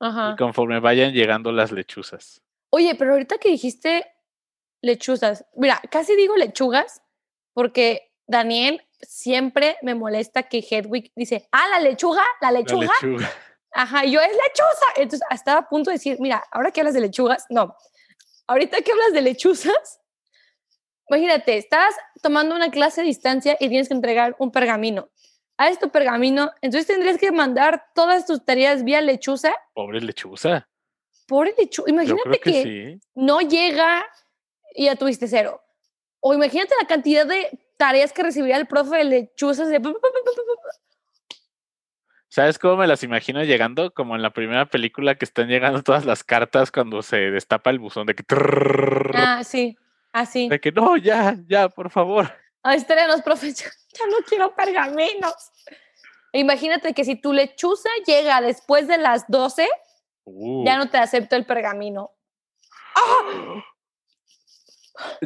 Ajá. 0.00 0.32
Y 0.32 0.36
conforme 0.36 0.80
vayan 0.80 1.12
llegando 1.12 1.52
las 1.52 1.70
lechuzas. 1.70 2.42
Oye, 2.70 2.96
pero 2.96 3.12
ahorita 3.12 3.38
que 3.38 3.50
dijiste 3.50 4.04
lechuzas, 4.82 5.46
mira, 5.54 5.80
casi 5.88 6.16
digo 6.16 6.36
lechugas, 6.36 7.00
porque 7.52 8.12
Daniel 8.26 8.82
siempre 9.00 9.76
me 9.82 9.94
molesta 9.94 10.44
que 10.44 10.58
Hedwig 10.58 11.12
dice, 11.14 11.48
ah, 11.52 11.68
la 11.68 11.80
lechuga, 11.80 12.24
la 12.40 12.50
lechuga. 12.50 12.90
La 13.02 13.08
lechuga. 13.08 13.32
Ajá, 13.72 14.04
yo 14.04 14.20
es 14.20 14.32
lechuza. 14.32 14.86
Entonces, 14.96 15.28
estaba 15.30 15.60
a 15.60 15.68
punto 15.68 15.90
de 15.90 15.96
decir, 15.96 16.16
mira, 16.20 16.44
ahora 16.50 16.70
que 16.70 16.80
hablas 16.80 16.94
de 16.94 17.00
lechugas, 17.00 17.44
no. 17.50 17.76
Ahorita 18.46 18.80
que 18.82 18.92
hablas 18.92 19.12
de 19.12 19.22
lechuzas, 19.22 20.00
Imagínate, 21.08 21.56
estás 21.56 21.94
tomando 22.22 22.54
una 22.54 22.70
clase 22.70 23.02
a 23.02 23.04
distancia 23.04 23.56
y 23.60 23.68
tienes 23.68 23.88
que 23.88 23.94
entregar 23.94 24.34
un 24.38 24.50
pergamino. 24.50 25.10
A 25.56 25.72
tu 25.76 25.88
pergamino, 25.90 26.50
entonces 26.62 26.88
tendrías 26.88 27.16
que 27.16 27.30
mandar 27.30 27.86
todas 27.94 28.26
tus 28.26 28.44
tareas 28.44 28.82
vía 28.82 29.00
lechuza. 29.00 29.54
Pobre 29.72 30.00
lechuza. 30.00 30.68
Pobre 31.28 31.54
lechuza. 31.56 31.88
Imagínate 31.88 32.40
que, 32.40 32.98
no 33.14 33.40
llega 33.40 34.04
y 34.74 34.86
ya 34.86 34.96
tuviste 34.96 35.28
cero. 35.28 35.62
O 36.18 36.34
imagínate 36.34 36.74
la 36.80 36.88
cantidad 36.88 37.24
de 37.24 37.56
tareas 37.76 38.12
que 38.12 38.24
recibiría 38.24 38.56
el 38.56 38.66
profe 38.66 38.96
de 38.96 39.04
lechuzas. 39.04 39.68
¿Sabes 42.28 42.58
cómo 42.58 42.78
me 42.78 42.88
las 42.88 43.04
imagino 43.04 43.44
llegando? 43.44 43.94
Como 43.94 44.16
en 44.16 44.22
la 44.22 44.32
primera 44.32 44.66
película 44.66 45.14
que 45.14 45.24
están 45.24 45.46
llegando 45.46 45.84
todas 45.84 46.04
las 46.04 46.24
cartas 46.24 46.72
cuando 46.72 47.02
se 47.02 47.30
destapa 47.30 47.70
el 47.70 47.78
buzón 47.78 48.06
de 48.06 48.16
que... 48.16 48.24
Ah, 49.14 49.44
sí. 49.44 49.76
Así. 50.14 50.48
De 50.48 50.60
que 50.60 50.70
no, 50.70 50.96
ya, 50.96 51.36
ya, 51.48 51.68
por 51.68 51.90
favor. 51.90 52.32
A 52.62 52.76
los 52.76 53.22
profes, 53.22 53.56
ya 53.92 54.06
no 54.06 54.18
quiero 54.26 54.54
pergaminos. 54.54 55.34
Imagínate 56.32 56.94
que 56.94 57.04
si 57.04 57.16
tu 57.16 57.32
lechuza 57.32 57.88
llega 58.06 58.40
después 58.40 58.86
de 58.86 58.96
las 58.96 59.26
12, 59.26 59.68
uh. 60.24 60.64
ya 60.64 60.78
no 60.78 60.88
te 60.88 60.98
acepto 60.98 61.34
el 61.34 61.44
pergamino. 61.44 62.12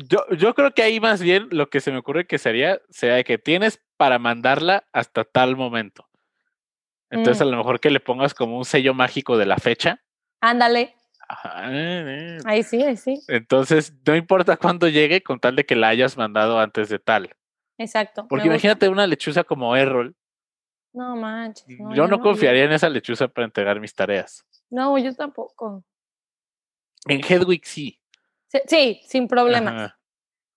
Yo, 0.08 0.26
yo 0.30 0.54
creo 0.54 0.72
que 0.72 0.82
ahí 0.82 1.00
más 1.00 1.20
bien 1.20 1.48
lo 1.50 1.68
que 1.68 1.80
se 1.80 1.92
me 1.92 1.98
ocurre 1.98 2.26
que 2.26 2.38
sería, 2.38 2.80
sea 2.88 3.22
que 3.24 3.36
tienes 3.36 3.82
para 3.98 4.18
mandarla 4.18 4.88
hasta 4.94 5.24
tal 5.24 5.54
momento. 5.54 6.08
Entonces, 7.10 7.42
a 7.42 7.44
mm. 7.44 7.50
lo 7.50 7.56
mejor 7.58 7.80
que 7.80 7.90
le 7.90 8.00
pongas 8.00 8.32
como 8.32 8.56
un 8.56 8.64
sello 8.64 8.94
mágico 8.94 9.36
de 9.36 9.44
la 9.44 9.58
fecha. 9.58 10.02
Ándale. 10.40 10.97
Ahí 11.28 12.62
sí, 12.62 12.82
ahí 12.82 12.96
sí. 12.96 13.20
Entonces, 13.28 13.92
no 14.06 14.16
importa 14.16 14.56
cuándo 14.56 14.88
llegue, 14.88 15.22
con 15.22 15.38
tal 15.38 15.56
de 15.56 15.66
que 15.66 15.76
la 15.76 15.88
hayas 15.88 16.16
mandado 16.16 16.58
antes 16.58 16.88
de 16.88 16.98
tal. 16.98 17.36
Exacto. 17.76 18.26
Porque 18.28 18.46
imagínate 18.46 18.88
una 18.88 19.06
lechuza 19.06 19.44
como 19.44 19.76
Errol. 19.76 20.16
No 20.92 21.16
manches. 21.16 21.66
yo 21.94 22.08
no, 22.08 22.20
confiaría 22.20 22.64
en 22.64 22.72
esa 22.72 22.88
lechuza 22.88 23.28
para 23.28 23.44
entregar 23.44 23.78
mis 23.78 23.94
tareas. 23.94 24.44
No, 24.70 24.96
yo 24.98 25.14
tampoco. 25.14 25.84
En 27.06 27.20
Hedwig 27.20 27.64
sí. 27.64 28.00
Sí, 28.66 29.00
sin 29.04 29.28
problemas. 29.28 29.94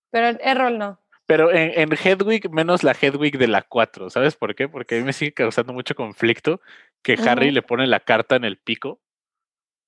Pero 0.10 0.30
en 0.30 0.40
Errol 0.42 0.78
no. 0.78 1.00
Pero 1.26 1.52
en, 1.52 1.72
en, 1.80 1.92
Hedwig, 1.94 2.50
menos 2.50 2.84
la 2.84 2.96
Hedwig 3.00 3.38
de 3.38 3.48
la 3.48 3.62
4, 3.62 4.10
¿sabes 4.10 4.36
por 4.36 4.56
qué? 4.56 4.68
Porque 4.68 4.96
a 4.96 4.98
mí 5.00 5.04
me 5.04 5.14
sigue 5.14 5.34
causando 5.34 5.74
mucho 5.74 5.96
conflicto 5.96 6.62
que 7.04 7.14
Harry 7.14 7.52
le 7.52 7.62
pone 7.62 7.88
la 7.88 8.00
carta 8.00 8.36
en 8.36 8.46
el 8.46 8.58
pico 8.58 9.00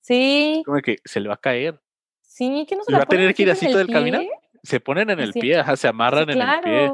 Sí. 0.04 0.62
Como 0.66 0.82
que 0.82 0.98
se 1.02 1.18
le 1.18 1.28
va 1.28 1.34
a 1.34 1.38
caer. 1.38 1.80
Sí, 2.20 2.66
que 2.68 2.76
no 2.76 2.84
se 2.84 2.92
va 2.92 3.04
a 3.04 3.06
tener 3.06 3.34
que 3.34 3.42
ir 3.42 3.50
así 3.50 3.66
todo 3.66 3.80
el 3.80 3.88
camino. 3.88 4.20
Se 4.62 4.78
ponen 4.78 5.08
en 5.08 5.18
el 5.18 5.32
pie, 5.32 5.56
ajá, 5.58 5.76
se 5.76 5.88
amarran 5.88 6.28
en 6.28 6.42
el 6.42 6.60
pie. 6.60 6.92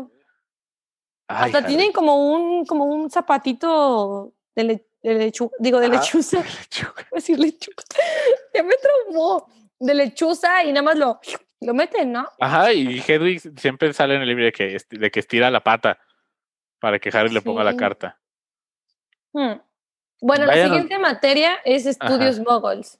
Hasta 1.26 1.66
tienen 1.66 1.90
como 1.92 2.32
un, 2.32 2.64
como 2.64 2.84
un 2.84 3.10
zapatito 3.10 4.32
de, 4.54 4.84
lechuga, 5.02 5.56
digo, 5.58 5.80
de 5.80 5.88
lechuza. 5.88 6.38
De 6.38 6.44
lechuga. 6.60 7.08
decir 7.10 7.38
lechuga. 7.38 7.82
ya 8.54 8.62
me 8.62 8.74
traumó. 8.76 9.48
De 9.80 9.94
lechuza 9.94 10.62
y 10.62 10.68
nada 10.68 10.82
más 10.82 10.96
lo, 10.96 11.20
lo 11.62 11.74
meten, 11.74 12.12
¿no? 12.12 12.28
Ajá, 12.38 12.72
y 12.72 13.00
Hedwig 13.00 13.40
siempre 13.58 13.92
sale 13.92 14.14
en 14.14 14.22
el 14.22 14.28
libro 14.28 14.44
de 14.44 14.52
que, 14.52 14.76
de 14.88 15.10
que 15.10 15.20
estira 15.20 15.50
la 15.50 15.64
pata 15.64 15.98
para 16.78 17.00
que 17.00 17.10
Harry 17.12 17.32
le 17.32 17.42
ponga 17.42 17.64
la 17.64 17.76
carta. 17.76 18.20
Hmm. 19.32 19.54
Bueno, 20.20 20.46
la 20.46 20.64
siguiente 20.64 20.98
materia 20.98 21.58
es 21.64 21.86
estudios 21.86 22.40
moguls. 22.40 22.98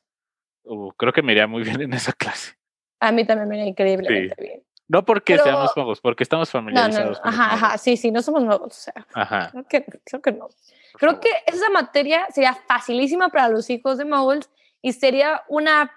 Uh, 0.64 0.90
creo 0.92 1.12
que 1.12 1.22
me 1.22 1.32
iría 1.32 1.46
muy 1.46 1.62
bien 1.64 1.80
en 1.80 1.92
esa 1.92 2.12
clase. 2.12 2.54
A 3.00 3.12
mí 3.12 3.24
también 3.24 3.48
me 3.48 3.56
iría 3.56 3.68
increíblemente 3.68 4.34
bien. 4.38 4.62
No 4.88 5.04
porque 5.04 5.38
seamos 5.38 5.70
moguls, 5.76 6.00
porque 6.00 6.24
estamos 6.24 6.50
familiarizados. 6.50 7.18
No, 7.18 7.24
no, 7.24 7.30
ajá, 7.30 7.54
ajá, 7.54 7.78
sí, 7.78 7.96
sí, 7.96 8.10
no 8.10 8.22
somos 8.22 8.42
moguls. 8.42 8.76
O 8.76 8.80
sea, 8.80 9.06
ajá. 9.14 9.50
Creo 9.50 9.64
que, 9.68 9.84
creo 10.04 10.22
que 10.22 10.32
no. 10.32 10.48
creo 10.94 11.20
que 11.20 11.28
esa 11.46 11.70
materia 11.70 12.26
sería 12.30 12.54
facilísima 12.54 13.28
para 13.28 13.48
los 13.48 13.70
hijos 13.70 13.98
de 13.98 14.04
moguls 14.04 14.50
y 14.82 14.92
sería 14.92 15.44
una 15.48 15.92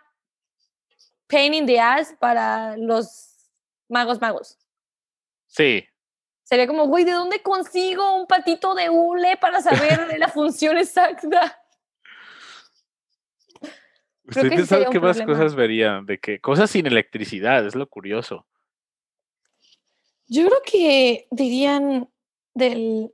pain 1.28 1.56
in 1.56 1.66
the 1.66 1.80
ass 1.80 2.16
para 2.20 2.78
los 2.78 3.50
magos 3.90 4.22
magos. 4.22 4.60
Sí, 5.48 5.86
Sería 6.44 6.68
como, 6.68 6.88
güey, 6.88 7.06
¿de 7.06 7.14
dónde 7.14 7.42
consigo 7.42 8.16
un 8.16 8.28
patito 8.28 8.76
de 8.76 8.90
hule 8.90 9.38
para 9.38 9.62
saber 9.62 10.20
la 10.20 10.28
función 10.28 10.78
exacta? 10.78 11.60
¿Ustedes 14.26 14.68
saben 14.68 14.90
qué 14.92 15.00
más 15.00 15.22
cosas 15.22 15.56
verían? 15.56 16.06
De 16.06 16.20
que 16.20 16.40
cosas 16.40 16.70
sin 16.70 16.86
electricidad, 16.86 17.66
es 17.66 17.76
lo 17.76 17.88
curioso. 17.90 18.46
Yo 20.28 20.46
creo 20.48 20.62
que 20.66 21.28
dirían 21.32 22.10
del. 22.54 23.14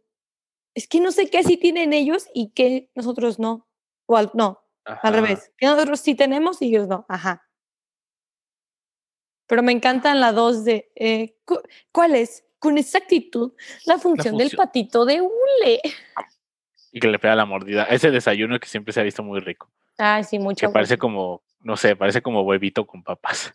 Es 0.76 0.88
que 0.88 1.00
no 1.00 1.12
sé 1.12 1.30
qué 1.30 1.44
sí 1.44 1.58
tienen 1.58 1.94
ellos 1.94 2.28
y 2.34 2.52
qué 2.52 2.90
nosotros 2.96 3.40
no. 3.40 3.68
O 4.06 4.18
al, 4.18 4.32
no, 4.34 4.64
al 4.86 5.14
revés. 5.14 5.52
Que 5.58 5.66
nosotros 5.66 6.00
sí 6.00 6.16
tenemos 6.16 6.62
y 6.62 6.68
ellos 6.68 6.88
no. 6.88 7.06
Ajá. 7.10 7.44
Pero 9.48 9.64
me 9.64 9.72
encantan 9.72 10.20
la 10.20 10.32
dos 10.32 10.64
de, 10.64 10.92
eh, 10.96 11.36
¿cuál 11.92 12.16
es? 12.16 12.46
Con 12.60 12.78
exactitud, 12.78 13.54
la 13.86 13.98
función, 13.98 14.38
del 14.38 14.52
patito 14.52 15.06
de 15.06 15.22
hule. 15.22 15.82
Y 16.92 17.00
que 17.00 17.08
le 17.08 17.20
pega 17.20 17.36
la 17.36 17.46
mordida. 17.46 17.84
Ese 17.86 18.12
desayuno 18.12 18.60
que 18.60 18.68
siempre 18.68 18.94
se 18.94 19.00
ha 19.00 19.04
visto 19.04 19.24
muy 19.24 19.40
rico. 19.40 19.72
Ay, 19.98 20.24
sí, 20.24 20.40
mucho. 20.40 20.68
Que 20.68 20.74
parece 20.74 20.98
como, 20.98 21.42
no 21.62 21.78
sé, 21.78 21.96
parece 21.96 22.22
como 22.22 22.42
huevito 22.42 22.86
con 22.86 23.04
papas. 23.04 23.54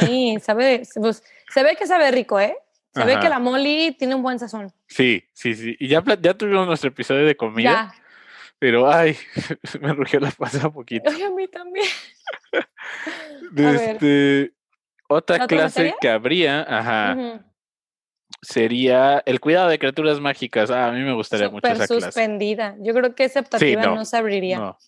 Sí, 0.00 0.36
sabe, 0.40 0.82
pues, 0.94 1.22
se 1.52 1.62
ve 1.62 1.76
que 1.76 1.86
sabe 1.86 2.10
rico, 2.10 2.40
¿eh? 2.40 2.56
Se 2.94 3.04
ve 3.04 3.18
que 3.20 3.28
la 3.28 3.38
Molly 3.38 3.94
tiene 3.98 4.14
un 4.14 4.22
buen 4.22 4.38
sazón. 4.38 4.72
Sí, 4.86 5.28
sí, 5.34 5.54
sí. 5.54 5.76
Y 5.78 5.88
ya, 5.88 6.02
ya 6.18 6.32
tuvimos 6.32 6.66
nuestro 6.66 6.88
episodio 6.88 7.26
de 7.26 7.36
comida. 7.36 7.94
Pero, 8.58 8.90
ay, 8.90 9.16
me 9.80 9.92
rugió 9.92 10.18
la 10.18 10.30
pasa 10.30 10.68
un 10.68 10.72
poquito. 10.72 11.10
Ay, 11.10 11.22
a 11.22 11.30
mí 11.30 11.46
también. 11.46 11.86
este, 13.56 14.52
otra 15.08 15.46
clase 15.46 15.94
que 16.00 16.08
habría, 16.08 16.62
ajá, 16.62 17.44
sería 18.42 19.22
el 19.26 19.40
cuidado 19.40 19.68
de 19.68 19.78
criaturas 19.78 20.20
mágicas. 20.20 20.70
Ah, 20.70 20.88
a 20.88 20.92
mí 20.92 21.00
me 21.00 21.14
gustaría 21.14 21.48
mucho 21.48 21.66
esa 21.66 21.86
clase. 21.86 22.00
suspendida. 22.00 22.76
Yo 22.80 22.94
creo 22.94 23.14
que 23.14 23.24
esa 23.24 23.40
optativa 23.40 23.82
no. 23.82 24.04
se 24.04 24.16
abriría. 24.16 24.58
No. 24.58 24.78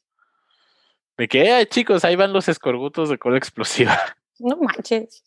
De 1.16 1.26
que, 1.26 1.66
chicos, 1.68 2.04
ahí 2.04 2.14
van 2.14 2.32
los 2.32 2.48
escorbutos 2.48 3.08
de 3.08 3.18
cola 3.18 3.38
explosiva. 3.38 3.98
No 4.40 4.56
manches. 4.56 5.24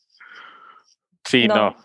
Sí, 1.26 1.46
no. 1.46 1.76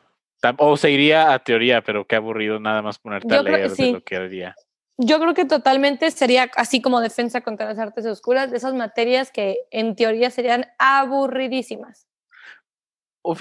O 0.59 0.77
se 0.77 0.93
iría 0.93 1.33
a 1.33 1.41
teoría, 1.41 1.83
pero 1.83 2.07
qué 2.07 2.15
aburrido 2.15 2.61
nada 2.61 2.81
más 2.83 3.01
ponerte 3.01 3.35
a 3.35 3.43
leer 3.43 3.69
de 3.69 3.93
lo 3.93 4.05
que 4.05 4.15
haría. 4.15 4.55
Yo 4.97 5.19
creo 5.19 5.35
que 5.35 5.45
totalmente 5.45 6.11
sería 6.11 6.49
así 6.57 6.81
como 6.81 7.01
defensa 7.01 7.41
contra 7.41 7.67
las 7.67 7.79
artes 7.79 8.07
oscuras, 8.07 8.53
de 8.53 8.59
esas 8.59 8.75
materias 8.75 9.33
que 9.33 9.59
en 9.71 9.97
teoría 9.97 10.31
serían 10.31 10.67
aburridísimas. 10.79 12.07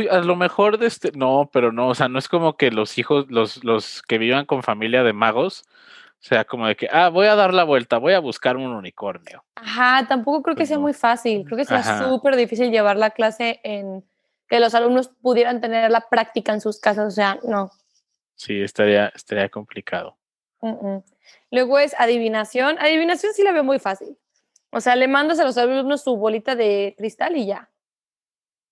A 0.10 0.20
lo 0.20 0.36
mejor 0.36 0.78
de 0.78 0.88
este, 0.88 1.12
no, 1.14 1.50
pero 1.52 1.72
no, 1.72 1.90
o 1.90 1.96
sea, 1.96 2.08
no 2.08 2.20
es 2.20 2.28
como 2.28 2.58
que 2.58 2.72
los 2.72 2.98
hijos, 2.98 3.26
los, 3.30 3.64
los 3.64 4.02
que 4.02 4.18
vivan 4.18 4.46
con 4.46 4.64
familia 4.64 5.04
de 5.04 5.14
magos, 5.14 5.66
o 6.26 6.28
sea, 6.28 6.44
como 6.44 6.68
de 6.68 6.76
que, 6.76 6.88
ah, 6.92 7.10
voy 7.10 7.28
a 7.28 7.36
dar 7.36 7.54
la 7.54 7.64
vuelta, 7.64 7.98
voy 7.98 8.14
a 8.14 8.20
buscar 8.20 8.58
un 8.58 8.72
unicornio. 8.72 9.44
Ajá, 9.56 10.08
tampoco 10.08 10.42
creo 10.42 10.56
que 10.56 10.62
pues 10.62 10.70
sea 10.70 10.80
muy 10.80 10.94
fácil. 10.94 11.46
Creo 11.46 11.58
que 11.58 11.66
sería 11.66 12.00
súper 12.00 12.36
difícil 12.36 12.72
llevar 12.72 12.98
la 12.98 13.12
clase 13.12 13.60
en 13.64 14.04
que 14.48 14.60
los 14.60 14.74
alumnos 14.74 15.10
pudieran 15.22 15.62
tener 15.62 15.92
la 15.92 16.02
práctica 16.10 16.52
en 16.54 16.62
sus 16.62 16.80
casas, 16.80 17.08
o 17.08 17.12
sea, 17.12 17.38
no. 17.44 17.72
Sí, 18.36 18.62
estaría, 18.62 19.10
estaría 19.10 19.50
complicado. 19.50 20.18
Luego 21.52 21.80
es 21.80 21.94
adivinación. 22.00 22.78
Adivinación 22.80 23.34
sí 23.34 23.44
la 23.44 23.52
veo 23.52 23.64
muy 23.64 23.80
fácil. 23.80 24.18
O 24.72 24.82
sea, 24.82 24.96
le 24.96 25.08
mandas 25.08 25.40
a 25.40 25.44
los 25.44 25.58
alumnos 25.58 26.04
su 26.04 26.18
bolita 26.18 26.56
de 26.56 26.96
cristal 26.98 27.38
y 27.38 27.46
ya. 27.46 27.70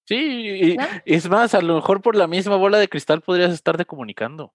Sí, 0.06 0.16
y 0.16 0.78
es 1.06 1.30
más, 1.30 1.54
a 1.54 1.62
lo 1.62 1.76
mejor 1.76 2.02
por 2.02 2.16
la 2.16 2.28
misma 2.28 2.58
bola 2.58 2.78
de 2.78 2.90
cristal 2.90 3.22
podrías 3.22 3.52
estarte 3.52 3.86
comunicando. 3.86 4.54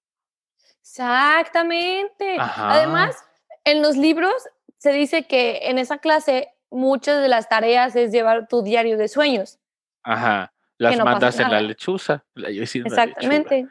Exactamente. 0.81 2.37
Además, 2.39 3.17
en 3.65 3.83
los 3.83 3.97
libros 3.97 4.35
se 4.79 4.93
dice 4.93 5.27
que 5.27 5.61
en 5.65 5.79
esa 5.79 5.99
clase 5.99 6.49
muchas 6.71 7.23
de 7.23 7.29
las 7.29 7.49
tareas 7.49 7.97
es 7.97 8.13
llevar 8.13 8.49
tu 8.49 8.63
diario 8.63 8.99
de 8.99 9.09
sueños. 9.09 9.59
Ajá. 10.03 10.53
Las 10.77 10.97
mandas 10.99 11.39
en 11.41 11.51
la 11.51 11.61
lechuza. 11.61 12.25
Exactamente. 12.37 13.67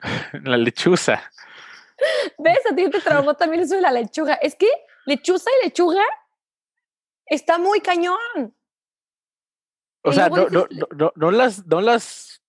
La 0.44 0.56
lechuza. 0.56 1.22
¿Ves? 2.38 2.58
A 2.70 2.74
ti 2.74 2.88
te 2.88 3.00
traumó 3.00 3.34
también 3.34 3.62
eso 3.62 3.76
de 3.76 3.82
la 3.82 3.92
lechuga. 3.92 4.34
Es 4.34 4.56
que 4.56 4.66
lechuza 5.04 5.50
y 5.60 5.66
lechuga 5.66 6.02
está 7.26 7.58
muy 7.58 7.80
cañón. 7.80 8.54
O 10.02 10.12
sea, 10.12 10.28
no, 10.28 10.48
no, 10.48 10.66
no, 10.96 11.12
no, 11.14 11.30
las, 11.30 11.66
no 11.66 11.80
las 11.80 12.42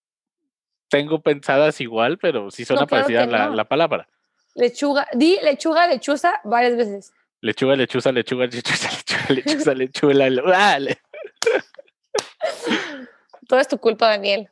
tengo 0.90 1.22
pensadas 1.22 1.82
igual, 1.82 2.18
pero 2.18 2.52
sí 2.52 2.66
son 2.66 2.86
parecidas 2.88 3.28
la, 3.30 3.50
la, 3.50 3.66
palabra. 3.66 4.08
Lechuga, 4.56 5.08
di 5.14 5.38
lechuga, 5.42 5.88
lechuza 5.88 6.42
varias 6.44 6.78
veces. 6.78 7.14
Lechuga, 7.42 7.76
lechuza, 7.76 8.12
lechuga, 8.12 8.46
lechuza, 8.46 8.90
lechuga, 9.30 9.74
lechuga, 9.74 10.14
lechuga, 10.14 10.80
lechuga. 10.80 11.02
Todo 13.48 13.60
es 13.60 13.68
tu 13.68 13.78
culpa, 13.78 14.08
Daniel. 14.08 14.50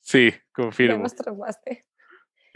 Sí, 0.00 0.32
confirmo. 0.52 0.96
Ya 0.96 1.02
nos 1.02 1.14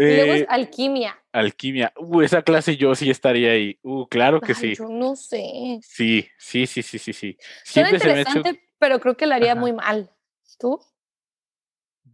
y 0.01 0.17
luego 0.17 0.33
es 0.33 0.43
eh, 0.43 0.47
alquimia. 0.49 1.23
Alquimia. 1.31 1.93
Uh, 1.99 2.23
esa 2.23 2.41
clase 2.41 2.79
yo 2.79 2.95
sí 2.95 3.11
estaría 3.11 3.51
ahí. 3.51 3.79
Uh, 3.83 4.07
claro 4.07 4.41
que 4.41 4.55
sí. 4.55 4.75
Yo 4.75 4.89
no 4.89 5.15
sé. 5.15 5.79
Sí, 5.83 6.27
sí, 6.39 6.67
sí, 6.67 6.83
sí, 6.83 6.99
sí, 6.99 7.13
sí. 7.13 7.37
Siempre 7.65 7.97
interesante, 7.97 8.63
pero 8.81 8.99
creo 8.99 9.17
que 9.17 9.27
lo 9.27 9.35
haría 9.35 9.55
muy 9.55 9.73
mal. 9.73 10.11
¿Tú? 10.59 10.81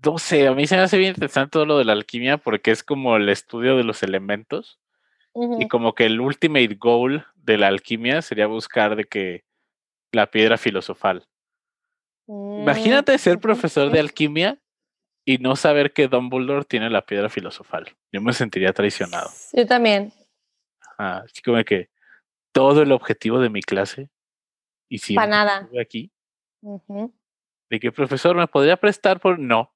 No 0.05 0.19
sé, 0.19 0.47
a 0.47 0.53
mí 0.53 0.67
se 0.67 0.77
me 0.77 0.83
hace 0.83 0.99
bien 0.99 1.11
interesante 1.11 1.53
todo 1.53 1.65
lo 1.65 1.79
de 1.79 1.85
la 1.85 1.95
alquimia 1.95 2.37
porque 2.37 2.71
es 2.71 2.83
como 2.83 3.17
el 3.17 3.29
estudio 3.31 3.77
de 3.77 3.85
los 3.85 4.03
elementos. 4.03 4.79
Y 5.59 5.69
como 5.69 5.95
que 5.95 6.07
el 6.07 6.19
ultimate 6.19 6.75
goal 6.77 7.27
de 7.35 7.59
la 7.59 7.67
alquimia 7.69 8.23
sería 8.23 8.47
buscar 8.47 8.97
de 8.97 9.05
que 9.05 9.45
la 10.11 10.31
piedra 10.31 10.57
filosofal. 10.57 11.29
Mm, 12.27 12.63
Imagínate 12.63 13.19
ser 13.19 13.39
profesor 13.39 13.91
de 13.91 14.01
alquimia 14.01 14.59
y 15.27 15.37
no 15.37 15.55
saber 15.55 15.93
que 15.93 16.09
Dumbledore 16.09 16.65
tiene 16.65 16.89
la 16.89 17.05
piedra 17.05 17.29
filosofal. 17.29 17.95
Yo 18.13 18.23
me 18.23 18.33
sentiría 18.33 18.73
traicionado. 18.73 19.29
Yo 19.53 19.67
también. 19.67 20.11
así 20.97 21.43
como 21.43 21.63
que 21.65 21.91
todo 22.53 22.81
el 22.81 22.93
objetivo 22.93 23.39
de 23.39 23.51
mi 23.51 23.61
clase 23.63 24.09
y 24.89 24.99
si 24.99 25.15
Para 25.15 25.29
nada. 25.29 25.69
aquí. 25.79 26.11
De 27.71 27.81
que 27.81 27.93
profesor 27.93 28.37
me 28.37 28.47
podría 28.47 28.77
prestar 28.77 29.21
por 29.21 29.39
no. 29.39 29.73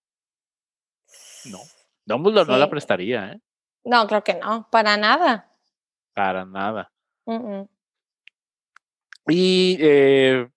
No. 1.47 1.59
Dumbledore 2.05 2.51
no 2.51 2.59
la 2.59 2.71
prestaría, 2.71 3.33
¿eh? 3.33 3.41
No, 3.85 4.07
creo 4.07 4.23
que 4.23 4.35
no, 4.35 4.69
para 4.71 4.97
nada. 4.97 5.51
Para 6.15 6.45
nada. 6.45 6.93
Y 9.27 9.77
eh, 9.81 10.49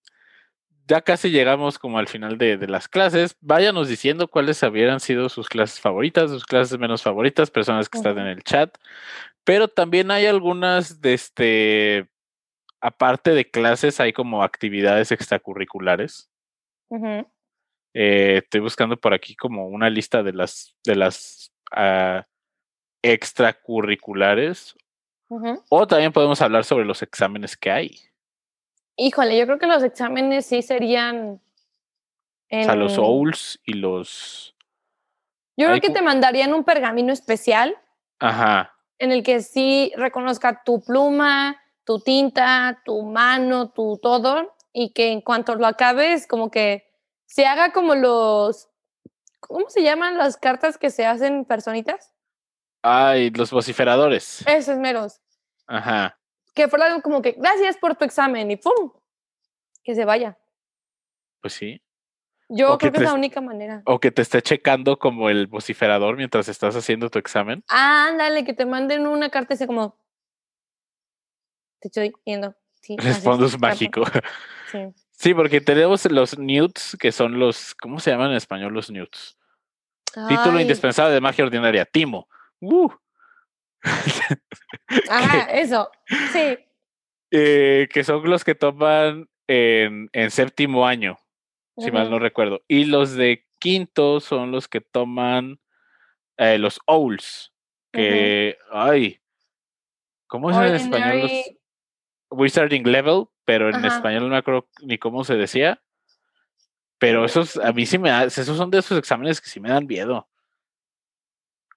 ya 0.86 1.00
casi 1.02 1.30
llegamos 1.30 1.78
como 1.78 1.98
al 1.98 2.08
final 2.08 2.36
de, 2.38 2.58
las 2.68 2.88
clases. 2.88 3.36
Váyanos 3.40 3.88
diciendo 3.88 4.28
cuáles 4.28 4.62
habrían 4.62 5.00
sido 5.00 5.28
sus 5.28 5.48
clases 5.48 5.80
favoritas, 5.80 6.30
sus 6.30 6.44
clases 6.44 6.78
menos 6.78 7.02
favoritas, 7.02 7.50
personas 7.50 7.88
que 7.88 7.98
están 7.98 8.18
en 8.18 8.26
el 8.26 8.42
chat. 8.42 8.76
Pero 9.44 9.68
también 9.68 10.10
hay 10.10 10.26
algunas 10.26 11.00
de 11.00 11.14
este, 11.14 12.08
aparte 12.84 13.30
de 13.30 13.50
clases, 13.50 13.98
hay 13.98 14.12
como 14.12 14.42
actividades 14.42 15.10
extracurriculares. 15.10 16.30
Eh, 17.94 18.40
estoy 18.42 18.60
buscando 18.60 18.98
por 18.98 19.14
aquí 19.14 19.34
como 19.34 19.68
una 19.68 19.88
lista 19.88 20.22
de 20.22 20.34
las, 20.34 20.76
de 20.84 20.94
las 20.94 21.50
ah, 21.72 22.26
extracurriculares. 23.02 24.76
O 25.70 25.86
también 25.86 26.12
podemos 26.12 26.42
hablar 26.42 26.64
sobre 26.64 26.84
los 26.84 27.02
exámenes 27.02 27.56
que 27.56 27.70
hay. 27.70 27.98
Híjole, 28.96 29.38
yo 29.38 29.46
creo 29.46 29.58
que 29.58 29.66
los 29.66 29.82
exámenes 29.82 30.44
sí 30.44 30.60
serían. 30.60 31.40
O 32.50 32.62
sea, 32.62 32.76
los 32.76 32.98
OWLs 32.98 33.60
y 33.64 33.72
los. 33.72 34.54
Yo 35.56 35.68
creo 35.68 35.80
que 35.80 35.90
te 35.90 36.02
mandarían 36.02 36.52
un 36.52 36.64
pergamino 36.64 37.12
especial. 37.12 37.76
Ajá. 38.20 38.76
En 38.98 39.10
el 39.10 39.22
que 39.22 39.40
sí 39.40 39.90
reconozca 39.96 40.62
tu 40.64 40.84
pluma, 40.84 41.63
tu 41.84 42.00
tinta, 42.00 42.82
tu 42.84 43.02
mano, 43.02 43.70
tu 43.70 43.98
todo. 43.98 44.54
Y 44.72 44.92
que 44.92 45.12
en 45.12 45.20
cuanto 45.20 45.54
lo 45.54 45.66
acabes, 45.66 46.26
como 46.26 46.50
que 46.50 46.84
se 47.26 47.46
haga 47.46 47.72
como 47.72 47.94
los. 47.94 48.68
¿Cómo 49.40 49.68
se 49.68 49.82
llaman 49.82 50.18
las 50.18 50.36
cartas 50.36 50.78
que 50.78 50.90
se 50.90 51.06
hacen 51.06 51.44
personitas? 51.44 52.12
Ay, 52.82 53.30
los 53.30 53.50
vociferadores. 53.50 54.42
Esos 54.46 54.78
meros. 54.78 55.20
Ajá 55.66 56.18
que 56.54 56.68
fuera 56.68 56.86
algo 56.86 57.02
como 57.02 57.20
que 57.20 57.32
gracias 57.32 57.76
por 57.76 57.96
tu 57.96 58.04
examen 58.04 58.50
y 58.50 58.56
¡pum! 58.56 58.92
Que 59.82 59.94
se 59.94 60.04
vaya. 60.04 60.38
Pues 61.42 61.52
sí. 61.52 61.82
Yo 62.48 62.78
creo 62.78 62.92
que, 62.92 62.98
es 62.98 63.04
la 63.04 63.14
única 63.14 63.40
manera. 63.40 63.82
O 63.86 63.98
que 63.98 64.10
te 64.10 64.22
esté 64.22 64.40
checando 64.40 64.98
como 64.98 65.28
el 65.28 65.46
vociferador 65.46 66.16
mientras 66.16 66.48
estás 66.48 66.76
haciendo 66.76 67.10
tu 67.10 67.18
examen. 67.18 67.64
Ah, 67.68 68.06
ándale, 68.08 68.44
que 68.44 68.54
te 68.54 68.66
manden 68.66 69.06
una 69.06 69.30
carta 69.30 69.54
así 69.54 69.66
como. 69.66 69.98
Te 71.84 71.88
estoy 71.88 72.14
viendo. 72.24 72.56
Sí. 72.80 72.96
Sí. 74.72 74.78
sí, 75.12 75.34
porque 75.34 75.60
tenemos 75.60 76.10
los 76.10 76.38
newts, 76.38 76.96
que 76.98 77.12
son 77.12 77.38
los. 77.38 77.74
¿Cómo 77.74 78.00
se 78.00 78.10
llaman 78.10 78.30
en 78.30 78.38
español 78.38 78.72
los 78.72 78.90
newts? 78.90 79.38
Título 80.28 80.58
indispensable 80.58 81.12
de 81.12 81.20
magia 81.20 81.44
ordinaria. 81.44 81.84
Timo. 81.84 82.26
Uh. 82.60 82.90
Ajá, 85.10 85.42
eso, 85.52 85.90
sí. 86.32 86.58
Eh, 87.30 87.86
que 87.92 88.02
son 88.02 88.28
los 88.28 88.42
que 88.42 88.54
toman 88.54 89.28
en, 89.46 90.08
en 90.12 90.30
séptimo 90.30 90.86
año, 90.86 91.18
si 91.76 91.92
mal 91.92 92.10
no 92.10 92.18
recuerdo. 92.18 92.64
Y 92.66 92.86
los 92.86 93.14
de 93.14 93.46
quinto 93.60 94.18
son 94.20 94.50
los 94.50 94.66
que 94.66 94.80
toman 94.80 95.60
eh, 96.38 96.58
los 96.58 96.80
Owls, 96.86 97.52
que, 97.92 98.58
ay, 98.72 99.20
¿cómo 100.26 100.50
es 100.50 100.56
en 100.56 100.74
español? 100.74 101.20
Los 101.20 101.53
Wizarding 102.34 102.84
Level, 102.84 103.26
pero 103.44 103.70
en 103.70 103.84
español 103.84 104.24
no 104.24 104.28
me 104.28 104.36
acuerdo 104.36 104.68
ni 104.82 104.98
cómo 104.98 105.24
se 105.24 105.34
decía. 105.34 105.80
Pero 106.98 107.24
esos, 107.24 107.56
a 107.56 107.72
mí 107.72 107.86
sí 107.86 107.98
me 107.98 108.10
da, 108.10 108.24
esos 108.24 108.56
son 108.56 108.70
de 108.70 108.78
esos 108.78 108.98
exámenes 108.98 109.40
que 109.40 109.48
sí 109.48 109.60
me 109.60 109.68
dan 109.68 109.86
miedo. 109.86 110.28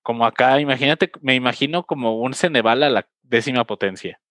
Como 0.02 0.26
acá, 0.26 0.60
imagínate, 0.60 1.12
me 1.22 1.36
imagino 1.36 1.84
como 1.86 2.20
un 2.20 2.34
Ceneval 2.34 2.84
a 2.84 2.90
la 2.90 3.08
décima 3.24 3.66
potencia. 3.66 4.22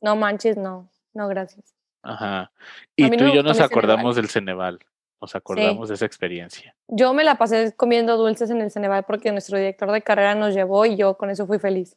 No 0.00 0.16
manches, 0.16 0.56
no, 0.56 0.90
no, 1.14 1.28
gracias. 1.28 1.74
Ajá. 2.02 2.50
Y 2.96 3.10
tú 3.16 3.24
y 3.26 3.34
yo 3.34 3.42
nos 3.42 3.60
acordamos 3.60 4.16
del 4.16 4.28
Ceneval, 4.28 4.80
nos 5.20 5.34
acordamos 5.36 5.88
de 5.88 5.94
esa 5.94 6.06
experiencia. 6.06 6.74
Yo 6.88 7.12
me 7.12 7.22
la 7.22 7.36
pasé 7.36 7.74
comiendo 7.76 8.16
dulces 8.16 8.50
en 8.50 8.60
el 8.60 8.70
Ceneval 8.70 9.04
porque 9.04 9.30
nuestro 9.30 9.58
director 9.58 9.92
de 9.92 10.02
carrera 10.02 10.34
nos 10.34 10.54
llevó 10.54 10.86
y 10.86 10.96
yo 10.96 11.16
con 11.16 11.30
eso 11.30 11.46
fui 11.46 11.58
feliz. 11.58 11.96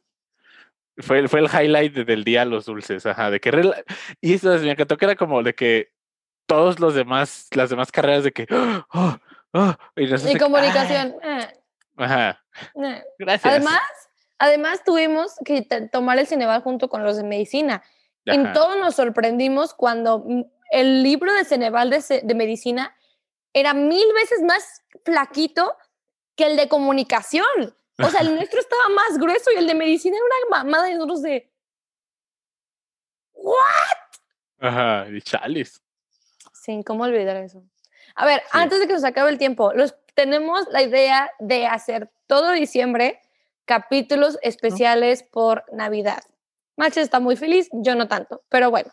Fue, 0.98 1.28
fue 1.28 1.40
el 1.40 1.48
highlight 1.48 1.94
del 1.94 2.24
día 2.24 2.46
los 2.46 2.66
dulces, 2.66 3.06
ajá, 3.06 3.32
de 3.32 3.40
que 3.40 3.74
y 4.22 4.36
eso 4.36 4.50
me 4.60 4.72
encantó 4.72 4.96
que 4.96 5.06
era 5.06 5.16
como 5.16 5.42
de 5.42 5.56
que 5.56 5.92
todos 6.46 6.80
los 6.80 6.94
demás, 6.94 7.48
las 7.52 7.70
demás 7.70 7.92
carreras 7.92 8.24
de 8.24 8.32
que 8.32 8.48
oh, 8.52 9.18
oh", 9.54 9.74
y, 9.96 10.38
comunicación. 10.38 11.16
Eh. 11.24 11.48
Ajá. 11.98 12.44
Eh. 12.76 13.04
Gracias. 13.18 13.54
Además, 13.54 13.82
además 14.38 14.84
tuvimos 14.84 15.36
que 15.44 15.64
tomar 15.92 16.20
el 16.20 16.28
Ceneval 16.28 16.62
junto 16.62 16.90
con 16.90 17.04
los 17.04 17.18
de 17.18 17.24
medicina. 17.24 17.84
En 18.26 18.54
todos 18.54 18.78
nos 18.78 18.96
sorprendimos 18.96 19.74
cuando 19.74 20.26
el 20.72 21.04
libro 21.04 21.34
de 21.34 21.44
Ceneval 21.44 21.90
de, 21.90 22.22
de 22.24 22.36
medicina 22.36 22.96
era 23.54 23.74
mil 23.74 24.06
veces 24.14 24.42
más 24.44 24.84
flaquito 25.04 25.76
que 26.36 26.46
el 26.46 26.56
de 26.56 26.68
comunicación. 26.68 27.76
O 28.00 28.10
sea, 28.10 28.22
el 28.22 28.36
nuestro 28.36 28.60
estaba 28.60 28.90
más 28.90 29.18
grueso 29.18 29.52
y 29.52 29.58
el 29.58 29.68
de 29.68 29.76
medicina 29.76 30.18
era 30.18 30.26
una 30.26 30.64
mamada 30.64 30.88
de 30.88 30.96
nosotros 30.96 31.22
de. 31.22 31.52
¿What? 33.34 33.58
Ajá, 34.60 35.08
y 35.10 35.22
chales. 35.22 35.82
Sí, 36.54 36.82
¿cómo 36.86 37.04
olvidar 37.04 37.38
eso? 37.38 37.64
A 38.16 38.26
ver, 38.26 38.42
antes 38.52 38.80
de 38.80 38.88
que 38.88 38.94
nos 38.94 39.04
acabe 39.04 39.30
el 39.30 39.38
tiempo, 39.38 39.74
los, 39.74 39.96
tenemos 40.14 40.68
la 40.70 40.82
idea 40.82 41.30
de 41.40 41.68
hacer 41.68 42.10
todo 42.28 42.52
diciembre 42.52 43.20
capítulos 43.66 44.40
especiales 44.42 45.24
por 45.24 45.64
Navidad. 45.74 46.24
Macho 46.76 47.02
está 47.02 47.20
muy 47.20 47.36
feliz, 47.36 47.70
yo 47.72 47.96
no 47.96 48.08
tanto, 48.08 48.44
pero 48.50 48.72
bueno. 48.72 48.92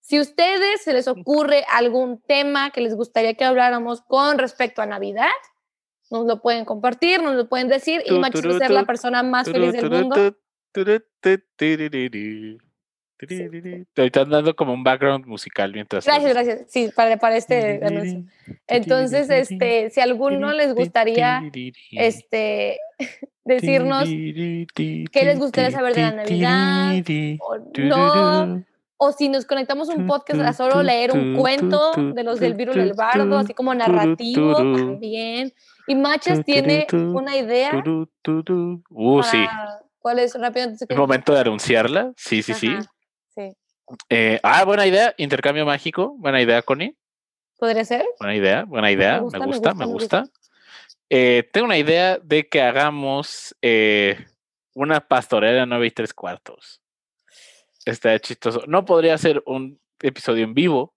Si 0.00 0.16
a 0.16 0.22
ustedes 0.22 0.82
se 0.82 0.94
les 0.94 1.06
ocurre 1.06 1.64
algún 1.68 2.20
tema 2.22 2.70
que 2.70 2.80
les 2.80 2.94
gustaría 2.94 3.34
que 3.34 3.44
habláramos 3.44 4.00
con 4.02 4.38
respecto 4.38 4.80
a 4.80 4.86
Navidad, 4.86 5.26
nos 6.10 6.26
lo 6.26 6.40
pueden 6.40 6.64
compartir, 6.64 7.22
nos 7.22 7.34
lo 7.34 7.48
pueden 7.48 7.68
decir 7.68 8.02
y 8.04 8.18
Macho 8.18 8.40
va 8.42 8.56
a 8.56 8.58
ser 8.58 8.70
la 8.70 8.84
persona 8.84 9.22
más 9.22 9.50
feliz 9.50 9.72
del 9.72 9.90
mundo. 9.90 10.36
Te 13.18 14.06
están 14.06 14.30
dando 14.30 14.54
como 14.54 14.72
un 14.72 14.84
background 14.84 15.26
musical 15.26 15.72
mientras. 15.72 16.04
Gracias, 16.04 16.32
gracias. 16.32 16.62
Sí, 16.68 16.90
para, 16.94 17.16
para 17.16 17.36
este 17.36 17.84
anuncio. 17.84 18.24
Entonces, 18.68 19.28
este, 19.28 19.90
si 19.90 20.00
a 20.00 20.04
alguno 20.04 20.52
les 20.52 20.74
gustaría 20.74 21.42
este, 21.90 22.78
decirnos 23.44 24.04
qué 24.04 25.08
les 25.12 25.38
gustaría 25.38 25.70
saber 25.72 25.94
de 25.94 26.02
la 26.02 26.12
Navidad, 26.12 27.02
o 27.40 27.58
no, 27.82 28.64
o 28.98 29.12
si 29.12 29.28
nos 29.28 29.46
conectamos 29.46 29.88
un 29.88 30.06
podcast 30.06 30.40
a 30.40 30.52
solo 30.52 30.82
leer 30.82 31.12
un 31.12 31.36
cuento 31.36 31.92
de 31.94 32.24
los 32.24 32.40
del 32.40 32.54
virus 32.54 32.74
del 32.74 32.94
bardo, 32.94 33.38
así 33.38 33.54
como 33.54 33.72
narrativo 33.74 34.56
también. 34.56 35.54
Y 35.86 35.94
Machas 35.94 36.44
tiene 36.44 36.86
una 36.92 37.36
idea. 37.36 37.82
Uh, 38.90 39.22
sí. 39.22 39.46
¿Cuál 40.00 40.18
es? 40.18 40.34
Rápido. 40.34 40.70
¿Es 40.70 40.96
momento 40.96 41.32
de 41.32 41.40
anunciarla? 41.40 42.12
Sí, 42.16 42.42
sí, 42.42 42.54
sí. 42.54 42.76
Eh, 44.10 44.38
ah, 44.42 44.64
buena 44.64 44.86
idea, 44.86 45.14
intercambio 45.16 45.64
mágico, 45.64 46.14
buena 46.18 46.42
idea, 46.42 46.60
Connie. 46.60 46.94
¿Podría 47.58 47.84
ser? 47.84 48.04
Buena 48.18 48.34
idea, 48.34 48.64
buena 48.64 48.90
idea, 48.90 49.22
me 49.32 49.46
gusta, 49.46 49.74
me 49.74 49.86
gusta. 49.86 50.24
Eh, 51.08 51.48
tengo 51.52 51.66
una 51.66 51.78
idea 51.78 52.18
de 52.22 52.46
que 52.48 52.60
hagamos 52.60 53.56
eh, 53.62 54.26
una 54.74 55.00
pastorela 55.00 55.64
nueve 55.64 55.86
y 55.86 55.90
tres 55.90 56.12
cuartos. 56.12 56.82
Está 57.88 58.18
chistoso. 58.18 58.64
No 58.66 58.84
podría 58.84 59.16
ser 59.16 59.42
un 59.46 59.80
episodio 60.00 60.44
en 60.44 60.52
vivo. 60.52 60.94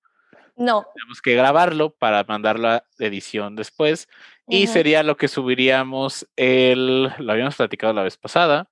No. 0.58 0.86
Tenemos 0.94 1.22
que 1.22 1.36
grabarlo 1.36 1.92
para 1.92 2.26
mandarlo 2.26 2.68
a 2.68 2.84
edición 3.00 3.56
después. 3.56 4.10
Y 4.46 4.68
sería 4.68 5.02
lo 5.02 5.16
que 5.16 5.30
subiríamos 5.30 6.28
el. 6.36 7.04
Lo 7.18 7.32
habíamos 7.32 7.56
platicado 7.56 7.94
la 7.94 8.04
vez 8.04 8.18
pasada 8.18 8.70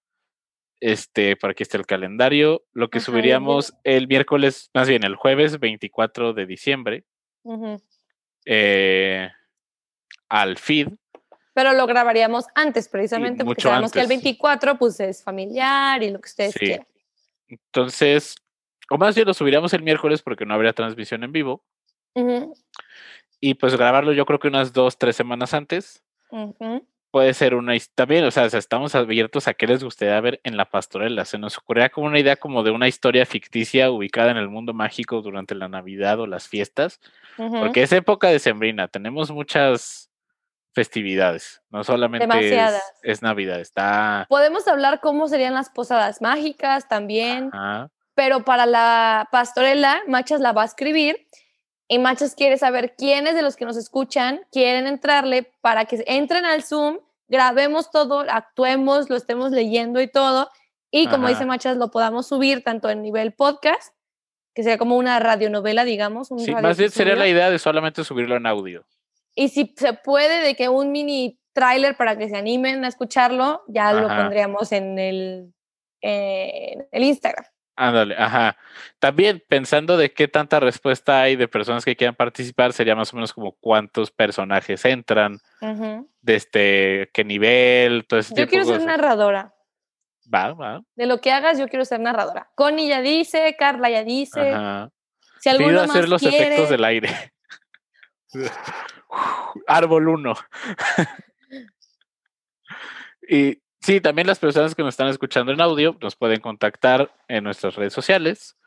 este, 0.82 1.38
para 1.38 1.53
que 1.53 1.63
esté 1.63 1.78
el 1.78 1.86
calendario. 1.86 2.65
Lo 2.74 2.89
que 2.89 2.99
subiríamos 2.99 3.74
el 3.86 4.09
miércoles, 4.09 4.70
más 4.74 4.89
bien 4.89 5.05
el 5.05 5.15
jueves 5.15 5.57
24 5.57 6.34
de 6.34 6.45
diciembre, 6.45 7.05
eh, 8.43 9.30
al 10.28 10.57
feed. 10.57 10.89
Pero 11.53 11.72
lo 11.72 11.88
grabaríamos 11.88 12.47
antes, 12.53 12.89
precisamente, 12.89 13.45
porque 13.45 13.61
sabemos 13.61 13.93
que 13.93 14.01
el 14.01 14.07
24 14.07 14.78
pues 14.78 14.99
es 14.99 15.24
familiar 15.24 16.03
y 16.03 16.09
lo 16.09 16.20
que 16.20 16.28
ustedes 16.28 16.53
quieran. 16.53 16.86
Entonces, 17.50 18.36
o 18.89 18.97
más 18.97 19.16
bien 19.16 19.28
lo 19.28 19.34
subiríamos 19.34 19.74
el 19.74 19.84
miércoles 19.84 20.22
porque 20.22 20.45
no 20.45 20.54
habría 20.54 20.74
transmisión 20.74 21.24
en 21.24 21.32
vivo. 21.32 21.64
Y 23.41 23.54
pues 23.56 23.76
grabarlo 23.76 24.14
yo 24.14 24.26
creo 24.26 24.39
que 24.39 24.47
unas 24.47 24.74
dos, 24.74 24.97
tres 24.97 25.16
semanas 25.16 25.54
antes 25.54 26.04
puede 27.12 27.34
ser 27.34 27.56
una 27.56 27.74
también, 27.95 28.24
o 28.26 28.32
sea, 28.32 28.45
estamos 28.45 28.93
abiertos 28.93 29.47
a 29.47 29.54
qué 29.54 29.66
les 29.66 29.84
gustaría 29.84 30.20
ver 30.22 30.39
en 30.43 30.58
la 30.58 30.70
pastorela. 30.70 31.26
Se 31.26 31.38
nos 31.38 31.58
ocurría 31.58 31.89
como 31.89 32.08
una 32.08 32.20
idea 32.20 32.36
como 32.36 32.64
de 32.64 32.72
una 32.72 32.88
historia 32.88 33.26
ficticia 33.26 33.89
ubicada 33.91 34.32
en 34.32 34.38
el 34.38 34.50
mundo 34.50 34.74
mágico 34.74 35.22
durante 35.22 35.56
la 35.56 35.68
Navidad 35.68 36.20
o 36.20 36.28
las 36.28 36.47
fiestas, 36.47 37.00
porque 37.38 37.84
es 37.84 37.91
época 37.93 38.28
de 38.30 38.39
sembrina, 38.39 38.88
tenemos 38.88 39.32
muchas 39.32 40.09
festividades, 40.74 41.61
no 41.70 41.84
solamente 41.84 42.26
es, 43.03 43.22
Navidad, 43.22 43.59
está... 43.59 44.26
Podemos 44.30 44.67
hablar 44.67 44.99
cómo 44.99 45.28
serían 45.28 45.53
las 45.53 45.70
posadas 45.70 46.22
mágicas 46.22 46.88
también, 46.88 47.51
pero 48.13 48.43
para 48.45 48.65
la 48.65 49.28
pastorela, 49.32 50.01
Machas 50.07 50.41
la 50.41 50.51
va 50.51 50.63
a 50.63 50.65
escribir 50.65 51.28
y 51.88 51.99
Machos 51.99 52.36
quiere 52.36 52.57
saber 52.57 52.95
quiénes 52.95 53.34
de 53.36 53.41
los 53.41 53.55
que 53.55 53.65
nos 53.65 53.76
escuchan 53.76 54.41
quieren 54.51 54.86
entrarle 54.86 55.51
para 55.61 55.86
que 55.86 56.03
entren 56.05 56.45
al 56.45 56.63
Zoom, 56.63 56.99
grabemos 57.28 57.89
todo, 57.91 58.26
actuemos, 58.30 59.09
lo 59.09 59.15
estemos 59.15 59.51
leyendo 59.51 59.99
y 60.01 60.07
todo. 60.07 60.49
Y 60.91 61.07
como 61.07 61.28
dice 61.28 61.45
Machas, 61.45 61.78
lo 61.78 61.91
podamos 61.91 62.28
subir 62.28 62.63
tanto 62.63 62.89
en 62.89 63.01
nivel 63.01 63.34
podcast, 63.34 63.93
que 64.53 64.63
sea 64.63 64.78
como 64.78 64.97
una 64.97 65.20
radionovela, 65.20 65.84
digamos. 65.84 66.30
sí, 66.38 66.53
más 66.55 66.78
bien 66.78 66.89
sería 66.91 67.15
la 67.15 67.28
idea 67.28 67.49
de 67.49 67.59
solamente 67.59 68.03
subirlo 68.03 68.36
en 68.36 68.45
audio. 68.45 68.86
Y 69.36 69.49
si 69.49 69.73
se 69.77 69.93
puede, 69.93 70.43
de 70.43 70.55
que 70.55 70.69
un 70.69 70.91
mini 70.91 71.39
tráiler 71.53 71.95
para 71.95 72.17
que 72.17 72.30
se 72.30 72.38
animen 72.38 72.84
a 72.84 72.88
escucharlo, 72.88 73.63
ya 73.67 73.93
lo 73.93 74.07
pondríamos 74.07 74.71
en 74.71 74.99
el, 74.99 75.53
en 76.01 76.88
el 76.91 77.03
Instagram. 77.03 77.45
Ándale, 77.75 78.15
ajá. 78.17 78.57
También 78.99 79.41
pensando 79.47 79.95
de 79.95 80.11
qué 80.11 80.27
tanta 80.27 80.59
respuesta 80.59 81.21
hay 81.21 81.38
de 81.38 81.47
personas 81.47 81.86
que 81.86 81.95
quieran 81.95 82.13
participar, 82.13 82.73
sería 82.73 82.93
más 82.93 83.13
o 83.13 83.15
menos 83.15 83.32
como 83.32 83.53
cuántos 83.53 84.11
personajes 84.11 84.84
entran, 84.84 85.39
de 85.61 86.36
este, 86.36 87.09
qué 87.13 87.23
nivel, 87.23 88.05
todo 88.05 88.19
ese 88.19 88.36
Yo 88.36 88.47
quiero 88.49 88.65
ser 88.65 88.84
narradora. 88.84 89.53
Va, 90.34 90.53
va. 90.53 90.82
De 90.95 91.05
lo 91.05 91.21
que 91.21 91.32
hagas, 91.32 91.57
yo 91.57 91.69
quiero 91.69 91.86
ser 91.86 92.01
narradora. 92.01 92.51
Connie 92.53 92.89
ya 92.89 93.01
dice, 93.01 93.55
Carla 93.57 93.89
ya 93.89 94.03
dice. 94.03 94.51
Ajá. 94.51 94.91
Si 95.39 95.47
alguno 95.47 95.69
Pido 95.69 95.82
hacer 95.84 96.09
los 96.09 96.21
efectos 96.21 96.69
del 96.69 96.84
aire. 96.84 97.09
Árbol 99.67 100.07
1. 100.07 100.34
y 103.30 103.61
Sí, 103.82 104.01
también 104.01 104.27
las 104.27 104.39
personas 104.39 104.75
que 104.75 104.84
nos 104.84 104.93
están 104.93 105.07
escuchando 105.07 105.51
en 105.51 105.61
audio 105.61 105.97
nos 106.01 106.15
pueden 106.15 106.41
contactar 106.41 107.13
en 107.27 107.43
nuestras 107.43 107.75
redes 107.75 107.93
sociales 107.93 108.57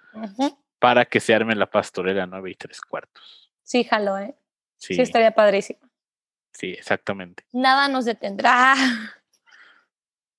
para 0.79 1.05
que 1.05 1.21
se 1.21 1.35
arme 1.35 1.55
la 1.55 1.71
pastorela 1.71 2.27
9 2.27 2.51
y 2.51 2.55
tres 2.55 2.81
cuartos. 2.81 3.53
Sí, 3.63 3.85
jalo, 3.85 4.19
¿eh? 4.19 4.35
Sí. 4.79 5.01
estaría 5.01 5.33
padrísimo. 5.33 5.81
Sí, 6.53 6.71
exactamente. 6.71 7.45
Nada 7.53 7.89
nos 7.89 8.05
detendrá. 8.05 8.75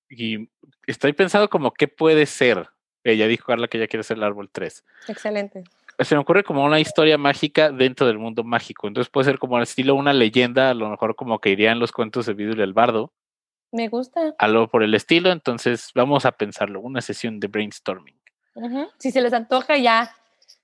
Y 0.09 0.49
estoy 0.85 1.13
pensando 1.13 1.49
como 1.49 1.71
qué 1.71 1.87
puede 1.87 2.25
ser. 2.25 2.69
Ella 3.03 3.27
dijo 3.27 3.47
Carla 3.47 3.67
que 3.67 3.79
ya 3.79 3.87
quiere 3.87 4.03
ser 4.03 4.17
el 4.17 4.23
árbol 4.23 4.49
3. 4.51 4.83
Excelente. 5.07 5.63
Se 6.03 6.15
me 6.15 6.21
ocurre 6.21 6.43
como 6.43 6.63
una 6.63 6.79
historia 6.79 7.17
mágica 7.17 7.71
dentro 7.71 8.07
del 8.07 8.19
mundo 8.19 8.43
mágico. 8.43 8.87
Entonces 8.87 9.09
puede 9.09 9.25
ser 9.25 9.39
como 9.39 9.57
al 9.57 9.63
estilo 9.63 9.95
una 9.95 10.13
leyenda, 10.13 10.69
a 10.69 10.73
lo 10.73 10.89
mejor 10.89 11.15
como 11.15 11.39
que 11.39 11.49
iría 11.49 11.71
en 11.71 11.79
los 11.79 11.91
cuentos 11.91 12.25
de 12.25 12.33
Vidul 12.33 12.61
el 12.61 12.73
Bardo 12.73 13.13
me 13.73 13.89
gusta. 13.89 14.35
Algo 14.37 14.67
por 14.67 14.83
el 14.83 14.93
estilo, 14.93 15.31
entonces 15.31 15.89
vamos 15.95 16.25
a 16.25 16.31
pensarlo, 16.31 16.79
una 16.79 17.01
sesión 17.01 17.39
de 17.39 17.47
brainstorming. 17.47 18.15
Si 18.99 19.11
se 19.11 19.19
les 19.19 19.33
antoja, 19.33 19.77
ya, 19.77 20.15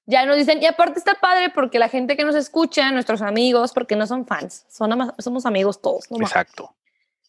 ya 0.06 0.28
nos 0.28 0.38
dicen, 0.38 0.62
y 0.62 0.68
aparte 0.68 1.00
está 1.00 1.16
padre 1.16 1.50
porque 1.50 1.80
la 1.80 1.90
gente 1.90 2.16
que 2.16 2.24
nos 2.24 2.36
escucha, 2.36 2.92
nuestros 2.92 3.24
amigos, 3.24 3.74
porque 3.74 3.96
no 3.96 4.06
son 4.06 4.28
fans, 4.28 4.68
son, 4.70 5.12
somos 5.18 5.48
amigos 5.48 5.82
todos. 5.82 6.06
Exacto. 6.12 6.76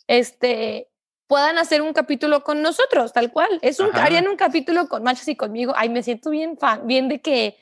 Este, 0.06 0.88
puedan 1.26 1.56
hacer 1.56 1.80
un 1.80 1.94
capítulo 1.94 2.44
con 2.44 2.60
nosotros, 2.60 3.14
tal 3.14 3.32
cual. 3.32 3.58
Es 3.62 3.80
un, 3.80 3.88
harían 3.96 4.28
un 4.28 4.36
capítulo 4.36 4.86
con 4.86 5.02
Machos 5.02 5.28
y 5.28 5.36
conmigo. 5.36 5.72
Ay, 5.74 5.88
me 5.88 6.02
siento 6.02 6.28
bien 6.28 6.58
fan, 6.58 6.86
bien 6.86 7.08
de 7.08 7.22
que 7.22 7.56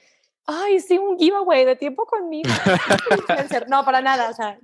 ay, 0.48 0.80
sí, 0.80 0.96
un 0.96 1.18
giveaway 1.18 1.64
de 1.64 1.76
tiempo 1.76 2.06
conmigo. 2.06 2.48
no, 3.68 3.84
para 3.84 4.00
nada, 4.00 4.30
o 4.30 4.32
sea, 4.32 4.58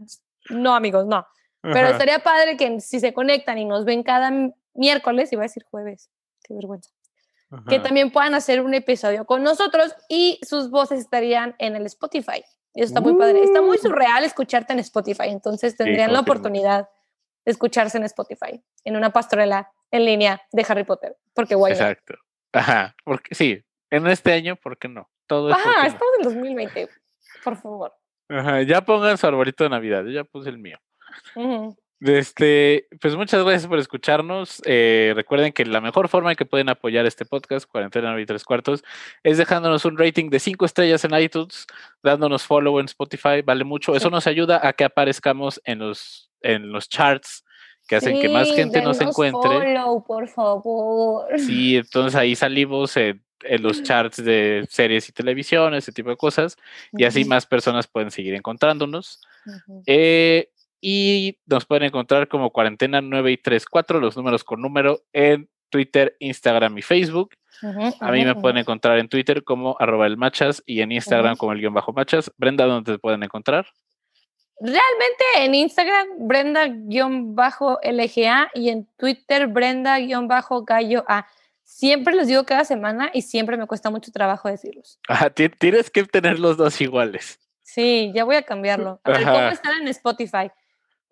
no, 0.49 0.74
amigos, 0.74 1.07
no. 1.07 1.26
Pero 1.61 1.89
estaría 1.89 2.18
padre 2.18 2.57
que 2.57 2.80
si 2.80 3.01
se 3.01 3.14
conectan 3.14 3.57
y 3.57 3.64
nos 3.64 3.85
ven 3.85 4.03
cada 4.03 4.30
miércoles, 4.74 5.32
iba 5.32 5.43
a 5.43 5.45
decir 5.45 5.64
jueves, 5.70 6.11
qué 6.43 6.53
vergüenza, 6.53 6.91
que 7.68 7.78
también 7.78 8.11
puedan 8.11 8.35
hacer 8.35 8.61
un 8.61 8.74
episodio 8.74 9.24
con 9.24 9.43
nosotros 9.43 9.95
y 10.09 10.41
sus 10.47 10.70
voces 10.70 11.01
estarían 11.01 11.55
en 11.59 11.76
el 11.76 11.87
Spotify. 11.87 12.45
Eso 12.74 12.87
está 12.87 13.01
muy 13.01 13.14
padre. 13.14 13.43
Está 13.43 13.62
muy 13.62 13.78
uh. 13.78 13.80
surreal 13.80 14.24
escucharte 14.24 14.72
en 14.72 14.80
Spotify, 14.80 15.28
entonces 15.28 15.76
tendrían 15.76 16.12
la 16.12 16.20
oportunidad 16.20 16.89
de 17.45 17.53
escucharse 17.53 17.97
en 17.97 18.05
Spotify, 18.05 18.62
en 18.85 18.97
una 18.97 19.11
pastorela 19.11 19.70
en 19.91 20.05
línea 20.05 20.43
de 20.53 20.66
Harry 20.68 20.85
Potter, 20.85 21.16
porque 21.35 21.55
guay. 21.55 21.72
Exacto. 21.72 22.14
Ajá, 22.53 22.95
porque 23.05 23.35
sí, 23.35 23.64
en 23.91 24.07
este 24.07 24.32
año, 24.32 24.57
¿por 24.57 24.76
qué 24.76 24.89
no? 24.89 25.09
Todo 25.27 25.53
Ajá, 25.53 25.87
estamos 25.87 26.14
en 26.18 26.25
2020, 26.25 26.89
por 27.43 27.57
favor. 27.57 27.93
Ajá, 28.29 28.62
ya 28.62 28.85
pongan 28.85 29.18
su 29.18 29.27
arbolito 29.27 29.64
de 29.64 29.70
Navidad, 29.70 30.05
yo 30.05 30.11
ya 30.11 30.25
puse 30.25 30.51
el 30.51 30.59
mío. 30.59 30.79
Este, 32.01 32.87
pues 33.01 33.16
muchas 33.16 33.43
gracias 33.43 33.66
por 33.66 33.79
escucharnos. 33.79 34.61
Eh, 34.66 35.12
recuerden 35.14 35.53
que 35.53 35.64
la 35.64 35.81
mejor 35.81 36.09
forma 36.09 36.31
en 36.31 36.37
que 36.37 36.45
pueden 36.45 36.68
apoyar 36.68 37.07
este 37.07 37.25
podcast, 37.25 37.66
Cuarentena 37.66 38.18
y 38.20 38.27
Tres 38.27 38.45
Cuartos, 38.45 38.85
es 39.22 39.39
dejándonos 39.39 39.85
un 39.85 39.97
rating 39.97 40.29
de 40.29 40.39
cinco 40.39 40.66
estrellas 40.66 41.05
en 41.05 41.14
iTunes, 41.14 41.66
dándonos 42.03 42.45
follow 42.45 42.79
en 42.79 42.87
Spotify, 42.87 43.43
vale 43.43 43.64
mucho. 43.64 43.95
Eso 43.95 44.11
nos 44.11 44.27
ayuda 44.27 44.66
a 44.66 44.72
que 44.75 44.85
aparezcamos 44.85 45.61
en 45.64 45.79
los, 45.79 46.31
en 46.43 46.72
los 46.72 46.89
charts 46.89 47.45
que 47.87 47.97
hacen 47.97 48.20
que 48.20 48.28
más 48.28 48.53
gente 48.53 48.82
nos 48.82 49.01
encuentre. 49.01 49.51
Follow, 49.51 50.05
por 50.05 50.28
favor. 50.28 51.39
Sí, 51.39 51.76
entonces 51.76 52.14
ahí 52.14 52.35
salimos 52.35 52.97
en, 52.97 53.22
los 53.61 53.82
charts 53.82 54.24
de 54.24 54.66
series 54.68 55.09
y 55.09 55.12
televisión, 55.12 55.74
ese 55.74 55.93
tipo 55.93 56.11
de 56.11 56.16
cosas, 56.16 56.57
y 56.93 57.05
así 57.05 57.24
más 57.24 57.47
personas 57.47 57.87
pueden 57.87 58.11
seguir 58.11 58.35
encontrándonos. 58.35 59.20
eh, 59.87 60.49
y 60.87 61.39
nos 61.47 61.64
pueden 61.64 61.85
encontrar 61.85 62.28
como 62.28 62.51
cuarentena 62.51 63.01
9 63.01 63.32
y 63.32 63.37
34, 63.39 64.01
los 64.01 64.18
números 64.18 64.45
con 64.45 64.61
número 64.61 65.01
en 65.14 65.49
Twitter, 65.70 66.14
Instagram 66.20 66.76
y 66.76 66.82
Facebook. 66.82 67.30
a 68.01 68.12
mí 68.12 68.24
me 68.24 68.35
pueden 68.35 68.59
encontrar 68.59 68.99
en 68.99 69.09
Twitter 69.09 69.45
como 69.45 69.76
arroba 69.80 70.07
el 70.07 70.16
machas 70.18 70.62
y 70.66 70.82
en 70.82 70.93
Instagram 70.93 71.37
como 71.37 71.53
el 71.53 71.61
guion 71.61 71.72
bajo 71.72 71.93
machas. 71.93 72.30
Brenda, 72.37 72.66
¿dónde 72.66 72.93
te 72.93 72.99
pueden 72.99 73.22
encontrar? 73.22 73.66
Realmente 74.61 75.24
en 75.38 75.55
Instagram, 75.55 76.07
Brenda-LGA 76.20 77.30
y 78.55 78.68
en 78.68 78.86
Twitter, 78.96 79.48
Brenda-Gallo 79.48 81.05
A. 81.09 81.26
Siempre 81.62 82.14
los 82.14 82.26
digo 82.26 82.44
cada 82.44 82.64
semana 82.64 83.11
y 83.12 83.22
siempre 83.22 83.57
me 83.57 83.66
cuesta 83.66 83.90
mucho 83.90 84.12
trabajo 84.12 84.48
decirlos. 84.48 85.00
tienes 85.59 85.90
que 85.90 86.05
tener 86.05 86.38
los 86.38 86.57
dos 86.57 86.80
iguales. 86.80 87.40
Sí, 87.62 88.12
ya 88.14 88.24
voy 88.24 88.36
a 88.36 88.42
cambiarlo. 88.42 89.00
A 89.02 89.11
ver, 89.11 89.24
¿cómo 89.24 89.48
están 89.48 89.82
en 89.82 89.88
Spotify? 89.88 90.50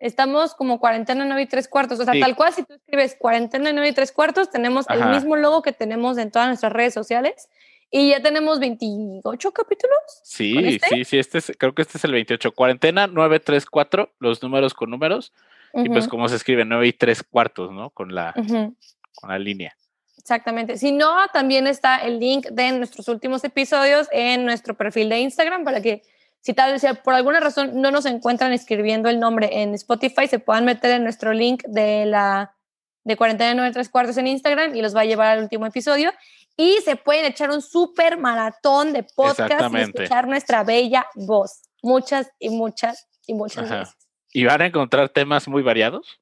estamos 0.03 0.53
como 0.53 0.79
cuarentena 0.79 1.23
9 1.25 1.41
y 1.41 1.45
3 1.47 1.67
cuartos. 1.67 1.99
O 1.99 2.05
sea, 2.05 2.13
tal 2.19 2.35
cual, 2.35 2.53
si 2.53 2.63
tú 2.63 2.73
escribes 2.73 3.15
cuarentena 3.17 3.71
9 3.71 3.87
y 3.87 3.93
3 3.93 4.11
cuartos, 4.11 4.49
tenemos 4.49 4.85
el 4.89 5.05
mismo 5.07 5.35
logo 5.35 5.61
que 5.61 5.71
tenemos 5.71 6.17
en 6.17 6.29
todas 6.29 6.49
nuestras 6.49 6.73
redes 6.73 6.93
sociales. 6.93 7.49
Y 7.95 8.09
ya 8.09 8.23
tenemos 8.23 8.59
28 8.59 9.51
capítulos. 9.51 9.99
Sí, 10.23 10.57
este? 10.57 10.87
sí, 10.89 11.05
sí, 11.05 11.19
este 11.19 11.37
es, 11.37 11.51
creo 11.59 11.75
que 11.75 11.83
este 11.83 11.99
es 11.99 12.03
el 12.03 12.11
28. 12.11 12.51
Cuarentena 12.51 13.05
934, 13.05 14.09
los 14.17 14.41
números 14.41 14.73
con 14.73 14.89
números. 14.89 15.31
Y 15.75 15.89
pues 15.89 16.07
como 16.07 16.27
se 16.27 16.35
escribe 16.35 16.65
9 16.65 16.87
y 16.87 16.93
3 16.93 17.21
cuartos, 17.21 17.71
¿no? 17.71 17.91
Con 17.91 18.15
la, 18.15 18.33
con 18.33 19.29
la 19.29 19.37
línea. 19.37 19.77
Exactamente. 20.17 20.77
Si 20.77 20.91
no, 20.91 21.27
también 21.33 21.67
está 21.67 21.97
el 21.97 22.19
link 22.19 22.47
de 22.47 22.71
nuestros 22.71 23.07
últimos 23.09 23.43
episodios 23.43 24.07
en 24.11 24.43
nuestro 24.43 24.75
perfil 24.75 25.09
de 25.09 25.19
Instagram 25.19 25.63
para 25.63 25.79
que 25.79 26.01
si 26.41 26.55
tal 26.55 26.71
vez 26.71 26.83
por 27.03 27.13
alguna 27.13 27.41
razón 27.41 27.79
no 27.79 27.91
nos 27.91 28.07
encuentran 28.07 28.53
escribiendo 28.53 29.07
el 29.07 29.19
nombre 29.19 29.61
en 29.61 29.75
Spotify, 29.75 30.27
se 30.27 30.39
puedan 30.39 30.65
meter 30.65 30.89
en 30.91 31.03
nuestro 31.03 31.31
link 31.31 31.61
de 31.67 32.07
la 32.07 32.55
de 33.03 33.17
49 33.17 33.71
tres 33.71 33.89
cuartos 33.89 34.17
en 34.17 34.27
Instagram 34.27 34.75
y 34.75 34.81
los 34.81 34.95
va 34.95 35.01
a 35.01 35.05
llevar 35.05 35.37
al 35.37 35.43
último 35.43 35.67
episodio. 35.67 36.11
Y 36.55 36.77
se 36.83 36.95
pueden 36.95 37.25
echar 37.25 37.49
un 37.49 37.61
súper 37.61 38.17
maratón 38.17 38.93
de 38.93 39.03
podcast 39.03 39.73
y 39.73 39.77
escuchar 39.77 40.27
nuestra 40.27 40.63
bella 40.63 41.07
voz. 41.15 41.61
Muchas 41.81 42.31
y 42.39 42.49
muchas 42.49 43.07
y 43.25 43.33
muchas 43.33 43.69
veces. 43.69 43.95
¿Y 44.31 44.45
van 44.45 44.61
a 44.61 44.65
encontrar 44.67 45.09
temas 45.09 45.47
muy 45.47 45.63
variados? 45.63 46.19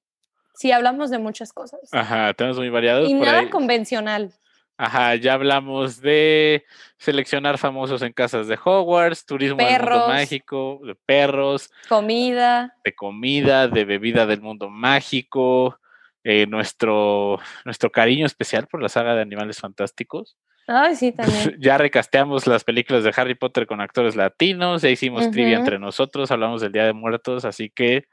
Sí, 0.55 0.71
hablamos 0.71 1.09
de 1.09 1.17
muchas 1.17 1.53
cosas. 1.53 1.81
Ajá, 1.91 2.33
temas 2.33 2.57
muy 2.57 2.69
variados. 2.69 3.09
Y 3.09 3.13
nada 3.13 3.49
convencional. 3.49 4.33
Ajá, 4.77 5.15
ya 5.15 5.33
hablamos 5.33 6.01
de 6.01 6.65
seleccionar 6.97 7.59
famosos 7.59 8.01
en 8.01 8.13
casas 8.13 8.47
de 8.47 8.57
Hogwarts, 8.63 9.25
turismo 9.25 9.57
del 9.57 9.79
mundo 9.79 10.07
mágico, 10.07 10.79
de 10.83 10.95
perros, 10.95 11.69
comida, 11.87 12.75
de 12.83 12.95
comida, 12.95 13.67
de 13.67 13.85
bebida 13.85 14.25
del 14.25 14.41
mundo 14.41 14.69
mágico, 14.69 15.77
eh, 16.23 16.45
nuestro, 16.47 17.39
nuestro 17.65 17.91
cariño 17.91 18.25
especial 18.25 18.67
por 18.67 18.81
la 18.81 18.89
saga 18.89 19.15
de 19.15 19.21
animales 19.21 19.59
fantásticos. 19.59 20.37
Ay, 20.67 20.95
sí, 20.95 21.11
también. 21.11 21.55
ya 21.59 21.77
recasteamos 21.77 22.47
las 22.47 22.63
películas 22.63 23.03
de 23.03 23.13
Harry 23.15 23.35
Potter 23.35 23.65
con 23.65 23.81
actores 23.81 24.15
latinos, 24.15 24.81
ya 24.81 24.89
hicimos 24.89 25.29
trivia 25.31 25.57
entre 25.57 25.79
nosotros, 25.79 26.31
hablamos 26.31 26.61
del 26.61 26.71
Día 26.71 26.85
de 26.85 26.93
Muertos, 26.93 27.45
así 27.45 27.69
que 27.69 28.05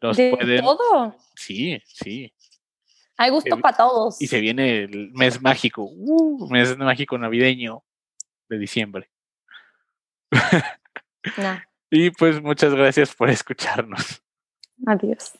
nos 0.00 0.16
¿De 0.16 0.30
pueden. 0.30 0.62
Todo. 0.62 1.16
Sí, 1.36 1.80
sí. 1.86 2.32
Hay 3.16 3.30
gusto 3.30 3.58
para 3.58 3.76
todos. 3.76 4.20
Y 4.20 4.26
se 4.26 4.40
viene 4.40 4.84
el 4.84 5.12
mes 5.12 5.40
mágico, 5.40 5.84
uh, 5.84 6.50
mes 6.50 6.76
mágico 6.76 7.18
navideño 7.18 7.84
de 8.48 8.58
diciembre. 8.58 9.10
y 11.90 12.10
pues 12.10 12.42
muchas 12.42 12.74
gracias 12.74 13.14
por 13.14 13.30
escucharnos. 13.30 14.22
Adiós. 14.86 15.34